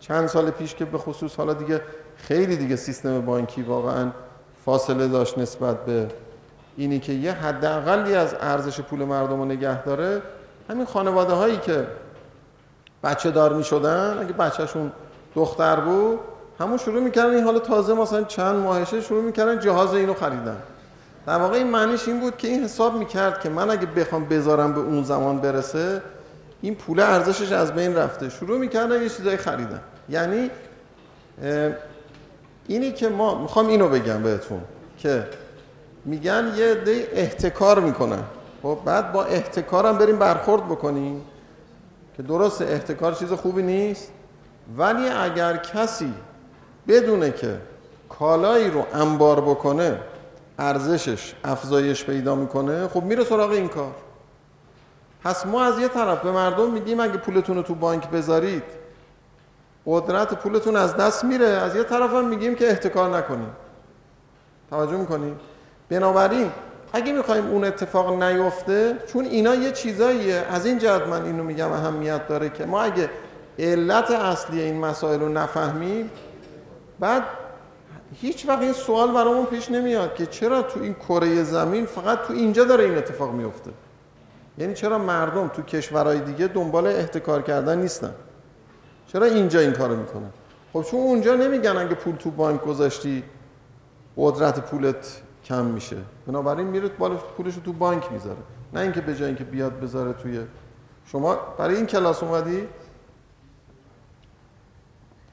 چند 0.00 0.26
سال 0.26 0.50
پیش 0.50 0.74
که 0.74 0.84
به 0.84 0.98
خصوص 0.98 1.36
حالا 1.36 1.52
دیگه 1.52 1.80
خیلی 2.16 2.56
دیگه 2.56 2.76
سیستم 2.76 3.20
بانکی 3.20 3.62
واقعا 3.62 4.10
فاصله 4.64 5.08
داشت 5.08 5.38
نسبت 5.38 5.84
به 5.84 6.08
اینی 6.76 6.98
که 6.98 7.12
یه 7.12 7.32
حداقلی 7.32 8.14
از 8.14 8.36
ارزش 8.40 8.80
پول 8.80 9.04
مردم 9.04 9.38
رو 9.38 9.44
نگه 9.44 9.82
داره 9.82 10.22
همین 10.70 10.86
خانواده 10.86 11.32
هایی 11.32 11.56
که 11.56 11.86
بچه 13.04 13.30
دار 13.30 13.52
می 13.52 13.64
شدن 13.64 14.18
اگه 14.20 14.32
بچهشون 14.32 14.92
دختر 15.34 15.80
بود 15.80 16.18
همون 16.60 16.78
شروع 16.78 17.02
می‌کردن 17.02 17.34
این 17.34 17.44
حالا 17.44 17.58
تازه 17.58 17.94
مثلا 17.94 18.24
چند 18.24 18.56
ماهشه 18.56 19.00
شروع 19.00 19.22
می‌کردن 19.22 19.60
جهاز 19.60 19.94
اینو 19.94 20.14
خریدن. 20.14 20.56
در 21.26 21.38
واقع 21.38 21.56
این 21.56 21.66
معنیش 21.66 22.08
این 22.08 22.20
بود 22.20 22.36
که 22.36 22.48
این 22.48 22.64
حساب 22.64 22.96
می‌کرد 22.96 23.40
که 23.40 23.48
من 23.48 23.70
اگه 23.70 23.86
بخوام 23.86 24.24
بذارم 24.24 24.72
به 24.72 24.80
اون 24.80 25.04
زمان 25.04 25.38
برسه 25.40 26.02
این 26.62 26.74
پول 26.74 27.00
ارزشش 27.00 27.52
از 27.52 27.72
بین 27.72 27.96
رفته. 27.96 28.28
شروع 28.28 28.58
می‌کردن 28.58 29.02
یه 29.02 29.08
چیزایی 29.08 29.36
خریدن. 29.36 29.80
یعنی 30.08 30.50
اینی 32.68 32.92
که 32.92 33.08
ما 33.08 33.42
می‌خوام 33.42 33.66
اینو 33.66 33.88
بگم 33.88 34.22
بهتون 34.22 34.60
که 34.98 35.26
میگن 36.04 36.52
یه 36.56 36.74
دی 36.74 37.02
احتکار 37.12 37.80
می‌کنن. 37.80 38.22
خب 38.62 38.78
بعد 38.84 39.12
با 39.12 39.24
احتکارم 39.24 39.98
بریم 39.98 40.18
برخورد 40.18 40.64
بکنیم 40.64 41.24
که 42.16 42.22
درست 42.22 42.62
احتکار 42.62 43.12
چیز 43.12 43.32
خوبی 43.32 43.62
نیست. 43.62 44.12
ولی 44.78 45.08
اگر 45.08 45.56
کسی 45.56 46.14
بدونه 46.88 47.30
که 47.30 47.56
کالایی 48.08 48.70
رو 48.70 48.86
انبار 48.94 49.40
بکنه 49.40 50.00
ارزشش 50.58 51.34
افزایش 51.44 52.04
پیدا 52.04 52.34
می‌کنه 52.34 52.88
خب 52.88 53.02
میره 53.02 53.24
سراغ 53.24 53.50
این 53.50 53.68
کار. 53.68 53.92
پس 55.24 55.46
ما 55.46 55.64
از 55.64 55.78
یه 55.78 55.88
طرف 55.88 56.20
به 56.20 56.32
مردم 56.32 56.70
میگیم 56.70 57.00
اگه 57.00 57.16
پولتون 57.16 57.56
رو 57.56 57.62
تو 57.62 57.74
بانک 57.74 58.10
بذارید 58.10 58.62
قدرت 59.86 60.34
پولتون 60.34 60.76
از 60.76 60.96
دست 60.96 61.24
میره. 61.24 61.46
از 61.46 61.76
یه 61.76 61.82
طرف 61.82 62.10
هم 62.10 62.28
میگیم 62.28 62.54
که 62.54 62.68
احتکار 62.68 63.16
نکنید 63.16 63.48
توجه 64.70 64.96
می‌کنید 64.96 65.36
بنابراین 65.88 66.50
اگه 66.92 67.12
می‌خوایم 67.12 67.46
اون 67.46 67.64
اتفاق 67.64 68.22
نیفته 68.22 68.98
چون 69.06 69.24
اینا 69.24 69.54
یه 69.54 69.72
چیزاییه. 69.72 70.44
از 70.50 70.66
این 70.66 70.78
جهت 70.78 71.02
من 71.02 71.24
اینو 71.24 71.42
میگم 71.42 71.72
اهمیت 71.72 72.28
داره 72.28 72.48
که 72.48 72.66
ما 72.66 72.82
اگه 72.82 73.10
علت 73.58 74.10
اصلی 74.10 74.60
این 74.60 74.80
مسائل 74.80 75.20
رو 75.20 75.28
نفهمیم 75.28 76.10
بعد 77.00 77.22
هیچ 78.14 78.48
وقت 78.48 78.62
این 78.62 78.72
سوال 78.72 79.12
برامون 79.12 79.46
پیش 79.46 79.70
نمیاد 79.70 80.14
که 80.14 80.26
چرا 80.26 80.62
تو 80.62 80.80
این 80.82 80.94
کره 80.94 81.42
زمین 81.42 81.86
فقط 81.86 82.22
تو 82.22 82.32
اینجا 82.32 82.64
داره 82.64 82.84
این 82.84 82.98
اتفاق 82.98 83.32
میفته؟ 83.32 83.70
یعنی 84.58 84.74
چرا 84.74 84.98
مردم 84.98 85.48
تو 85.48 85.62
کشورهای 85.62 86.20
دیگه 86.20 86.46
دنبال 86.46 86.86
احتکار 86.86 87.42
کردن 87.42 87.78
نیستن؟ 87.78 88.14
چرا 89.06 89.26
اینجا 89.26 89.60
این 89.60 89.72
کارو 89.72 89.96
می‌کنن؟ 89.96 90.30
خب 90.72 90.82
چون 90.82 91.00
اونجا 91.00 91.34
نمیگن 91.34 91.76
اگه 91.76 91.94
پول 91.94 92.16
تو 92.16 92.30
بانک 92.30 92.62
گذاشتی 92.62 93.22
قدرت 94.16 94.60
پولت 94.60 95.22
کم 95.44 95.64
میشه. 95.64 95.96
بنابراین 96.26 96.66
میره 96.66 96.88
پولش 97.36 97.54
رو 97.54 97.62
تو 97.62 97.72
بانک 97.72 98.12
می‌ذاره. 98.12 98.38
نه 98.72 98.80
اینکه 98.80 99.00
به 99.00 99.14
جای 99.14 99.26
اینکه 99.26 99.44
بیاد 99.44 99.80
بذاره 99.80 100.12
توی 100.12 100.40
شما 101.06 101.36
برای 101.58 101.76
این 101.76 101.86
کلاس 101.86 102.22
اومدی؟ 102.22 102.68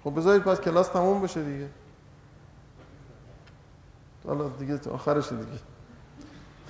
خب 0.04 0.16
بذارید 0.16 0.44
پس 0.44 0.62
کلاس 0.62 0.88
تموم 0.88 1.22
بشه 1.22 1.44
دیگه. 1.44 1.68
حالا 4.28 4.50
دیگه 4.60 4.80
آخرش 4.94 5.30
دیگه. 5.30 5.44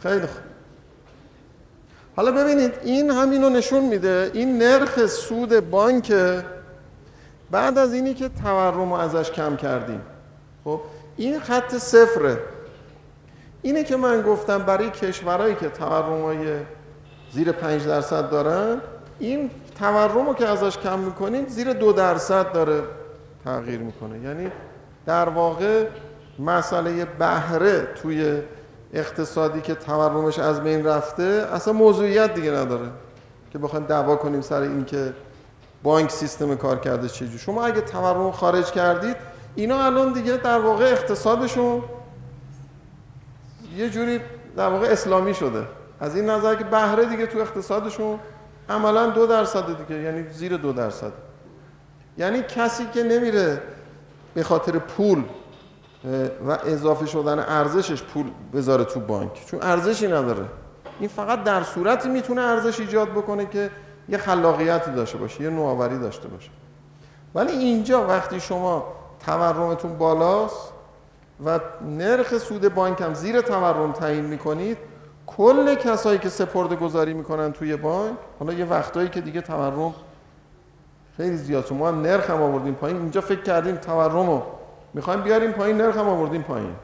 خیلی 0.04 0.28
خوب. 0.28 0.44
حالا 2.16 2.32
ببینید 2.32 2.74
این 2.84 3.12
همینو 3.12 3.50
نشون 3.50 3.84
میده 3.84 4.32
این 4.34 4.58
نرخ 4.58 5.06
سود 5.06 5.70
بانک 5.70 6.14
بعد 7.52 7.78
از 7.78 7.94
اینی 7.94 8.14
که 8.14 8.30
تورم 8.30 8.94
رو 8.94 8.94
ازش 8.94 9.32
کم 9.32 9.56
کردیم. 9.56 10.02
خب 10.64 10.82
این 11.18 11.40
خط 11.40 11.78
صفره. 11.78 12.40
اینه 13.62 13.84
که 13.84 13.96
من 13.96 14.22
گفتم 14.22 14.58
برای 14.58 14.90
کشورهایی 14.90 15.56
که 15.56 15.70
تورم 15.70 16.66
زیر 17.32 17.52
5 17.52 17.88
درصد 17.88 18.30
دارن 18.30 18.82
این 19.20 19.50
تورم 19.80 20.28
رو 20.28 20.34
که 20.34 20.48
ازش 20.48 20.78
کم 20.78 21.00
می‌کنیم 21.00 21.48
زیر 21.48 21.74
دو 21.74 21.94
درصد 21.94 22.52
داره. 22.52 22.84
تغییر 23.46 23.80
می‌کنه. 23.80 24.20
یعنی 24.20 24.52
در 25.06 25.30
واقع 25.30 25.88
مسئله 26.40 27.06
بهره 27.06 27.88
توی 28.02 28.42
اقتصادی 28.94 29.62
که 29.62 29.76
تورمش 29.76 30.40
از 30.40 30.64
بین 30.64 30.86
رفته 30.86 31.48
اصلا 31.54 31.74
موضوعیت 31.74 32.34
دیگه 32.34 32.52
نداره 32.52 32.90
که 33.52 33.60
بخوایم 33.60 33.86
دعوا 33.86 34.16
کنیم 34.16 34.42
سر 34.42 34.62
این 34.62 34.86
که 34.86 35.14
بانک 35.84 36.12
سیستم 36.12 36.56
کار 36.56 36.80
کرده 36.80 37.10
چجور 37.10 37.38
شما 37.38 37.66
اگه 37.66 37.82
تورم 37.82 38.32
خارج 38.32 38.72
کردید 38.72 39.16
اینا 39.56 39.86
الان 39.86 40.14
دیگه 40.14 40.38
در 40.38 40.60
واقع 40.60 40.86
اقتصادشون 40.86 41.84
یه 43.78 43.90
جوری 43.90 44.20
در 44.58 44.70
واقع 44.70 44.88
اسلامی 44.88 45.34
شده. 45.34 45.68
از 46.00 46.16
این 46.16 46.30
نظر 46.30 46.56
که 46.56 46.64
بهره 46.64 47.06
دیگه 47.06 47.28
تو 47.28 47.40
اقتصادشون 47.40 48.20
عملا 48.70 49.10
دو 49.10 49.28
درصد 49.28 49.78
دیگه 49.78 50.02
یعنی 50.02 50.30
زیر 50.30 50.58
دو 50.58 50.74
درصد. 50.74 51.12
یعنی 52.18 52.42
کسی 52.42 52.86
که 52.94 53.04
نمیره 53.04 53.62
به 54.34 54.44
خاطر 54.44 54.80
پول 54.80 55.24
و 56.48 56.58
اضافه 56.66 57.06
شدن 57.06 57.40
ارزشش 57.40 58.04
پول 58.04 58.26
بذاره 58.54 58.84
تو 58.84 59.00
بانک. 59.00 59.46
چون 59.46 59.60
ارزشی 59.62 60.08
نداره. 60.08 60.46
این 61.00 61.10
فقط 61.10 61.44
در 61.44 61.64
صورتی 61.64 62.10
می‌تونه 62.10 62.42
ارزش 62.42 62.80
ایجاد 62.80 63.10
بکنه 63.10 63.46
که 63.46 63.70
یه 64.10 64.18
خلاقیتی 64.18 64.92
داشته 64.92 65.18
باشه 65.18 65.44
یه 65.44 65.50
نوآوری 65.50 66.00
داشته 66.00 66.28
باشه. 66.28 66.50
ولی 67.36 67.52
اینجا 67.52 68.08
وقتی 68.08 68.40
شما 68.40 68.86
تورمتون 69.26 69.98
بالاست 69.98 70.74
و 71.46 71.60
نرخ 71.82 72.38
سود 72.38 72.74
بانک 72.74 73.02
هم 73.02 73.14
زیر 73.14 73.42
تورم 73.42 73.92
تعیین 73.92 74.26
می‌کنید 74.26 74.78
کل 75.28 75.76
کسایی 75.76 76.20
که 76.20 76.30
سپرده 76.30 76.76
گذاری 76.76 77.14
می‌کنن 77.14 77.52
توی 77.52 77.76
بانک 77.76 78.14
حالا 78.40 78.54
یه 78.54 78.66
وقتایی 78.66 79.10
که 79.10 79.22
دیگه 79.22 79.42
تورم 79.42 79.94
خیلی 81.18 81.38
زیاد 81.38 81.74
ما 81.74 81.88
هم 81.88 82.02
نرخ 82.02 82.30
هم 82.30 82.42
آوردیم 82.42 82.74
پایین. 82.74 82.98
اینجا 82.98 83.22
فکر 83.22 83.42
کردیم 83.42 83.76
تورم 83.76 84.30
رو 84.30 84.44
می‌خوایم 84.94 85.22
بیاریم 85.22 85.52
پایین 85.52 85.78
نرخ 85.78 85.98
هم 85.98 86.08
آوردیم 86.08 86.42
پایین. 86.42 86.76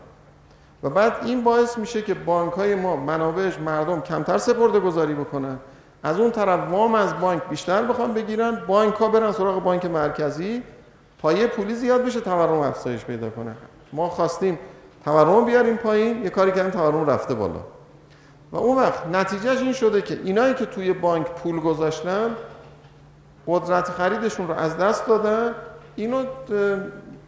و 0.84 0.90
بعد 0.90 1.14
این 1.26 1.44
باعث 1.44 1.78
میشه 1.78 2.02
که 2.02 2.14
بانک 2.14 2.54
های 2.54 2.76
ما 2.76 2.96
منابعش 2.96 3.60
مردم 3.60 4.02
کمتر 4.02 4.38
سپرده 4.38 4.80
گذاری 4.80 5.14
بکنن. 5.14 5.60
از 6.04 6.20
اون 6.20 6.32
طرف 6.32 6.70
وام 6.72 6.96
از 6.96 7.20
بانک 7.20 7.44
بیشتر 7.50 7.84
بخوام 7.84 8.14
بگیرن 8.14 8.62
بانک 8.68 8.96
ها 8.96 9.08
برن 9.08 9.32
سراغ 9.32 9.64
بانک 9.64 9.86
مرکزی. 9.86 10.64
پایه 11.22 11.48
پولی 11.48 11.76
زیاد 11.76 12.06
بشه 12.06 12.22
تورم 12.22 12.60
افزایش 12.60 13.06
پیدا 13.06 13.30
کنه. 13.30 13.56
ما 13.94 14.10
خواستیم 14.10 14.60
تورم 15.06 15.46
بیاریم 15.46 15.78
پایین 15.78 16.24
یه 16.24 16.30
کاری 16.30 16.52
کردیم 16.52 16.72
تورم 16.72 17.10
رفته 17.10 17.34
بالا. 17.34 17.60
و 18.52 18.58
اون 18.58 18.78
وقت 18.78 19.08
نتیجهش 19.08 19.62
این 19.62 19.74
شده 19.74 20.02
که 20.02 20.20
اینایی 20.24 20.54
که 20.54 20.66
توی 20.66 20.94
بانک 20.94 21.28
پول 21.28 21.60
گذاشتن 21.60 22.36
قدرت 23.48 23.90
خریدشون 23.90 24.48
رو 24.48 24.54
از 24.54 24.78
دست 24.78 25.08
دادن. 25.08 25.56
اینو 25.96 26.24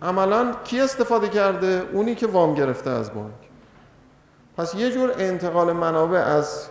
عملا 0.02 0.52
کی 0.64 0.82
استفاده 0.82 1.30
کرده؟ 1.30 1.84
اونی 1.94 2.16
که 2.16 2.28
وام 2.28 2.54
گرفته 2.54 2.90
از 2.90 3.14
بانک. 3.14 3.34
پس 4.58 4.76
یه 4.76 4.92
جور 4.92 5.14
انتقال 5.18 5.72
منابع 5.72 6.20
از 6.20 6.68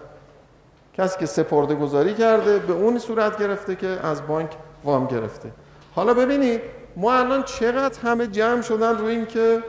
کسی 0.95 1.18
که 1.18 1.26
سپرده 1.26 1.74
گذاری 1.74 2.14
کرده 2.14 2.59
به 2.59 2.72
اون 2.72 2.99
صورت 2.99 3.38
گرفته 3.38 3.76
که 3.76 3.86
از 3.86 4.26
بانک 4.26 4.51
وام 4.84 5.07
گرفته. 5.07 5.51
حالا 5.95 6.14
ببینید 6.14 6.61
ما 6.97 7.12
الان 7.12 7.43
چقدر 7.43 8.01
همه 8.01 8.26
جمع 8.26 8.62
شدن 8.62 8.99
روی 8.99 9.14
این 9.14 9.26
که 9.26 9.62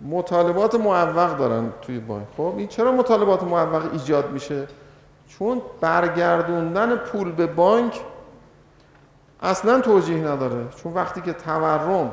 مطالبات 0.00 0.74
معوق 0.74 1.36
دارن 1.36 1.72
توی 1.82 1.98
بانک. 1.98 2.26
خب 2.36 2.54
این 2.56 2.68
چرا 2.68 2.92
مطالبات 2.92 3.42
معوق 3.42 3.92
ایجاد 3.92 4.30
میشه؟ 4.30 4.66
چون 5.28 5.62
برگردوندن 5.80 6.96
پول 6.96 7.32
به 7.32 7.46
بانک 7.46 8.00
اصلا 9.42 9.80
توجیه 9.80 10.18
نداره. 10.18 10.66
چون 10.82 10.92
وقتی 10.92 11.20
که 11.20 11.32
تورم 11.32 12.12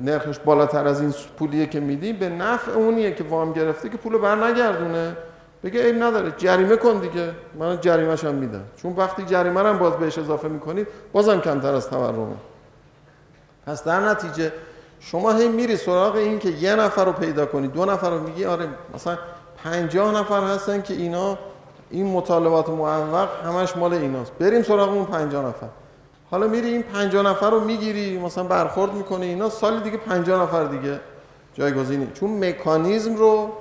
نرخش 0.00 0.38
بالاتر 0.38 0.86
از 0.86 1.00
این 1.00 1.14
پولیه 1.38 1.66
که 1.66 1.80
میدیم 1.80 2.16
به 2.16 2.28
نفع 2.28 2.72
اونیه 2.72 3.14
که 3.14 3.24
وام 3.24 3.52
گرفته 3.52 3.88
که 3.88 3.96
پول 3.96 4.18
بر 4.18 4.34
نگردونه 4.44 5.16
بگه 5.64 5.82
عیب 5.82 6.02
نداره. 6.02 6.32
جریمه 6.36 6.76
کن 6.76 6.98
دیگه. 6.98 7.30
من 7.58 7.80
جریمهش 7.80 8.24
هم 8.24 8.34
میدم. 8.34 8.64
چون 8.76 8.92
وقتی 8.92 9.24
جریمه 9.24 9.60
هم 9.60 9.78
باز 9.78 9.92
بهش 9.92 10.18
اضافه 10.18 10.48
می‌کنید 10.48 10.88
بازم 11.12 11.40
کمتر 11.40 11.74
از 11.74 11.90
تورمه. 11.90 12.34
پس 13.66 13.84
در 13.84 14.00
نتیجه 14.00 14.52
شما 15.00 15.32
هی 15.32 15.48
میری 15.48 15.76
سراغ 15.76 16.16
این 16.16 16.38
که 16.38 16.48
یه 16.48 16.74
نفر 16.74 17.04
رو 17.04 17.12
پیدا 17.12 17.46
کنی. 17.46 17.68
دو 17.68 17.84
نفر 17.84 18.10
رو 18.10 18.20
میگی 18.20 18.44
آره 18.44 18.68
مثلا 18.94 19.18
پنجاه 19.64 20.14
نفر 20.20 20.44
هستن 20.44 20.82
که 20.82 20.94
اینا 20.94 21.38
این 21.90 22.06
مطالبات 22.06 22.68
معوق 22.68 23.28
همش 23.46 23.76
مال 23.76 23.94
ایناست. 23.94 24.32
بریم 24.32 24.62
سراغ 24.62 24.88
اون 24.92 25.04
پنجاه 25.04 25.46
نفر. 25.46 25.68
حالا 26.30 26.46
میری 26.46 26.68
این 26.68 26.82
پنجاه 26.82 27.22
نفر 27.26 27.50
رو 27.50 27.60
می‌گیری 27.60 28.18
مثلا 28.18 28.44
برخورد 28.44 28.94
می‌کنه 28.94 29.26
اینا 29.26 29.48
سال 29.48 29.80
دیگه 29.80 29.96
پنجاه 29.96 30.42
نفر 30.42 30.64
دیگه 30.64 31.00
جایگزینی 31.54 32.08
چون 32.14 32.48
مکانیزم 32.48 33.16
رو 33.16 33.52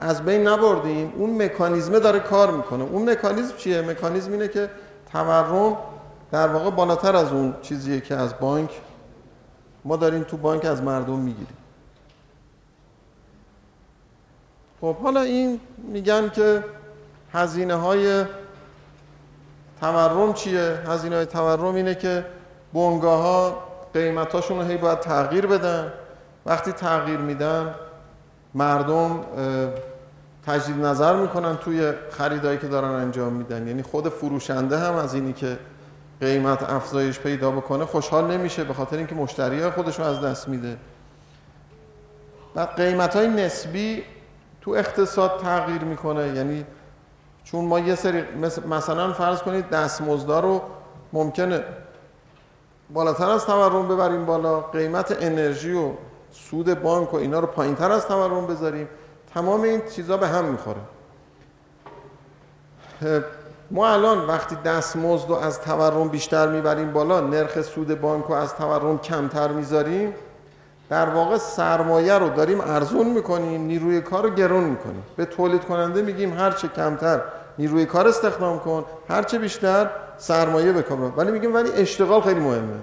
از 0.00 0.24
بین 0.24 0.48
نبردیم 0.48 1.12
اون 1.16 1.42
مکانیزمه 1.42 2.00
داره 2.00 2.18
کار 2.18 2.50
می‌کنه. 2.50 2.84
اون 2.84 3.10
مکانیزم 3.10 3.56
چیه؟ 3.56 3.82
مکانیزم 3.82 4.32
اینه 4.32 4.48
که 4.48 4.70
تورم 5.12 5.76
در 6.32 6.48
واقع 6.48 6.70
بالاتر 6.70 7.16
از 7.16 7.32
اون 7.32 7.54
چیزیه 7.62 8.00
که 8.00 8.14
از 8.14 8.34
بانک 8.40 8.70
ما 9.84 9.96
داریم 9.96 10.22
تو 10.22 10.36
بانک 10.36 10.64
از 10.64 10.82
مردم 10.82 11.18
می‌گیریم. 11.18 11.56
خب 14.86 14.96
حالا 14.96 15.20
این 15.20 15.60
میگن 15.78 16.28
که 16.28 16.64
هزینه 17.32 17.74
های 17.74 18.24
تورم 19.80 20.32
چیه؟ 20.32 20.78
هزینه 20.86 21.16
های 21.16 21.26
تورم 21.26 21.74
اینه 21.74 21.94
که 21.94 22.24
بونگاه 22.72 23.22
ها 23.22 23.62
قیمتاشون 23.94 24.58
رو 24.58 24.64
هی 24.64 24.76
باید 24.76 25.00
تغییر 25.00 25.46
بدن. 25.46 25.92
وقتی 26.46 26.72
تغییر 26.72 27.18
میدن 27.18 27.74
مردم 28.54 29.20
تجدید 30.46 30.84
نظر 30.84 31.16
می‌کنن 31.16 31.56
توی 31.56 31.92
خریدایی 32.10 32.58
که 32.58 32.68
دارن 32.68 32.90
انجام 32.90 33.32
میدن. 33.32 33.68
یعنی 33.68 33.82
خود 33.82 34.08
فروشنده 34.08 34.78
هم 34.78 34.94
از 34.94 35.14
اینی 35.14 35.32
که 35.32 35.58
قیمت 36.20 36.62
افزایش 36.62 37.18
پیدا 37.18 37.50
بکنه 37.50 37.84
خوشحال 37.84 38.30
نمیشه 38.30 38.64
به 38.64 38.74
خاطر 38.74 38.96
اینکه 38.96 39.14
مشتری 39.14 39.70
خودش 39.70 39.98
رو 39.98 40.04
از 40.04 40.20
دست 40.20 40.48
میده. 40.48 40.76
و 42.56 42.60
قیمت 42.60 43.16
های 43.16 43.28
نسبی 43.28 44.02
تو 44.66 44.72
اقتصاد 44.72 45.40
تغییر 45.40 45.84
می‌کنه. 45.84 46.28
یعنی 46.28 46.66
چون 47.44 47.64
ما 47.64 47.78
یه 47.78 47.94
سری 47.94 48.24
مثلا 48.70 49.12
فرض 49.12 49.42
کنید 49.42 49.70
دستمزدا 49.70 50.40
رو 50.40 50.62
ممکنه 51.12 51.64
بالاتر 52.90 53.30
از 53.30 53.46
تورم 53.46 53.88
ببریم 53.88 54.24
بالا 54.24 54.60
قیمت 54.60 55.16
انرژی 55.20 55.72
و 55.72 55.90
سود 56.32 56.82
بانک 56.82 57.14
و 57.14 57.16
اینا 57.16 57.40
رو 57.40 57.46
پایینتر 57.46 57.92
از 57.92 58.06
تورم 58.06 58.46
بذاریم. 58.46 58.88
تمام 59.34 59.62
این 59.62 59.82
چیزا 59.90 60.16
به 60.16 60.28
هم 60.28 60.44
می‌خوره. 60.44 60.80
ما 63.70 63.88
الان 63.88 64.26
وقتی 64.26 64.56
دستمزد 64.56 65.28
رو 65.28 65.34
از 65.34 65.60
تورم 65.60 66.08
بیشتر 66.08 66.48
می‌بریم 66.48 66.92
بالا 66.92 67.20
نرخ 67.20 67.62
سود 67.62 68.00
بانک 68.00 68.24
رو 68.24 68.34
از 68.34 68.54
تورم 68.54 68.98
کمتر 68.98 69.48
می‌ذاریم 69.48 70.14
در 70.90 71.08
واقع 71.08 71.38
سرمایه 71.38 72.18
رو 72.18 72.28
داریم 72.28 72.60
ارزون 72.60 73.06
می‌کنیم 73.06 73.60
نیروی 73.60 74.00
کار 74.00 74.22
رو 74.22 74.30
گرون 74.30 74.64
می‌کنیم. 74.64 75.02
به 75.16 75.24
تولید 75.24 75.64
کننده 75.64 76.02
میگیم 76.02 76.38
هر 76.38 76.50
چه 76.50 76.68
کمتر 76.68 77.20
نیروی 77.58 77.86
کار 77.86 78.08
استخدام 78.08 78.58
کن 78.58 78.84
هر 79.08 79.22
چه 79.22 79.38
بیشتر 79.38 79.90
سرمایه 80.18 80.72
بکن. 80.72 81.12
ولی 81.16 81.30
میگیم 81.30 81.54
ولی 81.54 81.70
اشتغال 81.72 82.20
خیلی 82.20 82.40
مهمه. 82.40 82.78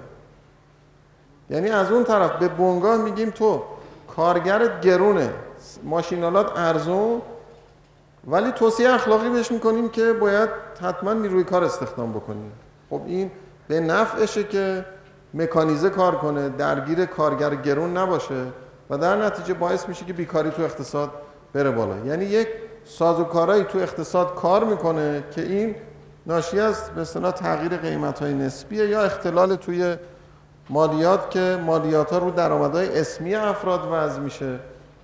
یعنی 1.50 1.70
از 1.70 1.92
اون 1.92 2.04
طرف 2.04 2.32
به 2.32 2.48
بنگاه 2.48 2.96
میگیم 2.96 3.30
تو 3.30 3.62
کارگرت 4.16 4.80
گرونه 4.80 5.30
ماشینالات 5.82 6.58
ارزون 6.58 7.22
ولی 8.26 8.52
توصیه 8.52 8.94
اخلاقی 8.94 9.30
بهش 9.30 9.52
می‌کنیم 9.52 9.88
که 9.88 10.12
باید 10.12 10.48
حتما 10.82 11.12
نیروی 11.12 11.44
کار 11.44 11.64
استخدام 11.64 12.12
بکنیم. 12.12 12.52
خب 12.90 13.00
این 13.06 13.30
به 13.68 13.80
نفعشه 13.80 14.44
که 14.44 14.84
مکانیزه 15.34 15.90
کار 15.90 16.14
کنه 16.14 16.48
درگیر 16.48 17.04
کارگر 17.06 17.54
گرون 17.54 17.96
نباشه 17.96 18.44
و 18.90 18.98
در 18.98 19.16
نتیجه 19.16 19.54
باعث 19.54 19.88
میشه 19.88 20.04
که 20.04 20.12
بیکاری 20.12 20.50
تو 20.50 20.62
اقتصاد 20.62 21.10
بره 21.52 21.70
بالا. 21.70 21.96
یعنی 22.06 22.24
یک 22.24 22.48
سازوکارایی 22.84 23.64
تو 23.64 23.78
اقتصاد 23.78 24.34
کار 24.34 24.64
می‌کنه 24.64 25.24
که 25.30 25.42
این 25.42 25.74
ناشی 26.26 26.60
از 26.60 26.90
به 26.90 27.00
اصطلاح 27.00 27.30
تغییر 27.30 27.76
قیمت 27.76 28.18
های 28.18 28.34
نسبیه 28.34 28.88
یا 28.88 29.02
اختلال 29.02 29.56
توی 29.56 29.96
مالیات 30.70 31.30
که 31.30 31.58
مالیات 31.66 32.12
ها 32.12 32.18
رو 32.18 32.30
درآمدهای 32.30 33.00
اسمی 33.00 33.34
افراد 33.34 33.88
وضع 33.92 34.20
میشه 34.20 34.58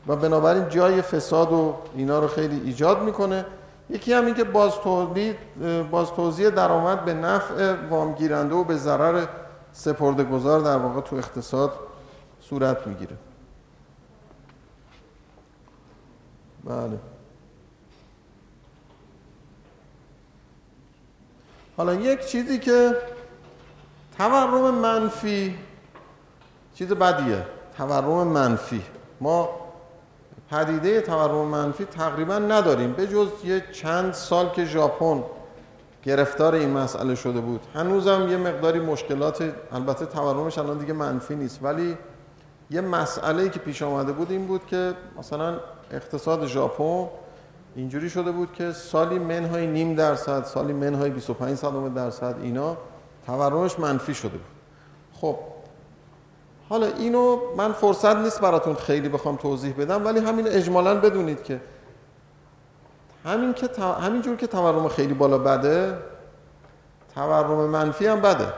و 0.06 0.16
بنابراین 0.16 0.68
جای 0.68 1.02
فساد 1.02 1.52
و 1.52 1.74
اینا 1.94 2.18
رو 2.18 2.28
خیلی 2.28 2.60
ایجاد 2.64 3.02
می‌کنه. 3.02 3.44
یکی 3.90 4.12
هم 4.12 4.26
این 4.26 4.34
که 4.34 4.44
باز 5.90 6.10
توزیع 6.16 6.50
درآمد 6.50 7.04
به 7.04 7.14
نفع 7.14 7.74
وامگیرنده 7.90 8.54
و 8.54 8.64
به 8.64 8.76
ضرر 8.76 9.24
سپرده 9.72 10.24
گذار 10.24 10.60
در 10.60 10.76
واقع 10.76 11.00
تو 11.00 11.16
اقتصاد 11.16 11.72
صورت 12.40 12.86
می‌گیره. 12.86 13.16
بله. 16.64 16.98
حالا 21.76 21.94
یک 21.94 22.26
چیزی 22.26 22.58
که 22.58 22.96
تورم 24.18 24.74
منفی 24.74 25.58
چیز 26.74 26.88
بدیه. 26.88 27.46
تورم 27.76 28.26
منفی. 28.26 28.82
ما 29.20 29.48
پدیده 30.50 31.00
تورم 31.00 31.46
منفی 31.46 31.84
تقریبا 31.84 32.38
نداریم. 32.38 32.92
به 32.92 33.06
جز 33.06 33.28
یه 33.44 33.64
چند 33.72 34.12
سال 34.12 34.48
که 34.48 34.64
ژاپن 34.64 35.22
گرفتار 36.02 36.54
این 36.54 36.70
مسئله 36.70 37.14
شده 37.14 37.40
بود. 37.40 37.60
هنوزم 37.74 38.28
یه 38.30 38.36
مقداری 38.36 38.80
مشکلات 38.80 39.52
البته 39.72 40.06
تورمش 40.06 40.58
الان 40.58 40.78
دیگه 40.78 40.92
منفی 40.92 41.34
نیست 41.36 41.58
ولی 41.62 41.96
یه 42.70 42.80
مسئله 42.80 43.48
که 43.48 43.58
پیش 43.58 43.82
آمده 43.82 44.12
بود 44.12 44.30
این 44.30 44.46
بود 44.46 44.66
که 44.66 44.94
مثلا 45.18 45.60
اقتصاد 45.90 46.46
ژاپن 46.46 47.06
اینجوری 47.76 48.10
شده 48.10 48.30
بود 48.30 48.52
که 48.52 48.72
سالی 48.72 49.18
منهای 49.18 49.66
نیم 49.66 49.94
درصد 49.94 50.44
سالی 50.44 50.72
منهای 50.72 51.10
25 51.10 51.56
صدم 51.58 51.94
درصد 51.94 52.34
اینا 52.42 52.76
تورمش 53.26 53.78
منفی 53.78 54.14
شده 54.14 54.28
بود. 54.28 54.40
خب 55.20 55.36
حالا 56.68 56.86
اینو 56.86 57.38
من 57.56 57.72
فرصت 57.72 58.16
نیست 58.16 58.40
براتون 58.40 58.74
خیلی 58.74 59.08
بخوام 59.08 59.36
توضیح 59.36 59.74
بدم 59.78 60.04
ولی 60.04 60.20
همین 60.20 60.48
اجمالا 60.48 60.94
بدونید 60.94 61.42
که 61.42 61.60
همین 63.24 63.54
که 63.54 63.68
همینجور 63.82 64.36
که 64.36 64.46
تورم 64.46 64.88
خیلی 64.88 65.14
بالا 65.14 65.38
بده 65.38 65.98
تورم 67.14 67.70
منفی 67.70 68.06
هم 68.06 68.20
بده. 68.20 68.52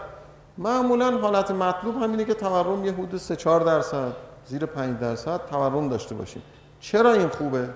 معمولا 0.59 1.19
حالت 1.19 1.51
مطلوب 1.51 2.03
همینه 2.03 2.25
که 2.25 2.35
تورم 2.35 2.85
یه 2.85 2.93
حدود 2.93 3.21
3 3.21 3.37
4 3.37 3.61
درصد 3.61 4.13
زیر 4.47 4.67
5 4.67 4.99
درصد 4.99 5.41
تورم 5.51 5.89
داشته 5.89 6.15
باشیم. 6.15 6.43
چرا 6.81 7.13
این 7.13 7.29
خوبه؟ 7.29 7.69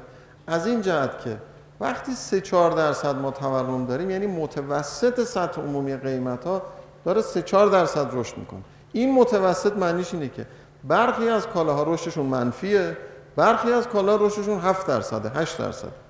از 0.46 0.66
این 0.66 0.80
جهت 0.80 1.20
که 1.24 1.36
وقتی 1.80 2.12
3 2.12 2.40
4 2.40 2.70
درصد 2.70 3.16
ما 3.16 3.30
تورم 3.30 3.86
داریم 3.86 4.10
یعنی 4.10 4.26
متوسط 4.26 5.24
سطح 5.24 5.60
عمومی 5.60 5.96
قیمت 5.96 6.44
ها 6.44 6.62
داره 7.04 7.22
3 7.22 7.42
4 7.42 7.66
درصد 7.66 8.08
رشد 8.12 8.36
می‌کنه. 8.36 8.60
این 8.92 9.14
متوسط 9.14 9.76
معنیش 9.76 10.14
اینه 10.14 10.28
که 10.28 10.46
برخی 10.84 11.28
از 11.28 11.46
کالاها 11.46 11.82
رشدشون 11.82 12.26
منفیه 12.26 12.96
برخی 13.36 13.72
از 13.72 13.88
کالا 13.88 14.16
رشدشون 14.16 14.58
7 14.58 14.86
درصده 14.86 15.28
8 15.28 15.58
درصد 15.58 16.05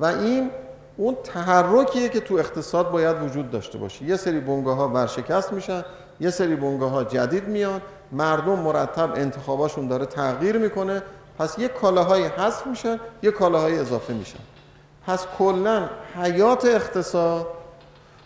و 0.00 0.04
این 0.04 0.50
اون 0.96 1.16
تحرکیه 1.24 2.08
که 2.08 2.20
تو 2.20 2.34
اقتصاد 2.34 2.90
باید 2.90 3.22
وجود 3.22 3.50
داشته 3.50 3.78
باشه. 3.78 4.04
یه 4.04 4.16
سری 4.16 4.40
بنگاه 4.40 4.76
ها 4.76 4.88
ورشکست 4.88 5.52
میشن 5.52 5.84
یه 6.20 6.30
سری 6.30 6.56
بنگاه 6.56 6.90
ها 6.90 7.04
جدید 7.04 7.48
میان 7.48 7.80
مردم 8.12 8.58
مرتب 8.58 9.12
انتخاباشون 9.16 9.88
داره 9.88 10.06
تغییر 10.06 10.58
می‌کنه 10.58 11.02
پس 11.38 11.58
یه 11.58 11.68
کالاهای 11.68 12.24
حذف 12.26 12.66
میشن 12.66 13.00
یه 13.22 13.30
کالاهای 13.30 13.78
اضافه 13.78 14.12
میشن. 14.12 14.38
پس 15.06 15.26
کلا 15.38 15.88
حیات 16.22 16.64
اقتصاد 16.64 17.46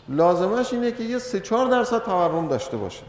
لازمش 0.09 0.73
اینه 0.73 0.93
که 0.93 1.05
یه 1.05 1.19
3 1.19 1.41
4 1.41 1.67
درصد 1.67 2.03
تورم 2.03 2.49
داشته 2.49 2.77
باشه. 2.77 3.03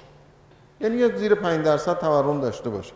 یعنی 0.82 0.98
یه 0.98 1.16
زیر 1.16 1.36
5 1.36 1.66
درصد 1.66 2.00
تورم 2.00 2.42
داشته 2.42 2.70
باشه. 2.70 2.94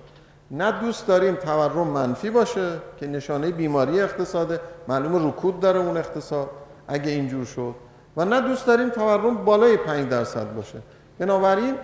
نه 0.53 0.71
دوست 0.71 1.07
داریم 1.07 1.35
تورم 1.35 1.87
منفی 1.87 2.29
باشه 2.29 2.69
که 2.97 3.07
نشانه 3.07 3.51
بیماری 3.51 4.01
اقتصاده 4.01 4.59
معلوم 4.87 5.27
رکود 5.27 5.59
داره 5.59 5.79
اون 5.79 5.97
اقتصاد 5.97 6.49
اگه 6.87 7.11
اینجور 7.11 7.45
شد. 7.45 7.75
و 8.17 8.25
نه 8.25 8.41
دوست 8.41 8.67
داریم 8.67 8.89
تورم 8.89 9.45
بالای 9.45 9.77
5 9.77 10.09
درصد 10.09 10.55
باشه. 10.55 10.79
بنابراین 11.19 11.75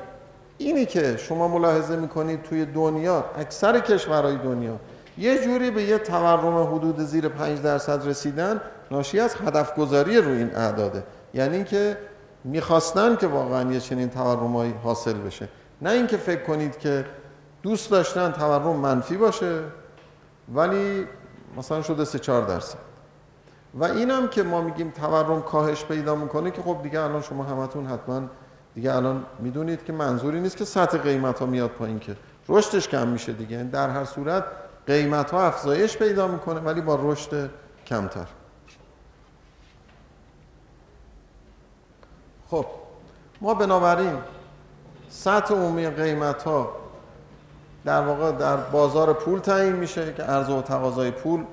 اینی 0.57 0.85
که 0.85 1.17
شما 1.17 1.47
ملاحظه 1.47 1.95
می‌کنید 1.95 2.43
توی 2.43 2.65
دنیا 2.65 3.25
اکثر 3.37 3.79
کشورهای 3.79 4.37
دنیا 4.37 4.79
یه 5.17 5.43
جوری 5.43 5.71
به 5.71 5.83
یه 5.83 5.97
تورم 5.97 6.75
حدود 6.75 6.99
زیر 6.99 7.29
5 7.29 7.61
درصد 7.61 8.07
رسیدن 8.07 8.61
ناشی 8.91 9.19
از 9.19 9.35
هدف 9.35 9.75
گذاری 9.75 10.17
روی 10.17 10.37
این 10.37 10.55
اعداده. 10.55 11.03
یعنی 11.33 11.55
اینکه 11.55 11.97
می‌خواستن 12.43 13.15
که 13.15 13.27
واقعا 13.27 13.71
یه 13.71 13.79
چنین 13.79 14.09
تورمایی 14.09 14.73
حاصل 14.83 15.13
بشه. 15.13 15.47
نه 15.81 15.89
اینکه 15.89 16.17
فکر 16.17 16.43
کنید 16.43 16.77
که 16.77 17.05
دوست 17.61 17.91
داشتن 17.91 18.31
تورم 18.31 18.75
منفی 18.75 19.17
باشه 19.17 19.63
ولی 20.53 21.07
مثلا 21.57 21.81
شده 21.81 22.05
3 22.05 22.19
4 22.19 22.45
درصد. 22.47 22.77
و 23.73 23.83
اینم 23.83 24.27
که 24.27 24.43
ما 24.43 24.61
میگیم 24.61 24.91
تورم 24.91 25.41
کاهش 25.41 25.85
پیدا 25.85 26.15
می‌کنه 26.15 26.51
که 26.51 26.61
خب 26.61 26.77
دیگه 26.83 26.99
الان 26.99 27.21
شما 27.21 27.43
همتون 27.43 27.85
حتما 27.85 28.21
دیگه 28.75 28.95
الان 28.95 29.25
می‌دونید 29.39 29.85
که 29.85 29.93
منظوری 29.93 30.39
نیست 30.39 30.57
که 30.57 30.65
سطح 30.65 30.97
قیمت 30.97 31.39
ها 31.39 31.45
میاد 31.45 31.69
پایین 31.69 31.99
که 31.99 32.15
رشدش 32.49 32.87
کم 32.87 33.07
میشه 33.07 33.33
دیگه. 33.33 33.57
یعنی 33.57 33.69
در 33.69 33.89
هر 33.89 34.05
صورت 34.05 34.43
قیمت 34.87 35.31
ها 35.31 35.43
افزایش 35.43 35.97
پیدا 35.97 36.27
می‌کنه 36.27 36.59
ولی 36.59 36.81
با 36.81 36.99
رشد 37.01 37.49
کمتر. 37.85 38.25
خب 42.47 42.65
ما 43.41 43.53
بنابراین 43.53 44.17
سطح 45.09 45.53
عمومی 45.53 45.89
قیمت 45.89 46.43
ها 46.43 46.71
در 47.85 48.01
واقع 48.01 48.31
در 48.31 48.57
بازار 48.57 49.13
پول 49.13 49.39
تعیین 49.39 49.75
میشه 49.75 50.13
که 50.13 50.23
عرضه 50.23 50.53
و 50.53 50.61
تقاضای 50.61 51.11
پول 51.11 51.43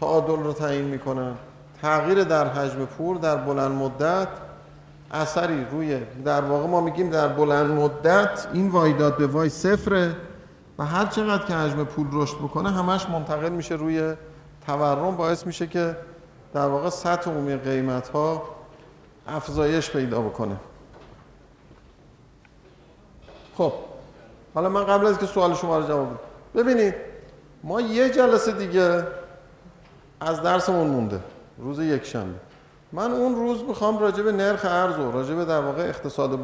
تعادل 0.00 0.42
رو 0.42 0.52
تعیین 0.52 0.84
می‌کنن. 0.84 1.34
تغییر 1.82 2.24
در 2.24 2.48
حجم 2.48 2.84
پول 2.84 3.18
در 3.18 3.36
بلند 3.36 3.70
مدت 3.70 4.28
اثری 5.10 5.64
روی 5.64 6.00
در 6.24 6.40
واقع 6.40 6.66
ما 6.66 6.80
میگیم 6.80 7.10
در 7.10 7.28
بلند 7.28 7.70
مدت 7.70 8.46
این 8.52 8.68
وایداد 8.68 9.16
به 9.16 9.26
وای 9.26 9.48
صفره 9.48 10.16
و 10.78 10.84
هر 10.84 11.06
چقدر 11.06 11.44
که 11.44 11.54
حجم 11.54 11.84
پول 11.84 12.06
رشد 12.12 12.36
بکنه 12.36 12.70
همش 12.70 13.08
منتقل 13.08 13.48
میشه 13.48 13.74
روی 13.74 14.14
تورم. 14.66 15.16
باعث 15.16 15.46
میشه 15.46 15.66
که 15.66 15.96
در 16.54 16.66
واقع 16.66 16.90
سطح 16.90 17.30
عمومی 17.30 17.56
قیمت 17.56 18.08
ها 18.08 18.42
افزایش 19.28 19.90
پیدا 19.90 20.20
بکنه. 20.20 20.56
خب 23.58 23.72
حالا 24.56 24.68
من 24.68 24.84
قبل 24.84 25.06
از 25.06 25.18
که 25.18 25.26
سوال 25.26 25.54
شما 25.54 25.78
رو 25.78 25.86
جواب 25.86 26.06
بدم. 26.06 26.18
ببینید 26.54 26.94
ما 27.64 27.80
یه 27.80 28.10
جلسه 28.10 28.52
دیگه 28.52 29.06
از 30.20 30.42
درسمون 30.42 30.86
مونده 30.86 31.20
روز 31.58 31.78
یک 31.80 32.04
شنبه 32.04 32.38
من 32.92 33.10
اون 33.10 33.34
روز 33.34 33.62
می‌خوام 33.62 33.98
راجع 33.98 34.22
به 34.22 34.32
نرخ 34.32 34.64
ارز 34.64 34.98
و 34.98 35.12
راجع 35.12 35.34
به 35.34 35.44
در 35.44 35.60
واقع 35.60 35.82
اقتصاد 35.82 36.38